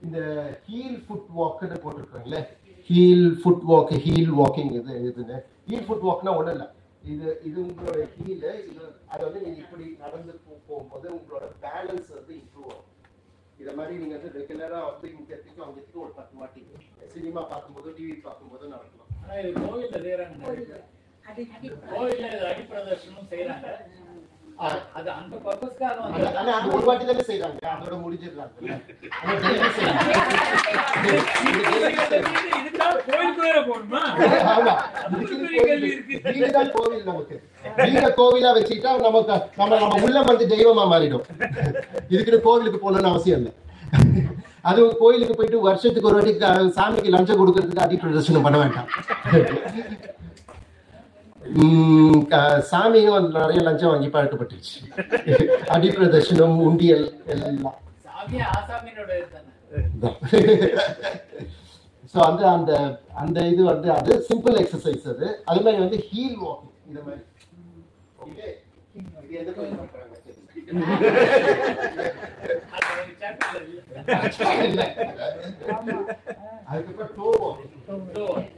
[0.05, 0.19] இந்த
[0.67, 2.41] ஹீல் ஃபுட் வாக்குன்னு போட்டிருக்காங்கல்ல?
[2.91, 5.37] Heel foot walk heel walking இது இதுன்னு.
[5.69, 6.69] ஹீல் ஃபுட் வாக்னா ஒன்றும் இல்லை
[7.05, 12.35] இது இது உங்களோட ஹீல் இது அதை வந்து நீங்கள் இப்படி நடந்து போ- போகும்போது உங்களோட பேலன்ஸ் வந்து
[12.35, 12.89] இம்ப்ரூவ் ஆகும்.
[13.59, 16.63] இதை மாதிரி நீங்கள் வந்து ரெகுலராக வந்து இங்கத்துக்கு அங்கத்துக்கு ஒரு பத்து வாட்டி
[17.09, 19.11] சினிமா பார்க்கும்போது டிவி பார்க்கும்போது நடக்கலாம்.
[19.23, 20.77] ஆனா இது கோவில்ல
[21.25, 21.43] அடி
[21.91, 22.27] கோவில்ல.
[22.29, 23.69] இது அடிப்பிரதர்ஷனம் செய்யறாங்க.
[23.69, 24.32] ஆ.
[24.97, 27.59] அது அந்த பர்பஸ்க்காக ஆனா வந்து ஆனா அது ஒரு வாட்டி தானே செய்றாங்க.
[27.73, 27.95] அதோட.
[32.59, 33.59] இதுக்காக கோயிலுக்கு வேற
[34.53, 34.75] ஆமா.
[35.25, 35.91] கேள்வி
[36.77, 37.05] கோவில்.
[37.05, 37.37] நமக்கு.
[37.83, 41.25] வீட கோவிலா வச்சுக்கிட்டா நமக்கு நம்ம நம்ம உள்ளம் வந்து தெய்வமா மாறிடும்.
[42.13, 43.53] இதுக்குன்னு கோவிலுக்கு போகணும்னு அவசியம் இல்லை.
[44.71, 46.35] அதுவும் கோயிலுக்கு போயிட்டு வருஷத்துக்கு ஒரு வாட்டி
[46.77, 48.89] சாமிக்கு லஞ்சம் கொடுக்கறதுக்கு அடி பிரதர்ஷனம் பண்ண வேண்டாம்.
[52.73, 54.77] சாமியும் வந்து நிறைய லஞ்சம் வாங்கி பழக்கப்பட்டுருச்சு.
[55.75, 57.79] அடி பிரதர்ஷனம் உண்டியல் எல்லாம்.
[62.13, 62.73] ஸோ அந்த அந்த
[63.23, 65.27] அந்த இது வந்து அது சிம்பிள் எக்ஸசைஸ் அது.
[65.51, 67.23] அது மாதிரி வந்து ஹீல் வாக்கிங் இந்த மாதிரி.
[76.67, 78.49] அதுக்கப்புறம்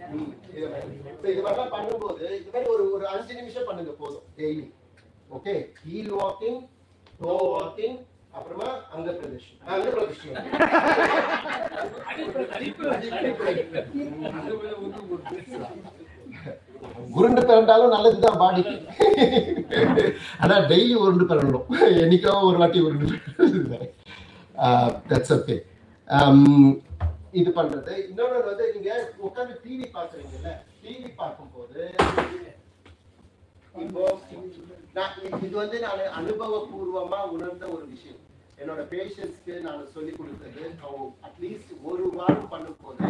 [1.27, 4.65] இது மாதிரிலாம் பண்ணும்போது இது மாதிரி ஒரு ஒரு அஞ்சு நிமிஷம் பண்ணுங்க போதும் daily
[5.31, 6.59] okay heel walking
[7.21, 7.97] toe walking.
[8.33, 9.91] அப்புறமா அங்க பிரதர்ஷன் அங்க
[12.55, 13.85] அடிப்பிர-
[17.15, 18.75] உருண்டு பிறந்தாலும் நல்லதுதான் பாடிக்கு
[20.41, 21.69] ஆனா டெய்லி உருண்டு பிறணும்
[22.01, 23.19] என்னைக்கோ ஒரு வாட்டி உருண்டு
[25.11, 25.57] தட்ஸ் ஓகே
[26.09, 26.41] um,
[27.33, 27.93] இது பண்றது.
[28.05, 28.91] இன்னொன்று வந்து நீங்க
[29.25, 30.51] உட்காந்து டிவி பாக்குறீங்கல்ல
[30.83, 31.81] டிவி பார்க்கும்போது
[33.75, 34.03] இப்போ
[34.97, 38.21] நான் இது- இது வந்து நான் அனுபவபூர்வமா உணர்ந்த ஒரு விஷயம்.
[38.59, 43.09] என்னோட பேஷண்ட்ஸ்க்கு நான் சொல்லி கொடுத்தது அவங்க அட்லீஸ்ட் ஒரு வாரம் பண்ணும்போது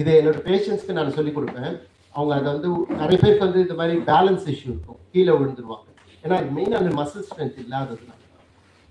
[0.00, 1.74] இதை என்னோட பேஷண்ட்ஸ்க்கு நான் சொல்லி கொடுப்பேன்.
[2.16, 2.68] அவங்க அதை வந்து
[3.00, 5.00] நிறைய பேருக்கு வந்து இந்த மாதிரி பேலன்ஸ் இஷ்யூ இருக்கும்.
[5.12, 5.88] கீழே விழுந்துருவாங்க.
[6.24, 8.20] ஏன்னா அது மெயின் அந்த மசில் ஸ்ட்ரென்த் இல்லாததுனால.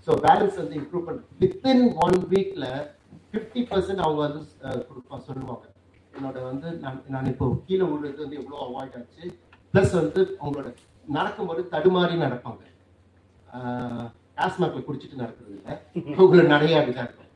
[0.06, 2.68] ஸோ பேலன்ஸ் வந்து இம்ப்ரூவ் பண்ண வித்தின் ஒன் வீக்கில்
[3.30, 4.40] ஃபிஃப்டி பர்சன்ட் அவங்க வந்து
[4.88, 5.64] கொடுப்பா சொல்லுவாங்க.
[6.16, 9.24] என்னோட வந்து நான் நான் இப்போ கீழே விழுறது வந்து எவ்வளோ அவாய்ட் ஆச்சு.
[9.74, 10.68] ப்ளஸ் வந்து அவங்களோட
[11.08, 12.62] நடக்கும்போது தடுமாறி நடப்பாங்க.
[14.36, 15.74] ஆஸ்மாக்ல குடிச்சிட்டு நடக்கிறது இல்லை
[16.18, 17.30] உங்களோட நிறைய அப்படிதான் இருக்கும்.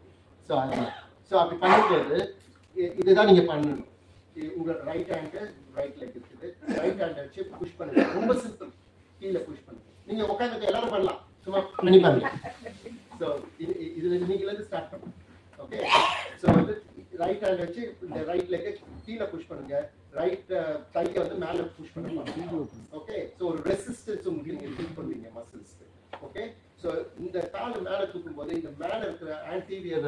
[0.49, 0.95] ஸோ அதெல்லாம்
[1.31, 2.19] ஸோ அப்படி பண்ணும்போது
[3.01, 3.87] இதுதான் நீங்க பண்ணணும்.
[4.57, 5.41] உங்களோட ரைட் ஹேண்டு
[5.75, 6.49] ரைட் லெக் இருக்குது.
[6.79, 8.05] ரைட் ஹேண்டை வச்சு புஷ் பண்ணுங்க.
[8.15, 8.71] ரொம்ப சிம்பிள்.
[9.21, 9.87] கீழே புஷ் பண்ணுங்க.
[10.07, 11.21] நீங்க உட்காந்து எல்லாரும் பண்ணலாம்.
[11.45, 12.29] சும்மா பண்ணி பாருங்க.
[13.21, 13.27] ஸோ
[13.59, 15.17] இது இது- இதுல நீங்களே ஸ்டார்ட் பண்ணுங்க
[15.59, 15.79] ஓகே
[16.41, 16.75] ஸோ வந்து
[17.23, 18.73] ரைட் ஹேண்ட் வச்சு இந்த ரைட் லெக்கை
[19.07, 19.75] கீழே புஷ் பண்ணுங்க.
[20.13, 20.51] ரைட்
[20.95, 22.23] கையை வந்து மேலே புஷ் பண்ணுங்க.
[22.99, 25.87] ஓகே ஸோ ஒரு ரெசிஸ்டன்ஸ் உங்களுக்கு நீங்க ஃபீல் பண்ணுவீங்க மசில்ஸ்க்கு
[26.23, 26.45] ஓகே
[26.83, 26.91] ஸோ
[27.23, 30.07] இந்த கால் மேல தூக்கும் போது இந்த மேல இருக்கிற ஆன்டீரியர்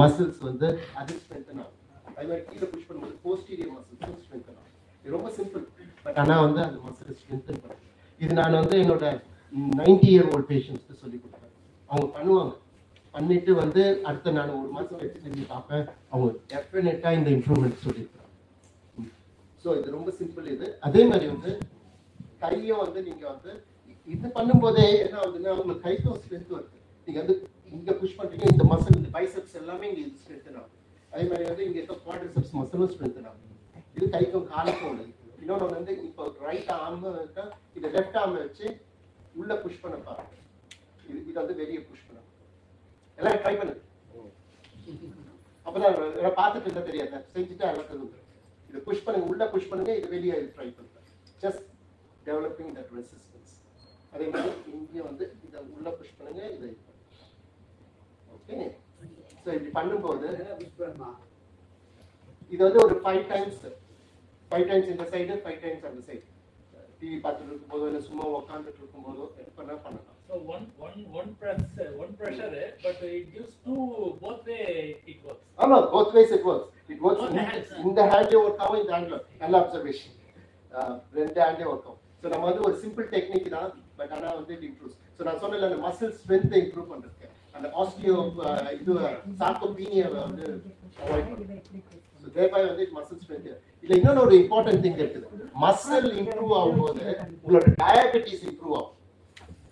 [0.00, 0.68] மசில்ஸ் வந்து
[1.00, 1.80] அது ஸ்ட்ரென்தன் ஆகும்.
[2.16, 4.74] அதே மாதிரி கீழே புஷ் பண்ணும்போது போஸ்டீரியர் மசில்ஸும் ஸ்ட்ரென்தன் ஆகும்.
[5.00, 5.64] இது ரொம்ப சிம்பிள்
[6.04, 7.82] பட் ஆனா வந்து அது மசில் ஸ்ட்ரென்தன் பண்ணும்
[8.20, 9.06] இது நான் வந்து என்னோட
[9.80, 11.52] நைன்டி இயர் ஓல்ட் பேஷண்ட்ஸ்க்கு சொல்லி கொடுப்பேன்
[11.90, 12.54] அவங்க பண்ணுவாங்க.
[13.14, 15.84] பண்ணிட்டு வந்து அடுத்த நான் ஒரு மாசம் வச்சு திரும்பி பார்ப்பேன்.
[16.12, 18.24] அவங்க டெஃபினட்டா இந்த இம்ப்ரூவ்மெண்ட் சொல்லியிருக்காங்க
[19.64, 20.66] ஸோ இது ரொம்ப சிம்பிள் இது.
[20.86, 21.52] அதே மாதிரி வந்து
[22.42, 23.52] கையும் வந்து நீங்க வந்து
[24.14, 26.78] இது பண்ணும்போதே என்ன ஆகுதுன்னா உங்களுக்கு கைக்கும் ஸ்ட்ரென்த் வருது.
[27.06, 27.36] நீங்க வந்து
[27.76, 30.74] இங்க புஷ் பண்றீங்க இந்த மசில் இந்த பைசப்ஸ் எல்லாமே இங்க ஸ்ட்ரென்த் ஆகும்.
[31.12, 33.54] அதே மாதிரி வந்து இங்க இருக்க குவாட்ரிசெப்ஸ் மசிலும் ஸ்ட்ரென்த் ஆகும்.
[33.96, 37.44] இது கைக்கும் காலுக்கும் உள்ளது இன்னொன்று வந்து இப்போ ரைட் ஆர்ம் இருக்கா
[37.78, 38.66] இதை லெஃப்ட் ஆர்ம் வச்சு
[39.40, 40.34] உள்ள புஷ் பண்ண பாருங்க.
[41.08, 42.20] இது இது வந்து வெளியே புஷ் பண்ண
[43.18, 43.82] எல்லாம் ட்ரை பண்ணுங்க.
[45.66, 45.94] அப்பதான்
[46.40, 47.18] பார்த்துட்டு இருந்தா தெரியாது.
[47.34, 48.10] செஞ்சுட்டு எல்லாத்தையும்
[48.68, 51.00] இதை புஷ் பண்ணுங்க உள்ள புஷ் பண்ணுங்க இது வெளியே ட்ரை பண்ணுங்க.
[51.44, 51.64] ஜஸ்ட்
[52.28, 53.35] டெவலப்பிங் தட் ரெசிஸ்டன்ஸ்
[54.16, 56.70] அதே மாதிரி இங்கே வந்து இதை உள்ள புஷ் பண்ணுங்க இதை
[58.36, 58.58] ஓகே
[59.42, 60.28] ஸோ இப்படி பண்ணும்போது
[62.52, 63.62] இது வந்து ஒரு ஃபைவ் டைம்ஸ்
[64.50, 66.24] ஃபைவ் டைம்ஸ் இந்த சைடு ஃபைவ் டைம்ஸ் அந்த சைடு
[67.00, 69.24] டிவி பார்த்துட்டு இருக்கும் போதோ இல்லை சும்மா உட்காந்துட்டு இருக்கும் போதோ
[69.58, 70.12] பண்ணா பண்ணலாம்.
[70.28, 73.82] So one one one press uh, one pressure, uh, but it gives two
[74.22, 74.62] both way
[75.06, 75.42] it works.
[75.58, 76.64] ஆமா both ways it works.
[76.92, 80.14] It works Both in- இந்த ஹேண்ட்ல நல்ல அப்சர்வேஷன்
[81.18, 84.66] ரெண்டு ஹேண்டே ஒர்க் ஆகும் ஸோ நம்ம வந்து ஒரு சிம்பிள் டெக்னிக் தான் பட் ஆனா வந்து இட்
[84.68, 87.28] இம்ப்ரூவ்ஸ் ஸோ நான் சொன்னல அந்த மசில் ஸ்ட்ரென்த்தை இம்ப்ரூவ் பண்றதுக்கு.
[87.56, 88.16] அந்த ஆஸ்டியோ
[88.78, 88.94] இது
[89.42, 90.46] சார்கோபீனியை வந்து
[91.02, 91.62] அவாய்ட் பண்ணுறது
[92.22, 93.48] ஸோ தேபாய் வந்து மசில் ஸ்ட்ரென்த்
[93.84, 95.26] இல்ல இன்னொன்று ஒரு இம்பார்ட்டன்ட் திங் இருக்குது.
[95.64, 97.04] மசில் இம்ப்ரூவ் ஆகும்போது
[97.42, 98.92] உங்களோட டயபெட்டிஸ் இம்ப்ரூவ் ஆகும்.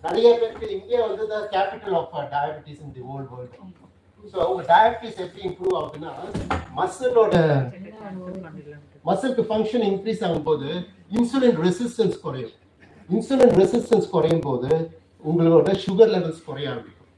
[0.05, 3.71] நிறைய பேருக்கு இங்கே வந்து the capital of diabetes in the whole world
[4.33, 6.11] so உங்க டயபெட்டிஸ் எப்படி இம்ப்ரூவ் ஆகுதுன்னா
[6.79, 7.33] மசிலோட
[9.09, 10.69] மசிலுக்கு ஃபங்க்ஷன் இன்க்ரீஸ் ஆகும்போது
[11.11, 12.53] இன்சுலின் ரெசிஸ்டன்ஸ் குறையும்.
[13.09, 14.69] இன்சுலின் ரெசிஸ்டன்ஸ் குறையும் போது
[15.29, 17.09] உங்களோட சுகர் லெவல்ஸ் குறைய ஆரம்பிக்கும்.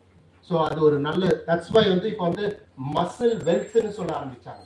[0.47, 2.45] ஸோ அது ஒரு நல்ல தட்ஸ் வை வந்து இப்போ வந்து
[2.97, 4.63] மசில் வெல்த்னு சொல்ல ஆரம்பிச்சாங்க.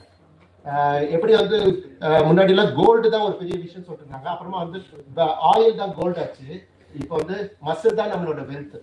[1.14, 4.80] எப்படி வந்து முன்னாடிலாம் முன்னாடி எல்லாம் கோல்டு தான் ஒரு பெரிய விஷயம் சொல்லிருந்தாங்க அப்புறமா வந்து
[5.52, 6.48] ஆயில் தான் கோல்டு ஆச்சு.
[7.02, 7.36] இப்போ வந்து
[7.68, 8.76] மசில் தான் நம்மளோட வெல்த்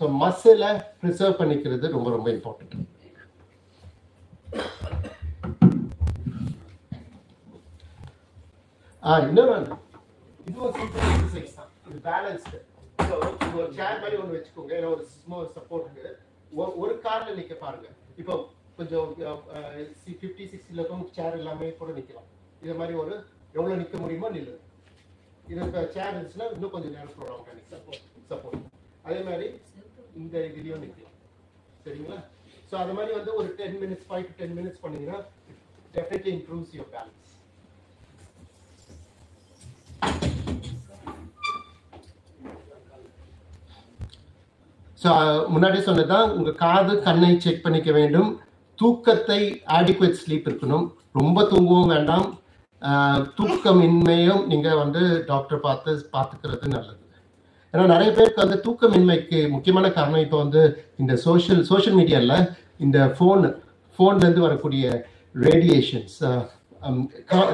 [0.00, 0.70] ஸோ மசிலை
[1.00, 2.76] ப்ரிசர்வ் பண்ணிக்கிறது ரொம்ப ரொம்ப இம்பார்ட்டன்ட்
[9.02, 9.76] ஆ இன்னொரு ஒன்று
[10.48, 11.70] இது ஒரு சிம்பிள் எக்ஸசைஸ் தான்.
[11.88, 12.58] இது பேலன்ஸ்டு
[13.08, 13.14] ஸோ
[13.58, 14.72] ஒரு சேர் மாதிரி ஒன்று வச்சுக்கோங்க.
[14.78, 16.10] ஏன்னா ஒரு ஸ்மால் சப்போர்ட்டுக்கு
[16.82, 17.88] ஒரு காரில் நிற்க பாருங்க.
[18.20, 18.34] இப்போ
[18.78, 19.08] கொஞ்சம்
[20.02, 21.04] ஃபிஃப்டி சிக்ஸ்டியில் இருக்கும்.
[21.16, 22.28] சேர் எல்லாமே கூட நிற்கலாம்
[22.64, 23.14] இது மாதிரி ஒரு
[23.56, 24.54] எவ்வளோ நிற்க முடியுமோ நில்லு.
[25.50, 25.60] இது
[25.96, 28.62] சேர் இருந்துச்சுன்னா இன்னும் கொஞ்சம் நேரம் ப்ரோக்ராம் சப்போர்ட் சப்போர்ட்
[29.06, 29.46] அதே மாதிரி
[30.20, 31.16] இந்த இதுலேயும் நிற்கலாம்
[31.84, 32.18] சரிங்களா?
[32.70, 35.20] ஸோ அது மாதிரி வந்து ஒரு ten minutes five to ten minutes பண்ணீங்கன்னா
[35.96, 37.21] definitely improves your balance
[45.02, 45.10] so
[45.52, 48.30] முன்னாடி சொன்னதான் உங்கள் காது கண்ணை செக் பண்ணிக்க வேண்டும்.
[48.78, 49.40] தூக்கத்தை
[49.76, 50.86] ஆடிக்குவேட் ஸ்லீப் இருக்கணும்.
[51.20, 52.26] ரொம்ப தூங்கவும் வேண்டாம்.
[53.38, 57.00] தூக்கமின்மையும் நீங்கள் வந்து டாக்டர் பார்த்து பார்த்துக்கிறது நல்லது.
[57.74, 60.62] ஏன்னா நிறைய பேருக்கு வந்து தூக்கமின்மைக்கு முக்கியமான காரணம் இப்போ வந்து
[61.02, 62.36] இந்த சோஷியல் சோஷியல் மீடியாவில்
[62.86, 63.44] இந்த ஃபோன்
[63.94, 64.84] ஃபோன்லேருந்து வரக்கூடிய
[65.46, 66.16] ரேடியேஷன்ஸ்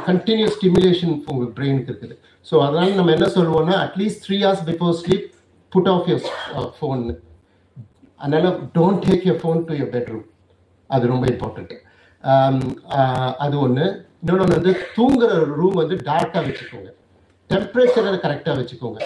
[0.09, 2.15] கண்டினியூஸ் ஸ்டிமுலேஷன் உங்கள் பிரெயினுக்கு இருக்குது.
[2.49, 5.27] ஸோ அதனால நம்ம என்ன சொல்லுவோம்னா at least three hours before sleep
[5.73, 6.27] put off your
[6.79, 7.03] phone
[8.21, 10.27] அதனால don't take your phone to your bedroom
[10.91, 11.75] அது ரொம்ப இம்பார்ட்டண்ட்
[12.25, 12.59] um,
[12.99, 13.87] uh, அது ஒன்று
[14.21, 16.91] இன்னொன்று வந்து தூங்குற ரூம் வந்து டார்க்காக வச்சுக்கோங்க.
[17.51, 18.99] டெம்பரேச்சரை கரெக்டாக வச்சுக்கோங்க.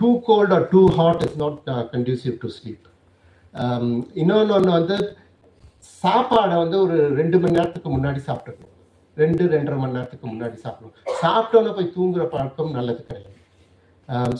[0.00, 1.58] Too cold or too hot is not
[1.94, 2.86] conducive to sleep
[4.20, 4.96] இன்னொன்று ஒன்று வந்து
[6.02, 8.76] சாப்பாடை வந்து ஒரு ரெண்டு மணி நேரத்துக்கு முன்னாடி சாப்பிட்டுக்கணும்.
[9.16, 10.96] ரெண்டு ரெண்டரை மணி நேரத்துக்கு முன்னாடி சாப்பிடணும்.
[11.22, 13.29] சாப்பிட்டோன்னே போய் தூங்குற பழக்கம் நல்லது கிடையாது.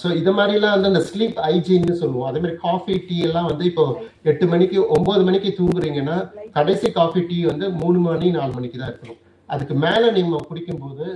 [0.00, 2.28] ஸோ இது மாதிரிலாம் வந்து அந்த ஸ்லீப் ஹைஜீன்னு சொல்லுவோம்.
[2.28, 3.84] அதே மாதிரி காஃபி டீ எல்லாம் வந்து இப்போ
[4.30, 6.16] எட்டு மணிக்கு ஒன்பது மணிக்கு தூங்குறீங்கன்னா
[6.56, 9.20] கடைசி காஃபி டீ வந்து மூணு மணி நாலு மணிக்கு தான் இருக்கணும்.
[9.48, 11.06] அதுக்கு மேலே நீங்கள் குடிக்கும்போது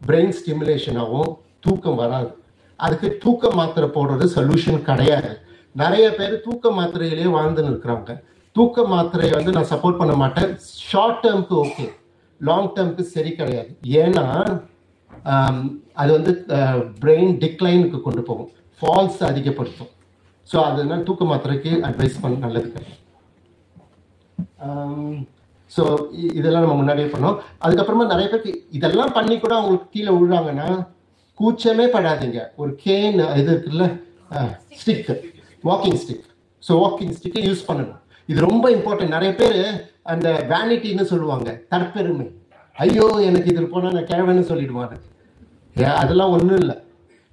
[0.00, 1.30] பிரெயின் ஸ்டிமுலேஷன் ஆகும்
[1.66, 2.30] தூக்கம் வராது.
[2.80, 5.32] அதுக்கு தூக்க மாத்திரை போடுறது சொல்யூஷன் கிடையாது.
[5.82, 8.12] நிறைய பேர் தூக்க மாத்திரையிலேயே வாழ்ந்துன்னு இருக்கிறாங்க.
[8.56, 10.50] தூக்க மாத்திரையை வந்து நான் சப்போர்ட் பண்ண மாட்டேன்.
[10.88, 11.86] ஷார்ட் டேர்ம்க்கு ஓகே
[12.40, 13.70] லாங் டேர்ம்க்கு சரி கிடையாது.
[14.02, 14.26] ஏன்னா
[16.00, 16.32] அது வந்து
[17.02, 18.50] பிரெயின் டிக்ளைனுக்கு கொண்டு போகும்.
[18.80, 19.90] ஃபால்ஸ் அதிகப்படுத்தும்.
[20.50, 22.98] ஸோ அதனால தூக்க மாத்திரைக்கு அட்வைஸ் பண்ண நல்லது கிடையாது.
[25.74, 25.82] ஸோ
[26.38, 27.36] இதெல்லாம் நம்ம முன்னாடியே பண்ணோம்.
[27.64, 30.68] அதுக்கப்புறமா நிறைய பேருக்கு இதெல்லாம் பண்ணி கூட அவங்களுக்கு கீழே விழுறாங்கன்னா
[31.40, 32.40] கூச்சமே படாதீங்க.
[32.62, 33.86] ஒரு கேன் இது இருக்குல்ல?
[34.80, 35.10] Stick
[35.70, 36.26] walking stick
[36.62, 38.00] so walking ஸ்டிக்கை use பண்ணணும்.
[38.30, 39.62] இது ரொம்ப இம்பார்ட்டன்ட் நிறைய பேர்
[40.12, 41.48] அந்த வேனிட்டின்னு சொல்லுவாங்க.
[41.72, 42.26] தற்பெருமை.
[42.84, 44.96] ஐயோ எனக்கு இதில் போனால் நான் கிழவன்னு சொல்லிடுவாரு.
[46.02, 46.76] அதெல்லாம் ஒன்றும் இல்லை.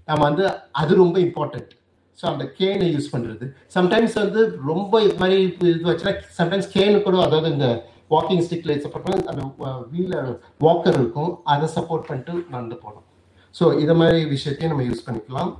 [0.07, 0.43] நம்ம வந்து
[0.81, 1.71] அது ரொம்ப இம்பார்ட்டண்ட்
[2.19, 5.37] ஸோ அந்த கேனை யூஸ் பண்ணுறது சம்டைம்ஸ் வந்து ரொம்ப இது மாதிரி
[5.71, 7.67] இது வச்சுன்னா சம்டைம்ஸ் கேனு கூட அதாவது இந்த
[8.13, 9.41] வாக்கிங் ஸ்டிக்கில் சப்போர்ட் பண்ணி அந்த
[9.93, 10.29] வீலர்
[10.65, 11.31] வாக்கர் இருக்கும்.
[11.53, 13.05] அதை சப்போர்ட் பண்ணிட்டு நடந்து போகணும்.
[13.55, 15.51] ஸோ இதை மாதிரி விஷயத்தையும் நம்ம யூஸ் பண்ணிக்கலாம்.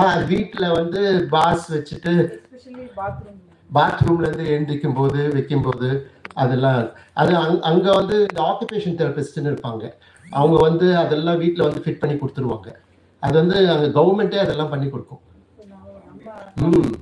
[0.00, 1.02] ஆ வீட்டில் வந்து
[1.34, 2.12] பாஸ் வச்சுட்டு
[2.98, 5.88] பாத்ரூம் பாத்ரூம்ல இருந்து எழுந்திக்கும் போது வைக்கும் போது
[6.42, 6.80] அதெல்லாம்
[7.20, 9.84] அது அங் அங்கே வந்து இந்த ஆக்குபேஷன் தெரபிஸ்ட்னு இருப்பாங்க.
[10.30, 12.74] அவங்க வந்து அதெல்லாம் வீட்டில் வந்து ஃபிட் பண்ணி கொடுத்துருவாங்க.
[13.18, 15.20] அது வந்து அங்கே கவர்மெண்ட்டே அதெல்லாம் பண்ணி கொடுக்கும்.
[16.54, 16.92] ம்.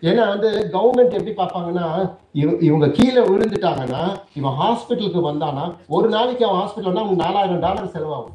[0.00, 6.60] ஏன்னா வந்து கவர்மெண்ட் எப்படி பார்ப்பாங்கன்னா இவ- இவங்க கீழே விழுந்துட்டாங்கன்னா இவன் ஹாஸ்பிட்டலுக்கு வந்தானா ஒரு நாளைக்கு அவன்
[6.60, 8.34] ஹாஸ்பிட்டல் அவங்க நாலாயிரம் டாலர் செலவாகும்.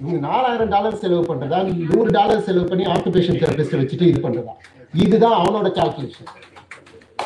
[0.00, 1.86] இவங்க நாலாயிரம் டாலர் செலவு பண்றதா?
[1.94, 4.52] நூறு டாலர் செலவு பண்ணி ஆக்குபேஷன் தெரபிஸ்ட் வச்சுட்டு இது பண்றதா?
[4.94, 6.30] இதுதான் அவனோட கால்குலேஷன்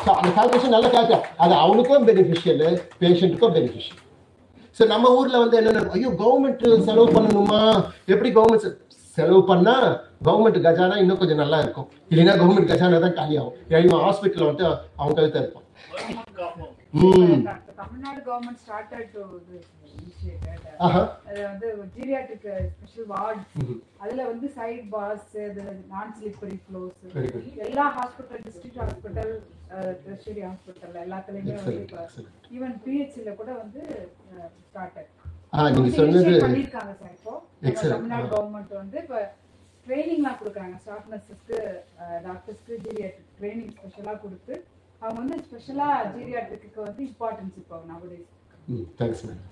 [0.05, 4.05] அந்த கால்குலேஷன் நல்ல கால்குலேஷன் அது அவனுக்கும் பெனிஃபிஷியல் பேஷண்ட்டுக்கும் பெனிஃபிஷியல்
[4.79, 7.61] ஸோ நம்ம ஊர்ல வந்து என்னென்ன ஐயோ கவர்மெண்ட் செலவு பண்ணணுமா?
[8.05, 8.67] எப்படி கவர்மெண்ட்
[9.17, 9.75] செலவு பண்ணா
[10.25, 11.87] கவர்மெண்ட் கஜானா இன்னும் கொஞ்சம் நல்லா இருக்கும்.
[12.11, 13.55] இல்லைன்னா கவர்மெண்ட் கஜானா தான் காலியாகும்.
[13.69, 14.65] ஏன்னா ஹாஸ்பிட்டல் வந்து
[14.99, 15.65] அவன் கழுத்த இருப்பான்.
[16.99, 17.39] ம்.
[17.81, 19.76] Tamil Nadu government started to initiated ஆஹா
[20.85, 23.79] அது வந்து ஜீரியாட்ரிக் ஸ்பெஷல் வார்டு ம்ஹும்.
[24.01, 25.29] அதுல வந்து side bars
[25.91, 27.47] non slippery good.
[27.67, 29.33] எல்லா hospital district hospital
[30.03, 32.27] tertiary hospital எல்லாத்துலயுமே வந்து.
[32.55, 33.81] ஈவன் பிஹெச்ல கூட வந்து
[34.67, 35.11] ஸ்டார்டட்
[35.53, 37.33] ஆ நீங்க சொன்னது பண்ணிருக்காங்க சார் இப்போ.
[37.91, 38.29] தமிழ்நாடு.
[38.33, 39.19] கவர்மெண்ட் வந்து இப்போ
[39.85, 41.11] ட்ரைனிங்லாம் கொடுக்குறாங்க ஸ்டாஃப்
[42.25, 44.53] டாக்டர்ஸ்க்கு ஜீரியாட்ரிக் ட்ரைனிங் ஸ்பெஷலா கொடுத்து
[45.01, 48.33] அவங்க வந்து ஸ்பெஷலா ஜீரியாட்ரிக்கு வந்து இம்பார்ட்டன்ஸ் இப்போ நவடேஸ்
[48.99, 49.43] தேங்க்ஸ் மேடம்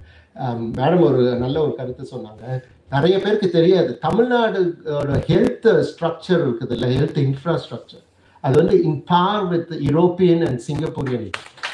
[0.80, 2.63] மேடம் ஒரு நல்ல ஒரு கருத்து சொன்னாங்க.
[2.89, 8.03] நிறைய பேருக்கு தெரியாது தமிழ்நாடோட ஹெல்த் ஸ்ட்ரக்சர் இருக்குது இல்லை ஹெல்த் இன்ஃப்ராஸ்ட்ரக்சர்
[8.39, 11.30] அது வந்து in par with European and Singaporean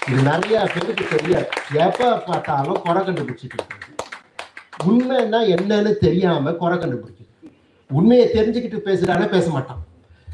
[0.10, 1.48] இது நிறைய பேருக்கு தெரியாது.
[1.74, 3.88] எப்போ பார்த்தாலும் குறை கண்டுபிடிச்சிட்டு இருக்காங்க
[4.86, 7.50] உண்மைன்னா என்னன்னு தெரியாம குறை கண்டுபிடிக்கிறது
[7.89, 9.89] உண்மையை தெரிஞ்சுக்கிட்டு பேசுறானே பேச மாட்டான்.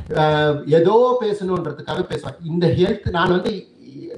[0.10, 2.38] Uh, ஏதோ பேசணுன்றதுக்காக பேசுவான்.
[2.44, 3.68] இந்த ஹெல்த் நான் வந்து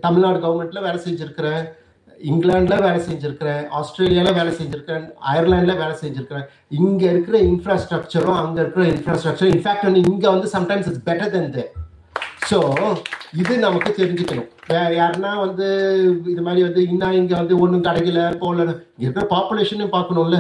[0.02, 1.64] தமிழ்நாடு கவர்மெண்ட்ல வேலை செஞ்சிருக்கிறேன்.
[2.30, 6.48] இங்கிலாண்டில் வேலை செஞ்சுருக்கிறேன் ஆஸ்திரேலியாவில் வேலை செஞ்சிருக்கிறேன் அயர்லாண்டில் வேலை செஞ்சுருக்கிறேன்.
[6.80, 11.66] இங்கே இருக்கிற இன்ஃப்ராஸ்ட்ரக்சரும் அங்கே இருக்கிற இன்ஃப்ராஸ்ட்ரக்சர் இன்ஃபேக்ட் வந்து இங்கே வந்து sometimes it's better than they
[12.50, 12.60] so
[13.42, 14.50] இது நமக்கு தெரிஞ்சுக்கணும்.
[15.00, 15.68] யாருன்னா வந்து
[16.34, 18.70] இது மாதிரி வந்து இன்னும் இங்கே வந்து ஒன்றும் கிடைக்கல போகல.
[19.04, 20.40] இருக்கிற பாப்புலேஷனையும் பார்க்கணும்ல.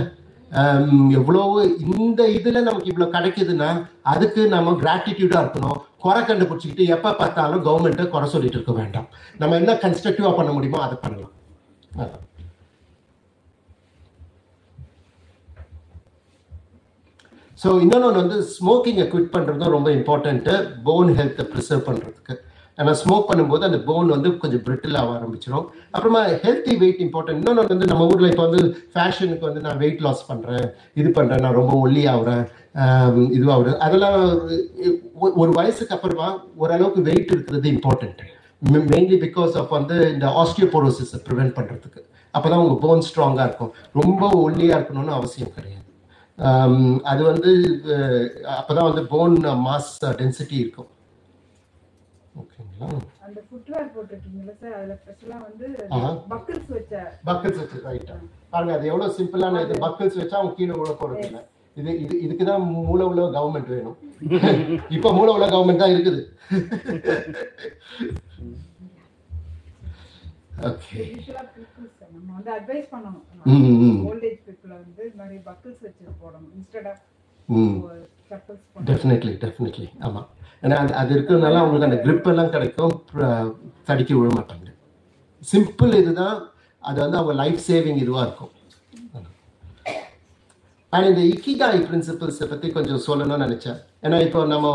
[0.51, 1.57] ஆம், எவ்வளவு
[1.95, 3.69] இந்த இதில் நமக்கு இவ்வளோ கிடைக்குதுன்னா
[4.13, 5.79] அதுக்கு நம்ம கிராட்டிடியூடாக இருக்கணும்.
[6.05, 9.09] குறை கண்டுபிடிச்சிக்கிட்டு எப்போ பார்த்தாலும் கவர்மெண்ட்டை குறை சொல்லிட்டு இருக்க வேண்டாம்.
[9.41, 11.33] நம்ம என்ன கன்ஸ்ட்ரக்டிவாக பண்ண முடியுமோ அதை பண்ணலாம்.
[17.59, 20.53] ஸோ இன்னொன்று வந்து ஸ்மோக்கிங்கை குவிட் பண்ணுறதும் ரொம்ப இம்பார்ட்டண்ட்டு
[20.85, 22.35] போன் ஹெல்த்தை ப்ரிசர்வ் பண்ணுறதுக்கு
[22.77, 27.73] ஏன்னா ஸ்மோக் பண்ணும்போது அந்த போன் வந்து கொஞ்சம் பிரிட்டில் ஆக ஆரம்பிச்சிடும் அப்புறமா ஹெல்த்தி வெயிட் இம்பார்ட்டன்ட் இன்னொன்று
[27.73, 28.61] வந்து நம்ம ஊரில் இப்போ வந்து
[28.93, 30.65] ஃபேஷனுக்கு வந்து நான் வெயிட் லாஸ் பண்ணுறேன்
[30.95, 32.43] இது பண்ணுறேன் நான் ரொம்ப ஒல்லி ஆகுறேன்
[33.37, 34.17] இதுவாகுறேன் அதெல்லாம்
[35.17, 38.27] ஒரு- ஒரு வயசுக்கு அப்புறமா ஓரளவுக்கு வெயிட் இருக்கிறது இம்பார்ட்டன்ட்டு
[38.87, 42.01] மெயின்லி பிகாஸ் ஆஃப் வந்து இந்த ஆஸ்டியோபோரோசிஸை ப்ரிவென்ட் பண்ணுறதுக்கு
[42.33, 43.71] அப்போ தான் உங்கள் போன் ஸ்ட்ராங்காக இருக்கும்.
[43.95, 45.85] ரொம்ப ஒல்லியாக இருக்கணும்னு அவசியம் கிடையாது.
[47.07, 47.51] அது வந்து
[47.93, 48.25] அஹ்,
[48.57, 49.89] அப்பதான் வந்து போன் மாஸ்
[50.19, 50.89] டென்சிட்டி இருக்கும்.
[52.35, 52.89] ஓகேங்களா?
[53.25, 56.11] அந்த ஃபுட்வேர் போட்டிருக்கீங்கல்ல சார் அதுல ஸ்பெஷலா வந்து ஆஹா.
[56.29, 56.93] பக்கிள்ஸ் வச்ச
[57.27, 58.15] பக்கிள்ஸ் வச்சு ரைட்டா
[58.53, 59.75] பாருங்க அது எவ்வளவு சிம்பிளான இது.
[59.85, 61.41] பக்கிள்ஸ் வச்சா அவங்க கீழே விழ போறது இல்லை.
[61.77, 63.97] இது இது இதுக்கு தான் மூல உள்ள கவர்மெண்ட் வேணும்.
[64.95, 66.21] இப்ப மூல உள்ள கவர்மெண்ட் தான் இருக்குது.
[70.69, 71.03] ஓகே
[72.13, 73.25] நம்ம வந்து அட்வைஸ் ம், பண்ணணும்
[73.83, 73.99] ம்.
[74.07, 76.49] ஓல்டேஜ் பீப்புள வந்து இந்த மாதிரி பக்கிள்ஸ் வச்சு போடணும்.
[76.57, 77.03] இன்ஸ்டெட் ஆஃப்
[77.49, 77.77] ம்.
[78.31, 80.27] சப்பல்ஸ் பண்ணணும் டெஃபினெட்லி டெஃபினெட்லி ஆமாம்
[80.63, 82.95] ஏன்னா அது அது இருக்கிறதுனால அவங்களுக்கு அந்த grip எல்லாம் கிடைக்கும்.
[83.87, 84.67] தடுக்கி விழ மாட்டாங்க.
[85.43, 86.51] சிம்பிள் இதுதான்.
[86.83, 88.51] அது வந்து அவங்க லைஃப் சேவிங் இதுவாக இருக்கும்.
[90.93, 93.79] அண்ட் இந்த இக்கிகாய் பிரின்சிபல்ஸை பற்றி கொஞ்சம் சொல்லணும்னு நினச்சேன்.
[94.05, 94.67] ஏன்னா இப்போ நம்ம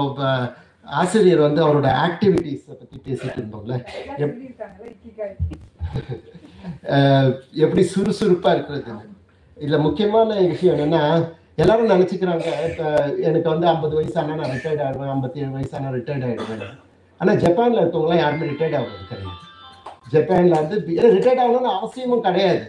[1.01, 3.75] ஆசிரியர் வந்து அவரோட ஆக்டிவிட்டீஸை பற்றி பேசிட்டு இருந்தோம்ல.
[7.65, 8.93] எப்படி சுறுசுறுப்பாக இருக்கிறது
[9.57, 11.03] இதில் முக்கியமான விஷயம் என்னென்னா
[11.63, 12.87] எல்லாரும் நினச்சிக்கிறாங்க இப்போ
[13.29, 16.65] எனக்கு வந்து ஐம்பது வயசானா நான் ரிட்டையர்ட் ஆகிடுவேன் ஐம்பத்தி ஏழு வயசானா ரிட்டையர்ட் ஆகிடுவேன்
[17.21, 19.37] ஆனால் ஜப்பானில் இருக்கவங்களாம் யாருமே ரிட்டையர்ட் ஆகிறது கிடையாது.
[20.15, 20.77] ஜப்பானில் வந்து
[21.17, 22.65] ரிட்டையர்ட் ஆகணும்னு அவசியமும் கிடையாது.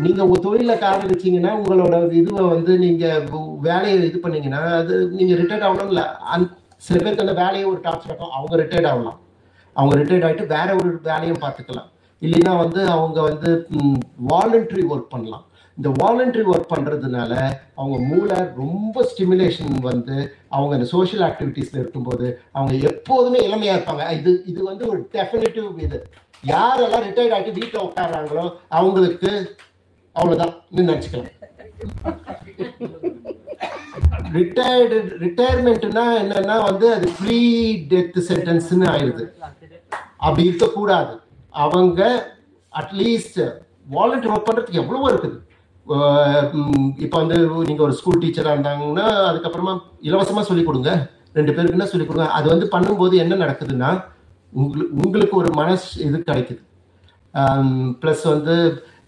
[0.00, 0.74] நீங்க உங்க தொழில
[1.06, 3.04] இருக்கீங்கன்னா உங்களோட இதுவை வந்து நீங்க
[3.60, 6.02] வேலையை இது பண்ணீங்கன்னா அது நீங்க ரிட்டையர்ட் ஆகணும்ல
[6.34, 6.46] அந்
[6.76, 8.30] சில பேருக்கு அந்த வேலையை ஒரு டாப்ஸ் இருக்கும்.
[8.30, 9.18] அவங்க ரிட்டையர்ட் ஆகலாம்.
[9.72, 11.88] அவங்க ரிட்டையர்ட் ஆகிட்டு வேற ஒரு வேலையும் பார்த்துக்கலாம்.
[12.22, 13.50] இல்லைன்னா வந்து அவங்க வந்து
[14.28, 15.44] வாலண்டரி ஒர்க் பண்ணலாம்.
[15.78, 17.32] இந்த வாலண்டரி ஒர்க் பண்ணுறதுனால
[17.74, 20.16] அவங்க மூளை ரொம்ப ஸ்டிமுலேஷன் வந்து
[20.48, 24.18] அவங்க இந்த சோஷியல் ஆக்டிவிட்டீஸில் இருக்கும்போது அவங்க எப்போதுமே இளமையாக இருப்பாங்க.
[24.18, 26.00] இது இது வந்து ஒரு டெஃபினட்டிவ் இது.
[26.46, 29.32] யாரெல்லாம் ரிட்டையர்ட் ஆகிட்டு வீட்டில் உட்காடுறாங்களோ அவங்களுக்கு
[30.18, 30.54] அவ்வளவுதான்.
[30.80, 31.30] நினைச்சுக்கலாம்
[34.36, 37.38] ரிட்டையர்டு ரிட்டையர்மெண்ட்னா என்னன்னா வந்து அது ப்ரீ
[37.90, 39.24] டெத் சென்டென்ஸ்னு ஆயிடுது.
[40.26, 41.14] அப்படி இருக்கக்கூடாது.
[41.64, 42.00] அவங்க
[42.80, 43.40] அட்லீஸ்ட்
[43.94, 45.38] வாலண்டியர் ஒர்க் பண்றதுக்கு எவ்வளவோ இருக்குது.
[47.04, 47.36] இப்போ வந்து
[47.68, 49.72] நீங்க ஒரு ஸ்கூல் டீச்சரா இருந்தாங்கன்னா அதுக்கப்புறமா
[50.08, 50.92] இலவசமா சொல்லிக் கொடுங்க.
[51.38, 52.28] ரெண்டு பேருக்குன்னா சொல்லிக் கொடுங்க.
[52.38, 53.90] அது வந்து பண்ணும்போது என்ன நடக்குதுன்னா
[54.52, 56.62] உங்களுக்கு உங்களுக்கு ஒரு மனசு இது கிடைக்குது.
[58.00, 58.56] ப்ளஸ் வந்து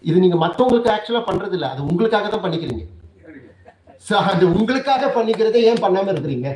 [0.05, 2.85] இது நீங்க மற்றவங்களுக்கு ஆக்சுவலா பண்றது இல்லை அது உங்களுக்காக தான் பண்ணிக்கிறீங்க.
[4.09, 6.49] ஸோ அது உங்களுக்காக பண்ணிக்கிறதை ஏன் பண்ணாம இருக்கிறீங்க?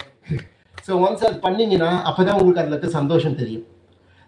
[0.86, 3.66] ஸோ ஒன்ஸ் அது பண்ணீங்கன்னா அப்பதான் உங்களுக்கு அதுல இருக்க சந்தோஷம் தெரியும்.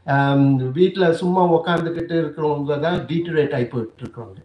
[0.06, 0.42] Um,
[0.72, 4.40] வீட்டில் சும்மா உக்காந்துக்கிட்டு இருக்கிறவங்க தான் டீட்டரேட் ஆகி போயிட்டு இருக்கிறவங்க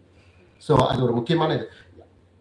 [0.61, 1.65] ஸோ அது ஒரு முக்கியமான இது.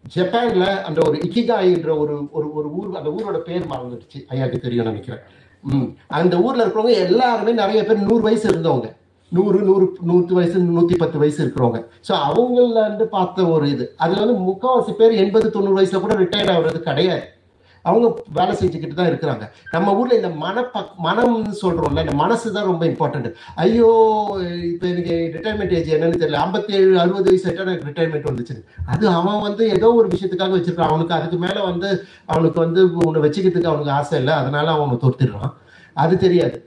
[0.04, 4.18] ஜப்பான்ல அந்த ஒரு இக்கிகாயின்ற ஒரு ஒரு ஒரு ஊர் அந்த ஊரோட பேர் மறந்துடுச்சு.
[4.32, 5.22] ஐயாக்கு தெரியும் நினைக்கிறேன்.
[5.64, 5.88] ம்.
[6.18, 8.90] அந்த ஊர்ல இருக்கிறவங்க எல்லாருமே நிறைய பேர் நூறு வயசு இருந்தவங்க.
[9.36, 11.80] நூறு நூறு நூற்றி வயசு நூற்றி பத்து வயசு இருக்கிறவங்க.
[12.08, 13.86] ஸோ அவங்கள வந்து பார்த்த ஒரு இது.
[14.04, 17.24] அதில் வந்து முக்கால்வாசி பேர் எண்பது தொண்ணூறு வயசில் கூட ரிட்டையர்ட் ஆகுறது கிடையாது.
[17.84, 18.06] அவங்க
[18.36, 19.44] வேலை செஞ்சுக்கிட்டு தான் இருக்கிறாங்க.
[19.72, 23.28] நம்ம ஊரில் இந்த மனப்பக் மனம்னு சொல்கிறோம்ல இந்த மனசு தான் ரொம்ப இம்பார்ட்டன்ட்
[23.64, 23.90] ஐயோ
[24.70, 26.40] இப்போ எனக்கு ரிட்டையர்மெண்ட் ஏஜ் என்னன்னு தெரியல.
[26.46, 28.56] ஐம்பத்தேழு அறுபது வயசு ஆகிட்டா எனக்கு ரிட்டையர்மெண்ட் வந்துச்சு.
[28.94, 30.92] அது அவன் வந்து ஏதோ ஒரு விஷயத்துக்காக வச்சிருக்கான்.
[30.92, 31.90] அவனுக்கு அதுக்கு மேலே வந்து
[32.32, 34.34] அவனுக்கு வந்து உன்னை வச்சுக்கிறதுக்கு அவனுக்கு ஆசை இல்லை.
[34.42, 35.54] அதனால அவனை தொடுத்துடுறான்
[36.04, 36.58] அது தெரியாது.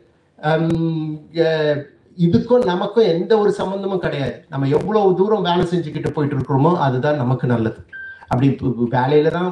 [2.26, 4.35] இதுக்கும் நமக்கும் எந்த ஒரு சம்பந்தமும் கிடையாது.
[4.52, 7.81] நம்ம எவ்வளவு தூரம் வேலை செஞ்சுக்கிட்டு போயிட்டு இருக்கிறோமோ அதுதான் நமக்கு நல்லது.
[8.31, 8.48] அப்படி
[8.95, 9.49] வேலையில தான்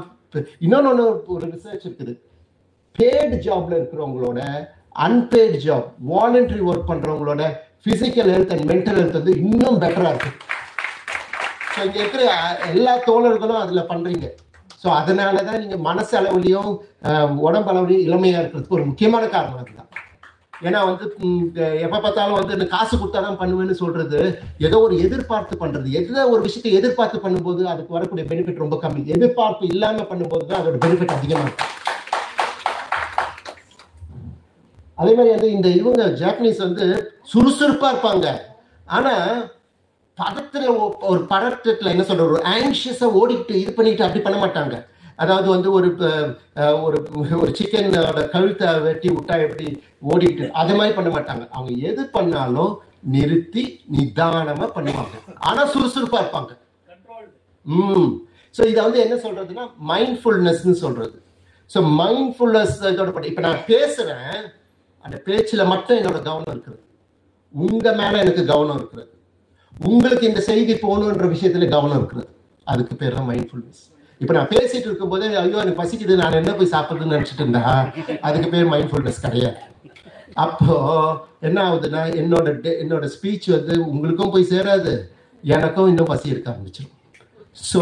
[0.66, 2.14] இன்னொன்னு ஒரு ரிசர்ச் இருக்குது.
[2.96, 4.40] பேடு ஜாப்ல இருக்கிறவங்களோட
[5.06, 7.44] unpaid job voluntary work பண்றவங்களோட
[7.88, 10.32] physical health and mental health வந்து இன்னும் பெட்டரா இருக்கு.
[11.74, 12.24] ஸோ இங்க இருக்கிற
[12.74, 14.28] எல்லா தோழர்களும் அதுல பண்றீங்க.
[14.82, 16.72] ஸோ அதனால தான் நீங்க மனசு அளவுலையும்
[17.48, 19.90] உடம்பு அளவுலையும் இளமையா இருக்கிறதுக்கு ஒரு முக்கியமான காரணம் அதுதான்.
[20.68, 21.06] ஏன்னா வந்து
[21.86, 24.20] எப்ப பார்த்தாலும் வந்து இந்த காசு கொடுத்தாதான் பண்ணுவேன்னு சொல்றது.
[24.68, 25.88] ஏதோ ஒரு எதிர்பார்த்து பண்றது.
[26.00, 29.02] எந்த ஒரு விஷயத்தை எதிர்பார்த்து பண்ணும்போது அதுக்கு வரக்கூடிய பெனிஃபிட் ரொம்ப கம்மி.
[29.16, 31.74] எதிர்பார்ப்பு இல்லாம பண்ணும்போது தான் அதோட பெனிஃபிட் அதிகமா இருக்கும்.
[35.02, 36.86] அதே மாதிரி வந்து இந்த இவங்க ஜாப்பனீஸ் வந்து
[37.34, 38.28] சுறுசுறுப்பா இருப்பாங்க.
[38.98, 39.14] ஆனா
[40.18, 40.66] படத்துல
[41.12, 44.76] ஒரு படத்துல என்ன சொல்ற ஒரு ஆங்ஷியஸா ஓடிக்கிட்டு இது பண்ணிட்டு அப்படி பண்ண மாட்டாங்க.
[45.20, 45.90] அதாவது வந்து ஒரு
[46.86, 46.98] ஒரு
[47.42, 49.68] ஒரு சிக்கனோட கழுத்தை வெட்டி விட்டா எப்படி
[50.12, 51.44] ஓடிட்டு அது மாதிரி பண்ண மாட்டாங்க.
[51.56, 52.74] அவங்க எது பண்ணாலும்
[53.16, 53.64] நிறுத்தி
[53.96, 55.16] நிதானமா பண்ணுவாங்க.
[55.48, 56.52] ஆனா சுறுசுறுப்பா இருப்பாங்க.
[57.66, 58.12] ம்.
[58.56, 61.16] ஸோ இதை வந்து என்ன சொல்றதுன்னா மைண்ட்ஃபுல்னஸ்ன்னு சொல்றது.
[61.72, 64.36] ஸோ மைண்ட்ஃபுல்னஸ் இதோட படி இப்போ நான் பேசுறேன்
[65.06, 66.80] அந்த பேச்சில் மட்டும் என்னோட கவனம் இருக்குது.
[67.54, 69.12] உங்க மேல எனக்கு கவனம் இருக்கிறது
[69.88, 72.30] உங்களுக்கு இந்த செய்தி போகணுன்ற விஷயத்துல கவனம் இருக்கிறது
[72.68, 73.84] அதுக்கு பேர் தான் மைண்ட்ஃபுல்னஸ்
[74.22, 77.64] இப்ப நான் பேசிட்டு இருக்கும் போதே ஐயோ எனக்கு பசிக்குது நான் என்ன போய் சாப்பிடுறதுன்னு நினைச்சிட்டு இருந்தா
[78.28, 79.58] அதுக்கு பேர் மைண்ட்ஃபுல்னஸ் கிடையாது.
[80.46, 80.76] அப்போ
[81.48, 82.48] என்ன ஆகுதுன்னா என்னோட
[82.84, 84.94] என்னோட ஸ்பீச் வந்து உங்களுக்கும் போய் சேராது.
[85.44, 86.94] எனக்கும் இன்னும் பசி இருக்க ஆரம்பிச்சிடும்
[87.70, 87.82] ஸோ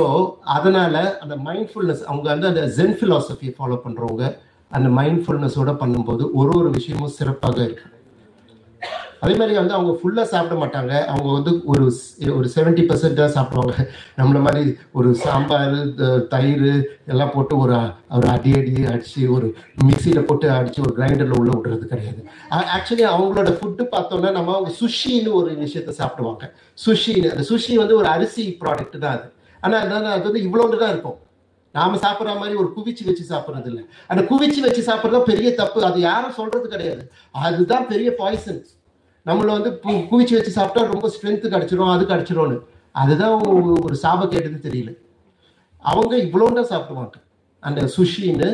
[0.56, 4.26] அதனால அந்த மைண்ட்ஃபுல்னஸ் அவங்க வந்து அந்த ஜென் ஃபிலாசபியை ஃபாலோ பண்றவங்க
[4.72, 7.88] அந்த மைண்ட்ஃபுல்னஸோட பண்ணும்போது ஒரு ஒரு விஷயமும் சிறப்பாக இருக்கு
[9.24, 10.94] அதே மாதிரி வந்து அவங்க ஃபுல்லாக சாப்பிட மாட்டாங்க.
[11.12, 11.84] அவங்க வந்து ஒரு
[12.38, 13.76] ஒரு செவன்டி பர்சன்ட் தான் சாப்பிடுவாங்க.
[14.20, 14.64] நம்மள மாதிரி
[15.00, 15.78] ஒரு சாம்பார்
[16.34, 16.68] தயிர்
[17.14, 17.76] எல்லாம் போட்டு ஒரு
[18.18, 19.48] ஒரு அடி அடி அடிச்சு ஒரு
[19.88, 22.22] மிக்சியில் போட்டு அடிச்சு ஒரு கிரைண்டரில் உள்ள விடுறது கிடையாது.
[22.76, 26.44] ஆக்சுவலி அவங்களோட ஃபுட்டு பார்த்தோம்னா நம்ம அவங்க சுஷின்னு ஒரு விஷயத்த சாப்பிடுவாங்க.
[26.86, 29.28] சுஷின்னு அந்த சுஷி வந்து ஒரு அரிசி ப்ராடக்ட் தான் அது.
[29.64, 31.20] ஆனால் அதனால அது வந்து இவ்வளோண்டு தான் இருக்கும்.
[31.76, 33.84] நாம சாப்பிட்ற மாதிரி ஒரு குவிச்சு வச்சு சாப்பிட்றது இல்லை.
[34.12, 35.80] அந்த குவிச்சு வச்சு சாப்பிட்றது பெரிய தப்பு.
[35.90, 37.04] அது யாரும் சொல்றது கிடையாது.
[37.48, 38.72] அதுதான் பெரிய பாய்சன்ஸ்
[39.30, 39.72] நம்மளை வந்து
[40.10, 42.58] குவிச்சு வச்சு சாப்பிட்டா ரொம்ப ஸ்ட்ரென்த்து கிடச்சிரும் அது கிடச்சிரும்னு.
[43.02, 43.36] அதுதான்
[43.86, 44.91] ஒரு சாபக்கேடுன்னு தெரியல.
[45.91, 47.16] அவங்க இவ்வளோண்டா சாப்பிடுவாங்க.
[47.64, 48.50] அந்த சுஷின்னு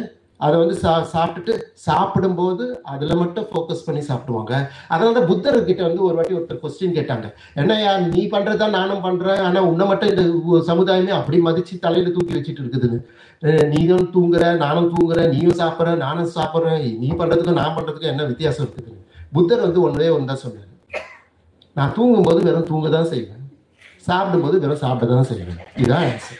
[0.45, 1.53] அதை வந்து சா சாப்பிட்டுட்டு
[1.85, 4.53] சாப்பிடும்போது அதில் மட்டும் ஃபோக்கஸ் பண்ணி சாப்பிடுவாங்க.
[4.91, 7.27] அதனால தான் புத்தர்கிட்ட வந்து ஒரு வாட்டி ஒருத்தர் கொஸ்டின் கேட்டாங்க.
[7.61, 10.23] என்னையா நீ பண்ணுறதா நானும் பண்ணுறேன் ஆனால் உன்னை மட்டும் இந்த
[10.69, 12.99] சமுதாயமே அப்படி மதித்து தலையில் தூக்கி வச்சுட்டு இருக்குதுன்னு.
[13.73, 16.79] நீயும் தூங்குற நானும் தூங்குறேன் நீயும் சாப்பிட்ற நானும் சாப்பிட்றேன்.
[17.01, 19.03] நீ பண்ணுறதுக்கும் நான் பண்ணுறதுக்கும் என்ன வித்தியாசம் இருக்குதுன்னு.
[19.35, 20.67] புத்தர் வந்து ஒன்றே ஒன்று தான் சொன்னார்
[21.77, 23.43] நான் தூங்கும்போது வெறும் தூங்க தான் செய்வேன்.
[24.07, 25.59] சாப்பிடும்போது வெறும் சாப்பிட தான் செய்வேன்.
[25.81, 26.39] இதுதான் ஆன்சர்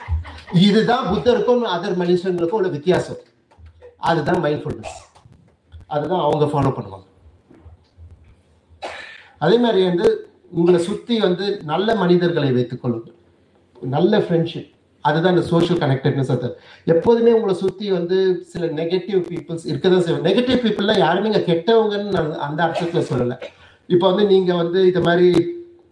[0.67, 3.21] இதுதான் புத்தருக்கும் அதர் மனுஷங்களுக்கும் உள்ள வித்தியாசம்.
[4.09, 4.97] அதுதான் மைண்ட்ஃபுல்னஸ்
[5.93, 7.05] அதுதான் அவங்க ஃபாலோ பண்ணுவாங்க.
[9.45, 10.07] அதே மாதிரி வந்து
[10.59, 13.17] உங்களை சுற்றி வந்து நல்ல மனிதர்களை வைத்துக் கொள்ளுங்கள்.
[13.95, 14.71] நல்ல ஃப்ரெண்ட்ஷிப்
[15.07, 16.47] அதுதான் இந்த சோஷியல் கனெக்டட்னஸ் அது.
[16.93, 18.17] எப்போதுமே உங்களை சுற்றி வந்து
[18.53, 23.37] சில நெகட்டிவ் பீப்புள்ஸ் இருக்க தான் செய்வாங்க நெகட்டிவ் பீப்புளெலாம் யாருமே இங்கே கெட்டவங்கன்னு நான் அந்த அர்த்தத்தில் சொல்லலை.
[23.95, 25.29] இப்போ வந்து நீங்கள் வந்து இது மாதிரி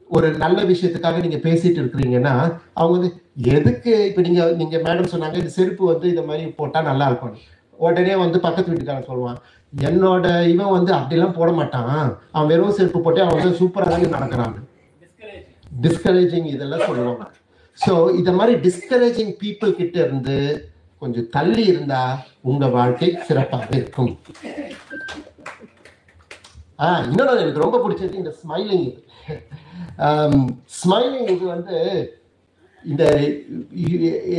[0.09, 2.33] ஒரு நல்ல விஷயத்துக்காக நீங்க பேசிட்டு இருக்கிறீங்கன்னா
[2.79, 3.09] அவங்க வந்து
[3.55, 7.35] எதுக்கு இப்ப நீங்க நீங்க மேடம் சொன்னாங்க இந்த செருப்பு வந்து இந்த மாதிரி போட்டா நல்லா இருக்கும்
[7.79, 9.39] உடனே வந்து பக்கத்து வீட்டுக்காரன் சொல்லுவான்
[9.87, 11.97] என்னோட இவன் வந்து அப்படிலாம் போட மாட்டான்.
[12.35, 14.55] அவன் வெறும் செருப்பு போட்டு அவன் வந்து சூப்பராக நடக்கிறான்.
[15.83, 17.25] டிஸ்கரேஜிங் இதெல்லாம் சொல்லுவாங்க.
[17.85, 20.35] ஸோ இதை மாதிரி டிஸ்கரேஜிங் பீப்புள் கிட்ட இருந்து
[20.99, 22.01] கொஞ்சம் தள்ளி இருந்தா
[22.41, 24.19] உங்க வாழ்க்கை சிறப்பாக இருக்கும்.
[26.79, 29.01] ஆ இன்னொன்று எனக்கு ரொம்ப பிடிச்சது இந்த ஸ்மைலிங் இது.
[30.79, 31.77] ஸ்மைலிங் இது வந்து
[32.85, 33.03] இந்த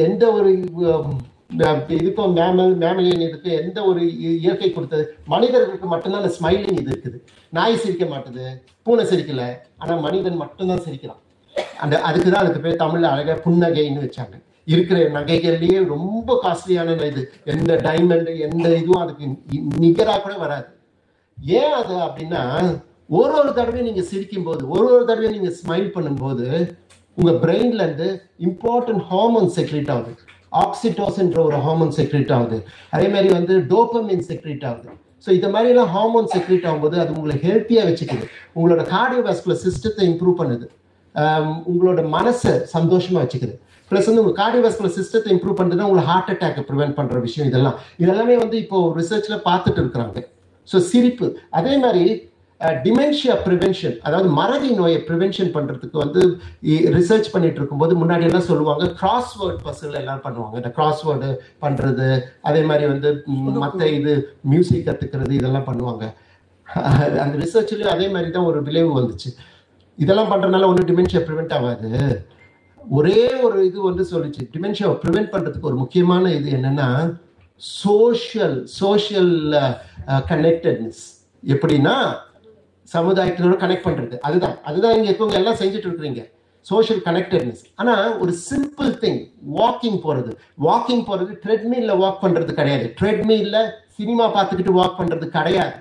[0.08, 0.50] எந்த ஒரு
[1.88, 5.04] இதுக்கும் மேமல் மேமலியன் இதுக்கு எந்த ஒரு இ- இயற்கை கொடுத்தது?
[5.26, 7.18] மனிதர்களுக்கு மட்டும்தான் அந்த ஸ்மைலிங் இது இருக்குது.
[7.50, 8.46] நாய் சிரிக்க மாட்டுது
[8.82, 9.42] பூனை சிரிக்கல
[9.78, 11.22] ஆனா மனிதன் மட்டும்தான் சிரிக்கிறான்.
[11.82, 14.36] அந்த அதுக்கு தான் அதுக்கு பேர் தமிழ்ல அழகா புன்னகைன்னு வச்சாங்க.
[14.72, 17.22] இருக்கிற நகைகள்லயே ரொம்ப காஸ்ட்லியான இது.
[17.54, 19.24] எந்த டைமண்ட் எந்த இதுவும் அதுக்கு
[19.84, 20.68] நிகரா கூட வராது.
[21.60, 22.42] ஏன் அது அப்படின்னா
[23.18, 26.46] ஒரு ஒரு தடவையும் நீங்க சிரிக்கும் போது ஒரு ஒரு தடவையும் நீங்க ஸ்மைல் பண்ணும்போது
[27.18, 28.08] உங்க பிரெயின்ல இருந்து
[28.48, 30.12] இம்பார்ட்டன்ட் ஹார்மோன் செக்ரேட் ஆகுது.
[30.64, 32.58] ஆக்சிடோசின்ற ஒரு ஹார்மோன் செக்ரேட் ஆகுது.
[32.94, 34.90] அதே மாதிரி வந்து டோப்பமின் செக்ரேட் ஆகுது.
[35.24, 38.26] ஸோ இந்த மாதிரிலாம் ஹார்மோன் செக்ரேட் ஆகும்போது அது உங்களை ஹெல்த்தியா வச்சுக்குது.
[38.56, 40.66] உங்களோட கார்டியோவாஸ்குலர் சிஸ்டத்தை இம்ப்ரூவ் பண்ணுது.
[41.70, 43.54] உங்களோட மனசை சந்தோஷமா வச்சுக்குது.
[43.90, 47.76] ப்ளஸ் வந்து உங்க கார்டியோவாஸ்குலர் சிஸ்டத்தை இம்ப்ரூவ் பண்ணுறதுனா உங்களை ஹார்ட் அட்டாக்கை ப்ரிவென்ட் பண்ற விஷயம் இதெல்லாம்.
[48.02, 50.18] இதெல்லாமே வந்து இப்போ ரிசர்ச்ல பார்த்துட்டு இருக்கிறாங்க.
[50.68, 51.26] ஸோ சிரிப்பு.
[51.58, 52.04] அதே மாதிரி
[52.84, 56.20] டிமென்ஷியா ப்ரிவென்ஷன் அதாவது மறதி நோயை ப்ரிவென்ஷன் பண்றதுக்கு வந்து
[56.96, 60.54] ரிசர்ச் பண்ணிட்டு இருக்கும்போது முன்னாடி எல்லாம் சொல்லுவாங்க கிராஸ்வேர்ட் பசில் எல்லாம் பண்ணுவாங்க.
[60.60, 61.28] இந்த கிராஸ்வேர்டு
[61.64, 62.08] பண்றது
[62.48, 64.14] அதே மாதிரி வந்து ம், மத்த இது
[64.52, 66.04] மியூசிக் கத்துக்கிறது இதெல்லாம் பண்ணுவாங்க.
[67.24, 69.30] அந்த ரிசர்ச்லயும் அதே மாதிரி தான் ஒரு விளைவு வந்துச்சு.
[69.98, 72.26] இதெல்லாம் பண்றதுனால ஒன்றும் டிமென்ஷியா ப்ரிவெண்ட் ஆகாது.
[72.88, 74.42] ஒரே ஒரு இது வந்து சொல்லிச்சு.
[74.52, 77.16] டிமென்ஷியாவை ப்ரிவெண்ட் பண்றதுக்கு ஒரு முக்கியமான இது என்னன்னா
[77.56, 79.30] சோஷியல் சோஷியல்
[80.06, 81.00] கனெக்டட்னஸ்
[81.46, 82.16] எப்படின்னா
[82.92, 84.18] சமுதாயத்தினோட கனெக்ட் பண்றது.
[84.18, 84.62] அதுதான்.
[84.62, 86.30] அதுதான் இங்க இருக்கவங்க எல்லாம் செஞ்சுட்டு இருக்கிறீங்க.
[86.60, 90.32] சோஷியல் கனெக்டட்னஸ் ஆனா ஒரு சிம்பிள் திங் வாக்கிங் போறது.
[90.64, 92.94] வாக்கிங் போறது ட்ரெட்மில்ல வாக் பண்றது கிடையாது.
[93.00, 95.74] ட்ரெட்மில்ல சினிமா பார்த்துக்கிட்டு வாக் பண்றது கிடையாது.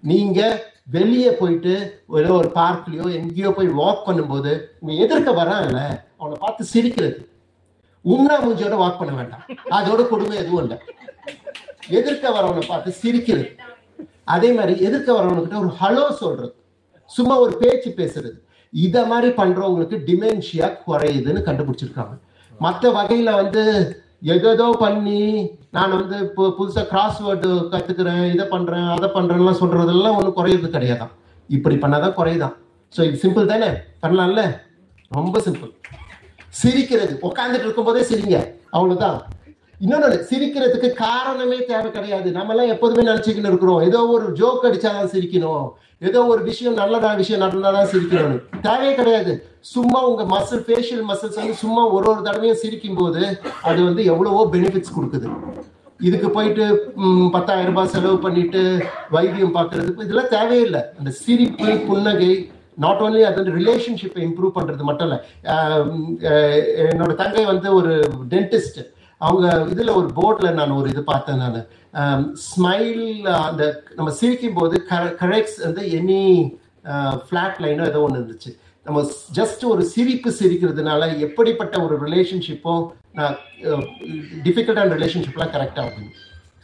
[0.00, 5.80] நீங்க வெளியே போயிட்டு ஏதோ ஒரு பார்க்லயோ எங்கேயோ போய் வாக் பண்ணும்போது உங்க எதிர்க்க வரான்ல
[6.16, 7.28] அவனை பார்த்து சிரிக்கிறது.
[8.04, 9.44] உம்னா மூஞ்சியோட வாக் பண்ண வேண்டாம்.
[9.70, 10.78] அதோட கொடுமை எதுவும் இல்லை.
[11.88, 13.56] எதிர்க்க வரவனை பார்த்து சிரிக்கிறது.
[14.24, 16.54] அதே மாதிரி எதிர்க்க வரவனுக்கிட்ட ஒரு ஹலோ சொல்றது.
[17.04, 18.36] சும்மா ஒரு பேச்சு பேசுறது.
[18.70, 22.14] இத மாதிரி பண்றவங்களுக்கு டிமென்ஷியா குறையுதுன்னு கண்டுபிடிச்சிருக்காங்க.
[22.58, 23.62] மற்ற வகையில வந்து
[24.22, 30.68] எதோ பண்ணி நான் வந்து இப்போ புதுசாக கிராஸ்வேர்டு கற்றுக்கிறேன் இதை பண்ணுறேன் அதை பண்ணுறேன்லாம் சொல்கிறதெல்லாம் ஒன்றும் குறையிறது
[30.68, 31.12] கிடையாதான்
[31.48, 32.54] இப்படி பண்ணாதான் குறையுதான்
[32.96, 33.68] ஸோ இது சிம்பிள் தானே?
[34.02, 34.42] பண்ணலாம்ல?
[35.10, 35.70] ரொம்ப சிம்பிள்
[36.48, 37.18] சிரிக்கிறது.
[37.22, 38.38] உட்காந்துட்டு இருக்கும்போதே சிரிங்க.
[38.72, 39.18] அவ்வளோதான்
[39.84, 42.28] இன்னொன்னு சிரிக்கிறதுக்கு காரணமே தேவை கிடையாது.
[42.36, 43.80] நம்ம எல்லாம் எப்போதுமே நினைச்சுக்கிட்டு இருக்கிறோம்.
[43.88, 45.64] ஏதோ ஒரு ஜோக் அடிச்சாதான் சிரிக்கணும்.
[46.08, 49.32] ஏதோ ஒரு விஷயம் நல்லதா விஷயம் நடந்தாதான் சிரிக்கணும் தேவையே கிடையாது.
[49.72, 53.22] சும்மா உங்க மசில் ஃபேஷியல் மசில்ஸ் வந்து சும்மா ஒரு ஒரு தடவையும் சிரிக்கும் போது
[53.70, 55.28] அது வந்து எவ்வளவோ பெனிஃபிட்ஸ் கொடுக்குது.
[56.08, 56.64] இதுக்கு போயிட்டு
[57.34, 58.62] பத்தாயிரம் ரூபாய் செலவு பண்ணிட்டு
[59.16, 62.32] வைத்தியம் பார்க்கறதுக்கு இதெல்லாம் தேவையில்லை அந்த சிரிப்பு புன்னகை
[62.84, 65.20] நாட் ஓன்லி அது வந்து ரிலேஷன்ஷிப்பை இம்ப்ரூவ் பண்றது மட்டும் இல்லை.
[66.92, 67.94] என்னோட தங்கை வந்து ஒரு
[68.34, 68.80] டென்டிஸ்ட்
[69.26, 71.60] அவங்க இதுல ஒரு போர்ட்ல நான் ஒரு இது பார்த்தேன் நான்.
[72.48, 73.62] ஸ்மைல் um, uh, அந்த
[73.96, 74.76] நம்ம சிரிக்கும் போது
[75.22, 76.22] கரெக்ட்ஸ் வந்து எனி
[77.26, 78.50] ஃபிளாட் லைனோ ஏதோ ஒன்று இருந்துச்சு.
[78.86, 79.00] நம்ம
[79.38, 82.84] ஜஸ்ட் ஒரு சிரிப்பு சிரிக்கிறதுனால எப்படிப்பட்ட ஒரு ரிலேஷன்ஷிப்பும்
[84.46, 86.10] டிஃபிகல்ட்டான ரிலேஷன்ஷிப்லாம் கரெக்டாக ஆகும்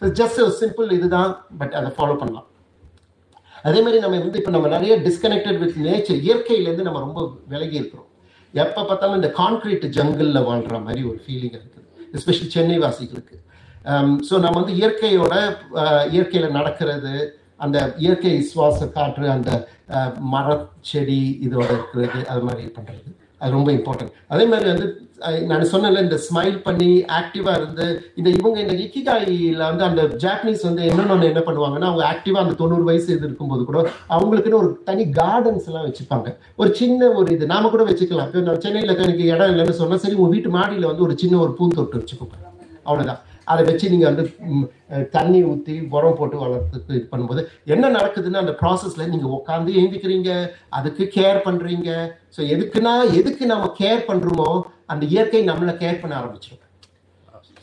[0.01, 1.30] ஸோ ஜஸ்ட் ஒரு சிம்பிள் இதுதான்
[1.60, 2.48] பட் அதை ஃபாலோ பண்ணலாம்.
[3.68, 7.20] அதே மாதிரி நம்ம வந்து இப்போ நம்ம நிறைய டிஸ்கனெக்டட் வித் நேச்சர் இயற்கையிலேருந்து நம்ம ரொம்ப
[7.52, 8.09] விலகி இருக்கிறோம்.
[8.55, 13.36] எப்போ பார்த்தாலும் இந்த கான்கிரீட் ஜங்கிளில் வாழ்கிற மாதிரி ஒரு ஃபீலிங் இருக்குது எஸ்பெஷலி சென்னை வாசிகளுக்கு.
[13.85, 15.35] Um, ஸோ நம்ம வந்து இயற்கையோட
[15.74, 17.12] uh, இயற்கையில் நடக்கிறது
[17.56, 19.51] அந்த இயற்கை சுவாச காற்று அந்த
[19.90, 20.47] uh, மர
[20.80, 23.10] செடி இதோட இருக்கிறது அது மாதிரி பண்ணுறது
[23.40, 24.86] அது ரொம்ப இம்பார்ட்டன்ட் அதே மாதிரி வந்து
[25.51, 26.89] நான் சொன்னேன்ல இந்த ஸ்மைல் பண்ணி
[27.19, 27.86] ஆக்டிவா இருந்து
[28.19, 32.85] இந்த இவங்க இந்த இக்கிகாயில வந்து அந்த ஜாப்பனீஸ் வந்து என்னென்ன என்ன பண்ணுவாங்கன்னா அவங்க ஆக்டிவா அந்த தொண்ணூறு
[32.90, 33.78] வயசு இது இருக்கும்போது கூட
[34.16, 36.28] அவங்களுக்குன்னு ஒரு தனி கார்டன்ஸ் எல்லாம் வச்சுப்பாங்க.
[36.56, 38.28] ஒரு சின்ன ஒரு இது நாம கூட வச்சுக்கலாம்.
[38.31, 41.55] இப்போ நான் சென்னையில எனக்கு இடம் இல்லைன்னு சொன்னா சரி உங்க வீட்டு மாடியில வந்து ஒரு சின்ன ஒரு
[41.60, 42.36] பூந்தொட்டு வச்சுக்கோங்க.
[42.89, 43.23] அவ்வளவுதான்.
[43.52, 44.24] அதை வச்சு நீங்க வந்து
[45.16, 47.42] தண்ணி ஊத்தி உரம் போட்டு வளர்த்துக்கு இது பண்ணும்போது
[47.74, 50.30] என்ன நடக்குதுன்னு அந்த ப்ராசஸ்ல நீங்க உட்காந்து எழுந்திக்கிறீங்க
[50.78, 51.90] அதுக்கு கேர் பண்றீங்க.
[52.36, 54.48] ஸோ எதுக்குன்னா எதுக்கு நம்ம கேர் பண்றோமோ
[54.94, 56.64] அந்த இயற்கை நம்மளை கேர் பண்ண ஆரம்பிச்சிடும்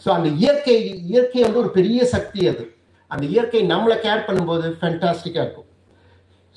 [0.04, 0.78] ஸோ அந்த இயற்கை
[1.12, 2.64] இயற்கை வந்து ஒரு பெரிய சக்தி அது.
[3.12, 5.70] அந்த இயற்கை நம்மளை கேர் பண்ணும்போது ஃபென்டாஸ்டிக்காக இருக்கும்.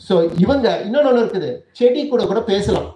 [0.01, 0.15] ஸோ
[0.45, 1.51] இவங்க இன்னொன்று ஒன்று இருக்குது.
[1.79, 2.91] செடி கூட கூட பேசலாம்.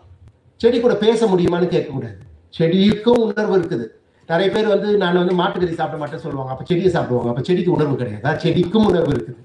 [0.61, 2.19] செடி கூட பேச முடியுமான்னு கேட்கக்கூடாது
[2.57, 3.87] செடிக்கும் உணர்வு இருக்குது.
[4.31, 6.53] நிறைய பேர் வந்து நான் வந்து மாட்டுக்கறி சாப்பிட மாட்டேன்னு சொல்லுவாங்க.
[6.55, 7.31] அப்போ செடியை சாப்பிடுவாங்க.
[7.33, 8.41] அப்போ செடிக்கு உணர்வு கிடையாது.
[8.45, 9.41] செடிக்கும் உணர்வு இருக்குது.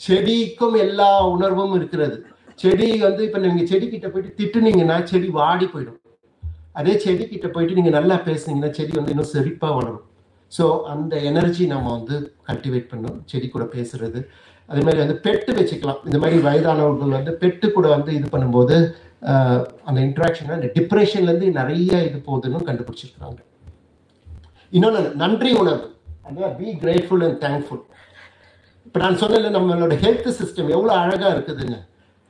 [0.00, 2.16] செடிக்கும் எல்லா உணர்வும் இருக்கிறது.
[2.62, 5.98] செடி வந்து இப்ப நீங்க செடி கிட்ட போயிட்டு திட்டுனீங்கன்னா செடி வாடி போயிடும்.
[6.78, 10.04] அதே செடி கிட்ட போயிட்டு நீங்க நல்லா பேசுனீங்கன்னா செடி வந்து இன்னும் செழிப்பா வளரும்.
[10.52, 12.16] ஸோ அந்த எனர்ஜி நம்ம வந்து
[12.48, 14.20] கல்டிவேட் பண்ணும் செடி கூட பேசுறது.
[14.70, 16.00] அதே மாதிரி வந்து பெட்டு வச்சுக்கலாம்.
[16.08, 18.76] இந்த மாதிரி வயதானவர்கள் வந்து பெட்டு கூட வந்து இது பண்ணும்போது
[19.88, 23.40] அந்த இன்ட்ராக்ஷன் அந்த டிப்ரெஷன்ல இருந்து நிறைய இது போகுதுன்னு கண்டுபிடிச்சிருக்கிறாங்க.
[24.76, 25.86] இன்னொன்று நன்றி உணர்வு.
[26.26, 27.82] அதான் பி கிரேட்ஃபுல் அண்ட் தேங்க்ஃபுல்
[28.86, 31.76] இப்போ நான் சொன்னல நம்மளோட ஹெல்த் சிஸ்டம் எவ்வளோ அழகாக இருக்குதுங்க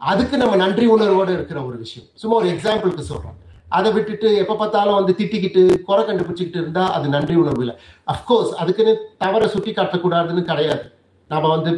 [0.01, 2.07] அதுக்கு நம்ம நன்றி உணர்வோடு இருக்கிற ஒரு விஷயம்.
[2.21, 3.37] சும்மா ஒரு எக்ஸாம்பிளுக்கு சொல்கிறோம்
[3.79, 7.77] அதை விட்டுட்டு எப்போ பார்த்தாலும் வந்து திட்டிக்கிட்டு குறை கண்டுபிடிச்சிக்கிட்டு இருந்தால் அது நன்றி உணர்வு இல்லை.
[8.13, 10.85] அஃப்கோர்ஸ் அதுக்குன்னு தவறை சுட்டி காட்டக்கூடாதுன்னு கிடையாது.
[11.31, 11.73] நம்ம வந்து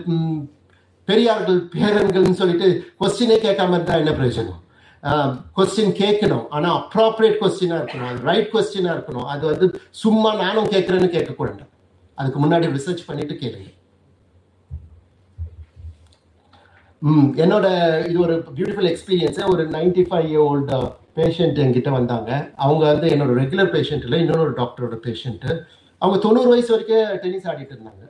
[1.08, 2.68] பெரியார்கள் பேரன்கள்னு சொல்லிட்டு
[3.00, 4.61] கொஸ்டினே கேட்காம இருந்தால் என்ன பிரயோஜனம்?
[5.56, 6.48] கொஸ்டின் கேட்கணும்.
[6.48, 8.08] ஆனா அப்ராப்ரியேட் கொஸ்டினா இருக்கணும்.
[8.08, 9.24] அது ரைட் கொஸ்டினா இருக்கணும்.
[9.24, 11.64] அது வந்து சும்மா நானும் கேட்குறேன்னு கேட்கக்கூடாது.
[12.14, 13.70] அதுக்கு முன்னாடி ரிசர்ச் பண்ணிட்டு கேளுங்க.
[16.98, 17.66] ம் என்னோட
[18.08, 22.50] இது ஒரு பியூட்டிஃபுல் எக்ஸ்பீரியன்ஸ் ஒரு 95 ஃபைவ் இயர் ஓல்டு பேஷண்ட் என்கிட்ட வந்தாங்க.
[22.56, 25.60] அவங்க வந்து என்னோட ரெகுலர் பேஷண்ட் இல்லை இன்னொரு டாக்டரோட பேஷண்ட்டு
[25.98, 28.04] அவங்க தொண்ணூறு வயசு வரைக்கும் டென்னிஸ் ஆடிட்டு இருந்தாங்க.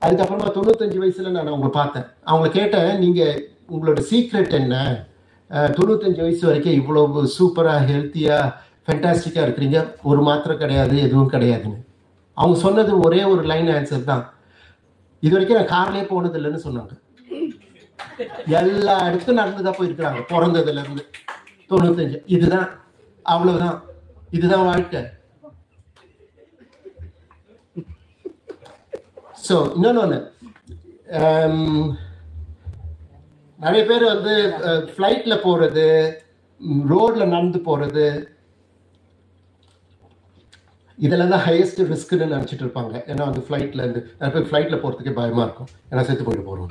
[0.00, 2.04] அதுக்கப்புறமா தொண்ணூத்தஞ்சு வயசுல நான் அவங்களை பார்த்தேன்.
[2.26, 5.06] அவங்கள கேட்டேன் நீங்க உங்களோட சீக்ரெட் என்ன?
[5.76, 8.36] தொண்ணூத்தஞ்சு வயசு வரைக்கும் இவ்வளவு சூப்பரா ஹெல்த்தியா
[8.86, 9.78] ஃபென்டாஸ்டிக்கா இருக்கிறீங்க.
[10.10, 11.78] ஒரு மாத்திரை கிடையாது எதுவும் கிடையாதுன்னு.
[12.36, 14.24] அவங்க சொன்னது ஒரே ஒரு லைன் ஆன்சர் தான்.
[15.22, 16.92] இது வரைக்கும் நான் கார்லயே போனது இல்லைன்னு சொன்னாங்க.
[18.60, 20.20] எல்லா இடத்துக்கும் நடந்துதான் போயிருக்கிறாங்க.
[20.32, 21.04] பிறந்ததுல இருந்து
[21.70, 22.18] தொண்ணூத்தஞ்சு.
[22.36, 22.68] இதுதான்.
[23.34, 23.78] அவ்வளவுதான்.
[24.38, 25.02] இதுதான் வாழ்க்கை.
[29.46, 30.18] ஸோ இன்னொன்று ஒன்று
[33.62, 34.34] நிறைய பேர் வந்து
[34.92, 35.86] ஃப்ளைட்டில் போகிறது
[36.92, 38.06] ரோடில் நடந்து போகிறது
[40.98, 42.94] இதெல்லாம் தான் ஹையஸ்ட் ரிஸ்க்குன்னு நினச்சிட்டு இருப்பாங்க.
[43.10, 45.70] ஏன்னா வந்து ஃப்ளைட்டில் இருந்து நிறைய பேர் ஃப்ளைட்டில் போகிறதுக்கே பயமாக இருக்கும்.
[45.90, 46.70] ஏன்னா செத்து போயிட்டு போகிறோம்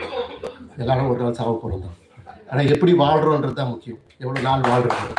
[0.84, 1.97] எல்லாரும் ஒரு நாள் சாவ போகிறோம் தான்.
[2.49, 4.01] ஆனால் எப்படி வாழ்கிறோன்றது தான் முக்கியம்.
[4.23, 5.18] எவ்வளோ நாள் வாழ்கிறோம்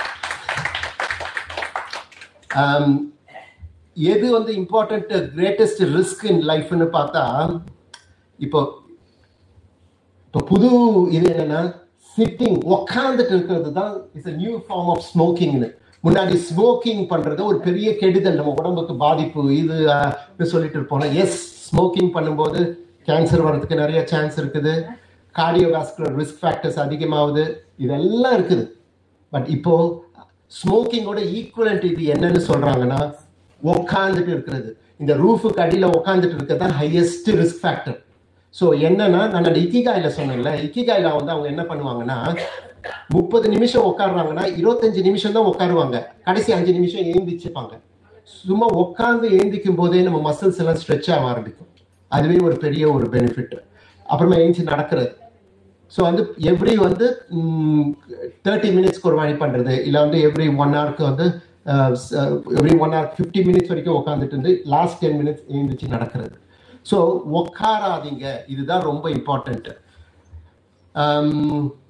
[2.62, 2.94] ஆம்,
[4.12, 7.24] எது வந்து இம்பார்ட்டன்ட் கிரேட்டஸ்ட் ரிஸ்க் இன் லைஃப்னு பார்த்தா
[8.38, 8.60] இப்போ
[10.32, 10.68] இப்போ புது
[11.14, 11.58] இது என்னன்னா
[12.12, 15.68] சிட்டிங் உக்காந்துட்டு இருக்கிறது தான் is a new form of ஸ்மோக்கிங்னு
[16.04, 18.38] முன்னாடி ஸ்மோக்கிங் பண்றது ஒரு பெரிய கெடுதல்.
[18.38, 19.76] நம்ம உடம்புக்கு பாதிப்பு இது
[20.52, 21.36] சொல்லிட்டு இருப்போம் எஸ்
[21.66, 22.60] ஸ்மோக்கிங் பண்ணும்போது
[23.08, 24.72] கேன்சர் வர்றதுக்கு நிறைய சான்ஸ் இருக்குது.
[25.34, 27.44] கார்டியோவாஸ்குலர் ரிஸ்க் ஃபேக்டர்ஸ் அதிகமாகுது.
[27.84, 28.64] இதெல்லாம் இருக்குது.
[29.32, 29.74] பட் இப்போ
[30.60, 33.00] ஸ்மோக்கிங்கோட ஈக்குவலண்ட் இது என்னன்னு சொல்றாங்கன்னா
[33.62, 34.70] உக்காந்துட்டு இருக்கிறது.
[35.02, 37.98] இந்த ரூஃபுக்கு அடியில் உக்காந்துட்டு இருக்கிறது தான் ஹையஸ்ட் ரிஸ்க் ஃபேக்டர்
[38.54, 40.50] ஸோ என்னன்னா நான் அந்த இக்கிகாயில சொன்னேன்ல.
[40.66, 42.18] இக்கிகாயில வந்து அவங்க என்ன பண்ணுவாங்கன்னா
[43.16, 45.96] முப்பது நிமிஷம் உட்காடுறாங்கன்னா இருபத்தஞ்சு நிமிஷம் தான் உட்காருவாங்க
[46.28, 47.72] கடைசி அஞ்சு நிமிஷம் ஏந்திச்சுப்பாங்க.
[48.40, 51.70] சும்மா உட்காந்து ஏந்திக்கும் போதே நம்ம மசில்ஸ் எல்லாம் ஸ்ட்ரெச் ஆக ஆரம்பிக்கும்.
[52.10, 53.56] அதுவே ஒரு பெரிய ஒரு பெனிஃபிட்
[54.06, 55.10] அப்புறமா ஏஞ்சி நடக்கிறது.
[55.92, 56.22] ஸோ வந்து
[56.52, 57.06] எவ்ரி வந்து
[58.46, 61.26] தேர்ட்டி மினிட்ஸ்க்கு ஒரு வாட்டி பண்ணுறது இல்லை வந்து எவ்ரி ஒன் ஹவருக்கு வந்து
[62.60, 66.34] every one hour fifty minutes வரைக்கும் உட்காந்துட்டு இருந்து லாஸ்ட் டென் மினிட்ஸ் எழுந்திரிச்சு நடக்கிறது.
[66.86, 66.98] ஸோ
[67.40, 69.74] உட்காராதீங்க இதுதான் ரொம்ப இம்பார்ட்டன்ட்டு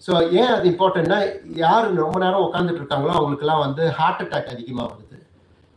[0.05, 1.17] ஸோ um, ஏன் அது இம்பார்ட்டன்ட்னா
[1.63, 5.17] யார் ரொம்ப நேரம் உட்காந்துட்டு இருக்காங்களோ அவங்களுக்குலாம் வந்து ஹார்ட் அட்டாக் அதிகமாக வருது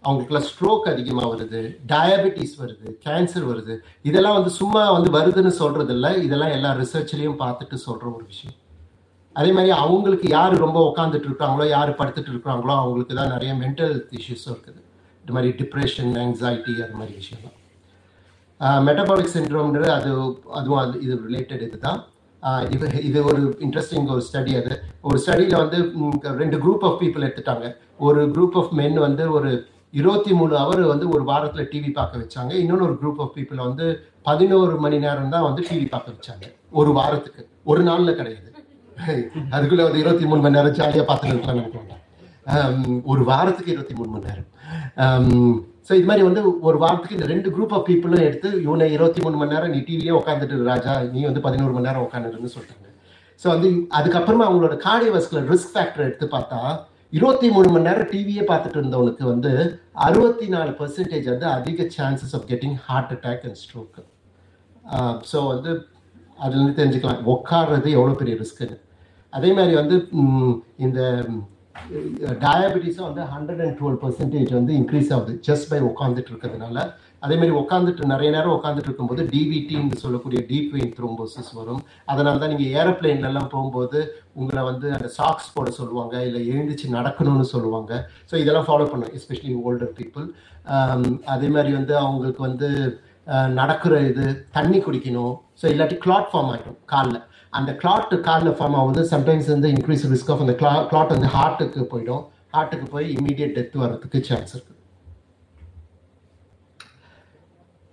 [0.04, 1.62] அவங்களுக்குலாம் ஸ்ட்ரோக் அதிகமாக வருது.
[1.92, 2.88] டயபெட்டிஸ் வருது.
[3.06, 3.76] கேன்சர் வருது
[4.10, 8.58] இதெல்லாம் வந்து சும்மா வந்து வருதுன்னு சொல்கிறது இல்லை இதெல்லாம் எல்லா ரிசர்ச்லேயும் பார்த்துட்டு சொல்கிற ஒரு விஷயம்.
[9.36, 14.54] அதே மாதிரி அவங்களுக்கு யார் ரொம்ப உட்காந்துட்டு இருக்காங்களோ யார் படுத்துட்டு இருக்கிறாங்களோ அவங்களுக்கு தான் நிறைய மென்டல் இஷ்யூஸும்
[14.56, 14.82] இருக்குது.
[15.24, 17.60] இந்த மாதிரி டிப்ரெஷன் ஆங்ஸைட்டி அது மாதிரி விஷயம்லாம்.
[18.88, 20.10] மெட்டபாலிக் சிண்ட்ரோம்ன்றது அது
[20.60, 22.02] அதுவும் அது இது ரிலேட்டட் இதுதான்.
[22.76, 24.74] இது இது ஒரு இன்ட்ரெஸ்டிங் ஒரு ஸ்டடி அது.
[25.08, 25.78] ஒரு ஸ்டடியில் வந்து
[26.42, 27.68] ரெண்டு குரூப் ஆஃப் பீப்புள் எடுத்துட்டாங்க.
[28.08, 29.52] ஒரு குரூப் ஆஃப் மென் வந்து ஒரு
[30.00, 32.54] இருபத்தி மூணு அவர் வந்து ஒரு வாரத்தில் டிவி பார்க்க வச்சாங்க.
[32.62, 33.86] இன்னொன்று ஒரு குரூப் ஆஃப் பீப்புள் வந்து
[34.30, 36.46] பதினோரு மணி நேரம் தான் வந்து டிவி பார்க்க வச்சாங்க.
[36.80, 37.44] ஒரு வாரத்துக்கு.
[37.72, 38.50] ஒரு நாளில் கிடையாது.
[39.56, 44.50] அதுக்குள்ள வந்து இருபத்தி மூணு மணி நேரம் ஜாலியாக பார்த்துட்டு இருக்கலாம் ஒரு வாரத்துக்கு இருபத்தி மூணு மணி நேரம்.
[45.88, 49.38] ஸோ இது மாதிரி வந்து ஒரு வாரத்துக்கு இந்த ரெண்டு குரூப் ஆஃப் பீப்புளும் எடுத்து இவனை இருபத்தி மூணு
[49.40, 50.94] மணி நேரம் நீ டிவியே உட்காந்துட்டு ராஜா.
[51.14, 52.84] நீ வந்து பதினோரு மணி நேரம் உட்காந்துருன்னு சொல்லிட்டாங்க
[53.42, 56.60] ஸோ வந்து அதுக்கப்புறமா அவங்களோட கார்டியோவாஸ்குலர் ரிஸ்க் ஃபேக்டர் எடுத்து பார்த்தா
[57.14, 59.52] இருபத்தி மூணு மணி நேரம் டிவியே பார்த்துட்டு இருந்தவனுக்கு வந்து
[60.06, 64.04] அறுபத்தி நாலு பர்சன்டேஜ் வந்து அதிக chances of getting heart attack and stroke
[65.32, 65.72] so வந்து
[66.40, 67.22] அதுலேருந்து தெரிஞ்சுக்கலாம்.
[67.34, 68.78] உட்கார்றது எவ்வளோ பெரிய ரிஸ்க்குன்னு
[69.34, 69.96] அதே மாதிரி வந்து
[70.86, 71.00] இந்த
[72.44, 76.78] டயபெட்டிஸும் வந்து ஹண்ட்ரட் அண்ட் டுவெல் பர்சன்டேஜ் வந்து இன்க்ரீஸ் ஆகுது ஜஸ்ட் பை உட்காந்துட்டு இருக்கிறதுனால.
[77.26, 81.82] அதே மாதிரி உட்காந்துட்டு நிறைய நேரம் உட்காந்துட்டு இருக்கும்போது டிவிடின்னு சொல்லக்கூடிய டீப் வெயின் த்ரோம்போசிஸ் வரும்.
[82.12, 84.00] அதனால தான் நீங்கள் ஏரோப்ளேன்ல போகும்போது
[84.40, 87.92] உங்களை வந்து அந்த சாக்ஸ் போட சொல்லுவாங்க இல்லை எழுந்திரிச்சு நடக்கணும்னு சொல்லுவாங்க.
[88.32, 90.28] ஸோ இதெல்லாம் ஃபாலோ பண்ணும் எஸ்பெஷலி ஓல்டர் பீப்புள்
[91.36, 92.70] அதே மாதிரி வந்து அவங்களுக்கு வந்து
[93.60, 94.26] நடக்கிற இது
[94.58, 95.36] தண்ணி குடிக்கணும்.
[95.62, 97.22] ஸோ இல்லாட்டி கிளாட் ஃபார்ம் ஆகிடும் காலில்.
[97.58, 101.84] அந்த கிளாட் காலில் ஃபார்ம் ஆகுது சம்டைம்ஸ் வந்து இன்க்ரீஸ் ரிஸ்க் ஆஃப் அந்த கிளா கிளாட் வந்து ஹார்ட்டுக்கு
[101.94, 102.24] போயிடும்.
[102.56, 104.74] ஹார்ட்டுக்கு போய் இமீடியட் டெத் வர்றதுக்கு சான்ஸ் இருக்குது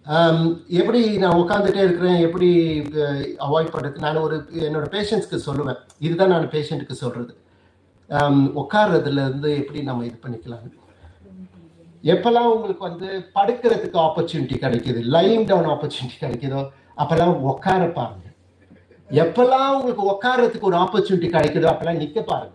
[0.06, 0.38] um,
[0.80, 2.20] எப்படி நான் உட்காந்துட்டே இருக்கிறேன்?
[2.26, 2.48] எப்படி
[3.02, 4.36] uh, அவாய்ட் பண்ணுறது நான் ஒரு
[4.68, 5.80] என்னோட பேஷண்ட்ஸ்க்கு சொல்லுவேன்.
[6.06, 7.32] இதுதான் நான் பேஷண்ட்டுக்கு சொல்கிறது
[8.10, 10.66] um, உட்கார்றதுலருந்து எப்படி நம்ம இது பண்ணிக்கலாம்?
[12.04, 15.00] எப்பெல்லாம் உங்களுக்கு வந்து படுக்கிறதுக்கு ஆப்பர்ச்சுனிட்டி கிடைக்குது?
[15.16, 16.62] லைன் டவுன் ஆப்பர்ச்சுனிட்டி கிடைக்குதோ
[17.02, 18.21] அப்போல்லாம் உட்கார பாருங்க.
[19.10, 22.54] எப்பெல்லாம் உங்களுக்கு உட்கார்றதுக்கு ஒரு ஆப்பர்ச்சுனிட்டி கிடைக்குதோ அப்பெல்லாம் நிற்க பாருங்க.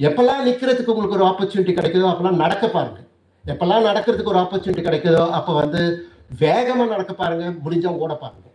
[0.00, 3.00] எப்பெல்லாம் நிற்கிறதுக்கு உங்களுக்கு ஒரு ஆப்பர்ச்சுனிட்டி கிடைக்குதோ அப்பெல்லாம் நடக்க பாருங்க.
[3.44, 5.82] எப்பெல்லாம் நடக்கிறதுக்கு ஒரு ஆப்பர்ச்சுனிட்டி கிடைக்குதோ அப்போ வந்து
[6.44, 8.46] வேகமாக நடக்க பாருங்க முடிஞ்சா ஓட பாருங்க.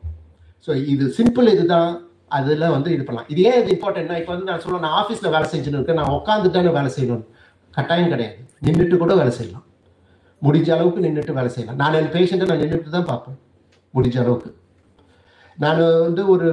[0.66, 1.94] ஸோ இது சிம்பிள் இதுதான்.
[2.38, 3.28] அதில் வந்து இது பண்ணலாம்.
[3.34, 6.00] இது ஏன் இது இம்பார்ட்டன்ட்னா இப்போ வந்து நான் சொல்லுவேன் நான் ஆஃபீஸில் வேலை செஞ்சுன்னு இருக்கேன்.
[6.02, 7.26] நான் உட்காந்துட்டானே வேலை செய்யணும்.
[7.78, 8.38] கட்டாயம் கிடையாது.
[8.66, 9.66] நின்றுட்டு கூட வேலை செய்யலாம்.
[10.46, 11.78] முடிஞ்ச அளவுக்கு நின்றுட்டு வேலை செய்யலாம்.
[11.82, 13.38] நான் என் பேஷண்ட்டை நான் நின்றுட்டு தான் பார்ப்பேன்.
[13.96, 14.50] முடிஞ்ச அளவுக்கு.
[15.62, 16.48] நான் வந்து ஒரு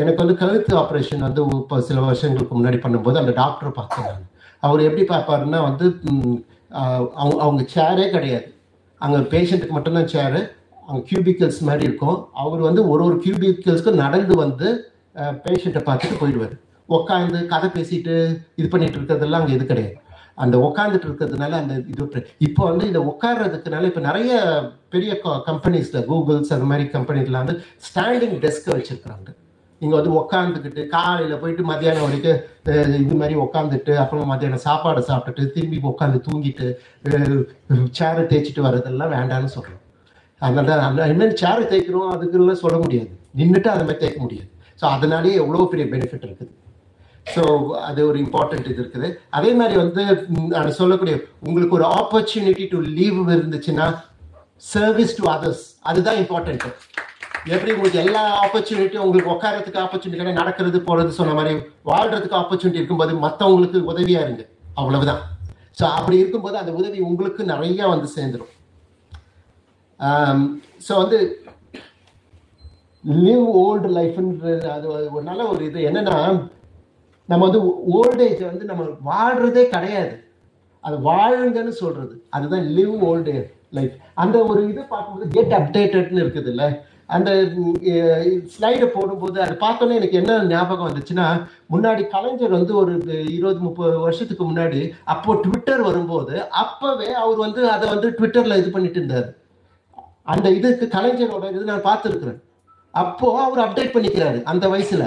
[0.00, 4.24] எனக்கு வந்து கழுத்து ஆப்ரேஷன் வந்து இப்போ சில வருஷங்களுக்கு முன்னாடி பண்ணும்போது அந்த டாக்டரை பார்த்தேன் நான்.
[4.66, 5.86] அவர் எப்படி பார்ப்பாருன்னா வந்து
[7.20, 8.48] அவங்க அவங்க சேரே கிடையாது.
[9.00, 10.40] அங்கே பேஷண்ட்டுக்கு மட்டும்தான் சேரு
[10.88, 12.18] அங்கே கியூபிக்கல்ஸ் மாதிரி இருக்கும்.
[12.42, 14.68] அவர் வந்து ஒரு ஒரு கியூபிக்கல்ஸ்க்கும் நடந்து வந்து
[15.44, 16.56] பேஷண்ட்டை பார்த்துட்டு போயிடுவார்.
[16.96, 18.14] உட்காந்து கதை பேசிட்டு
[18.58, 19.96] இது பண்ணிட்டு இருக்கிறதெல்லாம் அங்கே இது கிடையாது.
[20.44, 24.32] அந்த உட்காந்துட்டு இருக்கிறதுனால அந்த இது இப்போ வந்து இந்த உட்கார்றதுக்குனால இப்போ நிறைய
[24.94, 25.12] பெரிய
[25.50, 27.56] கம்பெனிஸ்ல கூகுள்ஸ் அந்த மாதிரி கம்பெனிஸ்ல வந்து
[27.88, 29.28] ஸ்டாண்டிங் டெஸ்க் வச்சிருக்கிறாங்க.
[29.80, 32.38] நீங்க வந்து உட்காந்துக்கிட்டு காலையில போயிட்டு மத்தியானம் வரைக்கும்
[33.02, 36.66] இது மாதிரி உட்காந்துட்டு அப்புறம் மத்தியானம் சாப்பாடு சாப்பிட்டுட்டு திரும்பி உட்காந்து தூங்கிட்டு
[37.98, 39.82] சேரை தேய்ச்சிட்டு வர்றதெல்லாம் வேண்டாம்னு சொல்றோம்.
[40.42, 43.10] அதனால அந்த என்னென்னு சேரை தேய்க்கிறோம் அதுக்குலாம் சொல்ல முடியாது.
[43.40, 44.50] நின்றுட்டு அதை மாதிரி தேய்க்க முடியாது.
[44.80, 46.52] ஸோ அதனாலேயே எவ்வளோ பெரிய பெனிஃபிட் இருக்குது.
[47.34, 47.42] ஸோ
[47.88, 49.08] அது ஒரு இம்பார்ட்டன்ட் இது இருக்குது.
[49.38, 50.02] அதே மாதிரி வந்து
[50.54, 51.14] நான் சொல்லக்கூடிய
[51.48, 53.86] உங்களுக்கு ஒரு ஆப்பர்ச்சுனிட்டி டு லீவ் இருந்துச்சுன்னா
[54.72, 56.66] சர்வீஸ் டு அதர்ஸ் அதுதான் இம்பார்ட்டன்ட்
[57.54, 61.52] எப்படி உங்களுக்கு எல்லா ஆப்பர்ச்சுனிட்டியும் உங்களுக்கு உட்காரத்துக்கு ஆப்பர்ச்சுனிட்டி கிடையாது நடக்கிறது போறது சொன்ன மாதிரி
[61.90, 64.44] வாழ்றதுக்கு ஆப்பர்ச்சுனிட்டி இருக்கும்போது மற்றவங்களுக்கு உதவியா இருங்க.
[64.80, 65.22] அவ்வளவுதான்.
[65.78, 68.54] ஸோ அப்படி இருக்கும்போது அந்த உதவி உங்களுக்கு நிறைய வந்து சேர்ந்துடும்
[70.86, 71.18] ஸோ வந்து
[73.24, 76.16] லிவ் ஓல்டு லைஃப்ன்றது அது ஒரு நல்ல ஒரு இது என்னன்னா
[77.30, 77.60] நம்ம வந்து
[77.98, 80.14] ஓல்டேஜ் வந்து நம்ம வாழ்றதே கிடையாது.
[80.84, 82.14] அது வாழுங்கன்னு சொல்றது.
[82.36, 83.34] அதுதான் லிவ் ஓல்டு
[83.76, 86.68] லைஃப் அந்த ஒரு இது பார்க்கும்போது கெட் அப்டேட்டட்னு இருக்குது இல்லை
[87.16, 87.30] அந்த
[88.54, 91.26] ஸ்லைடை போடும்போது அது பார்த்தோன்னே எனக்கு என்ன ஞாபகம் வந்துச்சுன்னா
[91.72, 92.92] முன்னாடி கலைஞர் வந்து ஒரு
[93.36, 94.80] இருபது முப்பது வருஷத்துக்கு முன்னாடி
[95.12, 99.30] அப்போ ட்விட்டர் வரும்போது அப்பவே அவர் வந்து அதை வந்து ட்விட்டர்ல இது பண்ணிட்டு இருந்தார்.
[100.34, 102.40] அந்த இதுக்கு கலைஞரோட இது நான் பார்த்துருக்குறேன்.
[102.94, 105.04] அப்போ அவர் அப்டேட் பண்ணிக்கிறாரு அந்த வயசுல.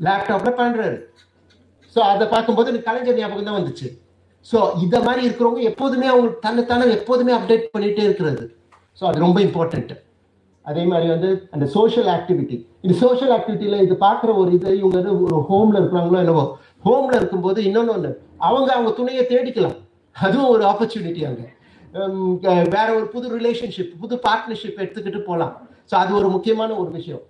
[0.00, 0.98] லேப்டாப்பில் லேப்டாப்ல பண்றாரு.
[1.96, 3.88] ஸோ அதை பார்க்கும்போது எனக்கு கலைஞர் ஞாபகம் தான் வந்துச்சு.
[4.46, 8.42] ஸோ இத மாதிரி இருக்கிறவங்க எப்போதுமே அவங்க தன்னைத்தானே எப்போதுமே அப்டேட் பண்ணிட்டே இருக்கிறது.
[8.98, 9.94] ஸோ அது ரொம்ப இம்பார்ட்டன்ட்
[10.64, 15.12] அதே மாதிரி வந்து அந்த சோஷியல் ஆக்டிவிட்டி இந்த சோஷியல் ஆக்டிவிட்டியில இது பார்க்குற ஒரு இது இவங்க வந்து
[15.26, 16.44] ஒரு ஹோம்ல இருக்கிறாங்களோ என்னவோ
[16.86, 18.10] ஹோம்ல இருக்கும்போது இன்னொன்னு ஒன்று
[18.48, 19.76] அவங்க அவங்க துணையை தேடிக்கலாம்.
[20.16, 21.42] அதுவும் ஒரு ஆப்பர்ச்சுனிட்டி அங்க.
[22.74, 25.54] வேற ஒரு புது ரிலேஷன்ஷிப் புது பார்ட்னர்ஷிப் எடுத்துக்கிட்டு போகலாம்
[25.90, 27.22] ஸோ அது ஒரு முக்கியமான ஒரு விஷயம்.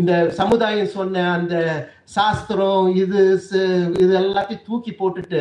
[0.00, 1.54] இந்த சமுதாயம் சொன்ன அந்த
[2.16, 3.20] சாஸ்திரம் இது
[4.02, 5.40] இது எல்லாத்தையும் தூக்கி போட்டுட்டு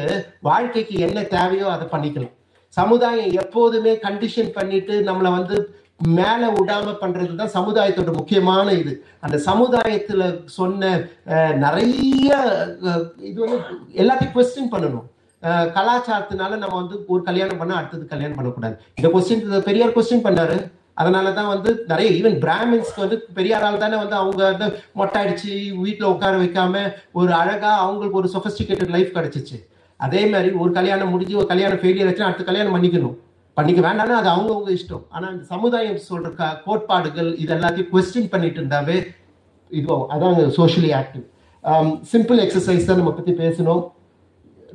[0.49, 2.35] வாழ்க்கைக்கு என்ன தேவையோ அதை பண்ணிக்கலாம்
[2.77, 5.57] சமுதாயம் எப்போதுமே கண்டிஷன் பண்ணிட்டு நம்மளை வந்து
[6.19, 8.93] மேல விடாம பண்றது தான் சமுதாயத்தோட முக்கியமான இது.
[9.25, 10.23] அந்த சமுதாயத்துல
[10.57, 10.89] சொன்ன
[11.65, 12.29] நிறைய
[13.29, 13.59] இது வந்து
[14.01, 15.05] எல்லாத்தையும் கொஸ்டின் பண்ணணும்.
[15.77, 18.75] கலாச்சாரத்தினால நம்ம வந்து ஒரு கல்யாணம் பண்ண அடுத்தது கல்யாணம் பண்ணக்கூடாது.
[18.99, 20.57] இந்த கொஸ்டின் பெரியார் கொஸ்டின் பண்ணாரு.
[20.97, 24.67] அதனால தான் வந்து நிறைய ஈவன் பிராமின்ஸ்க்கு வந்து பெரியாரால் தானே வந்து அவங்க வந்து
[24.99, 25.51] மொட்டை அடிச்சு
[25.83, 26.83] வீட்டில் உட்கார வைக்காம
[27.19, 29.57] ஒரு அழகா அவங்களுக்கு ஒரு சொஃபிஸ்டிகேட்டட் லைஃப் கிடைச்சிச்சு.
[29.99, 33.17] அதே மாதிரி ஒரு கல்யாணம் முடிஞ்சு ஒரு கல்யாணம் ஃபெயிலியர் ஆச்சுன்னா அடுத்த கல்யாணம் பண்ணிக்கணும்.
[33.57, 35.03] பண்ணிக்க வேண்டாம்னா அது அவங்கவுங்க இஷ்டம்.
[35.15, 38.97] ஆனா இந்த சமுதாயம் சொல்ற கோட்பாடுகள் இது எல்லாத்தையும் கொஸ்டின் பண்ணிட்டு இருந்தாவே
[39.71, 41.23] இதுவாகும் அதான் சோஷியலி ஆக்டிவ்
[42.13, 43.83] சிம்பிள் எக்ஸசைஸ் தான் நம்ம பத்தி பேசணும்.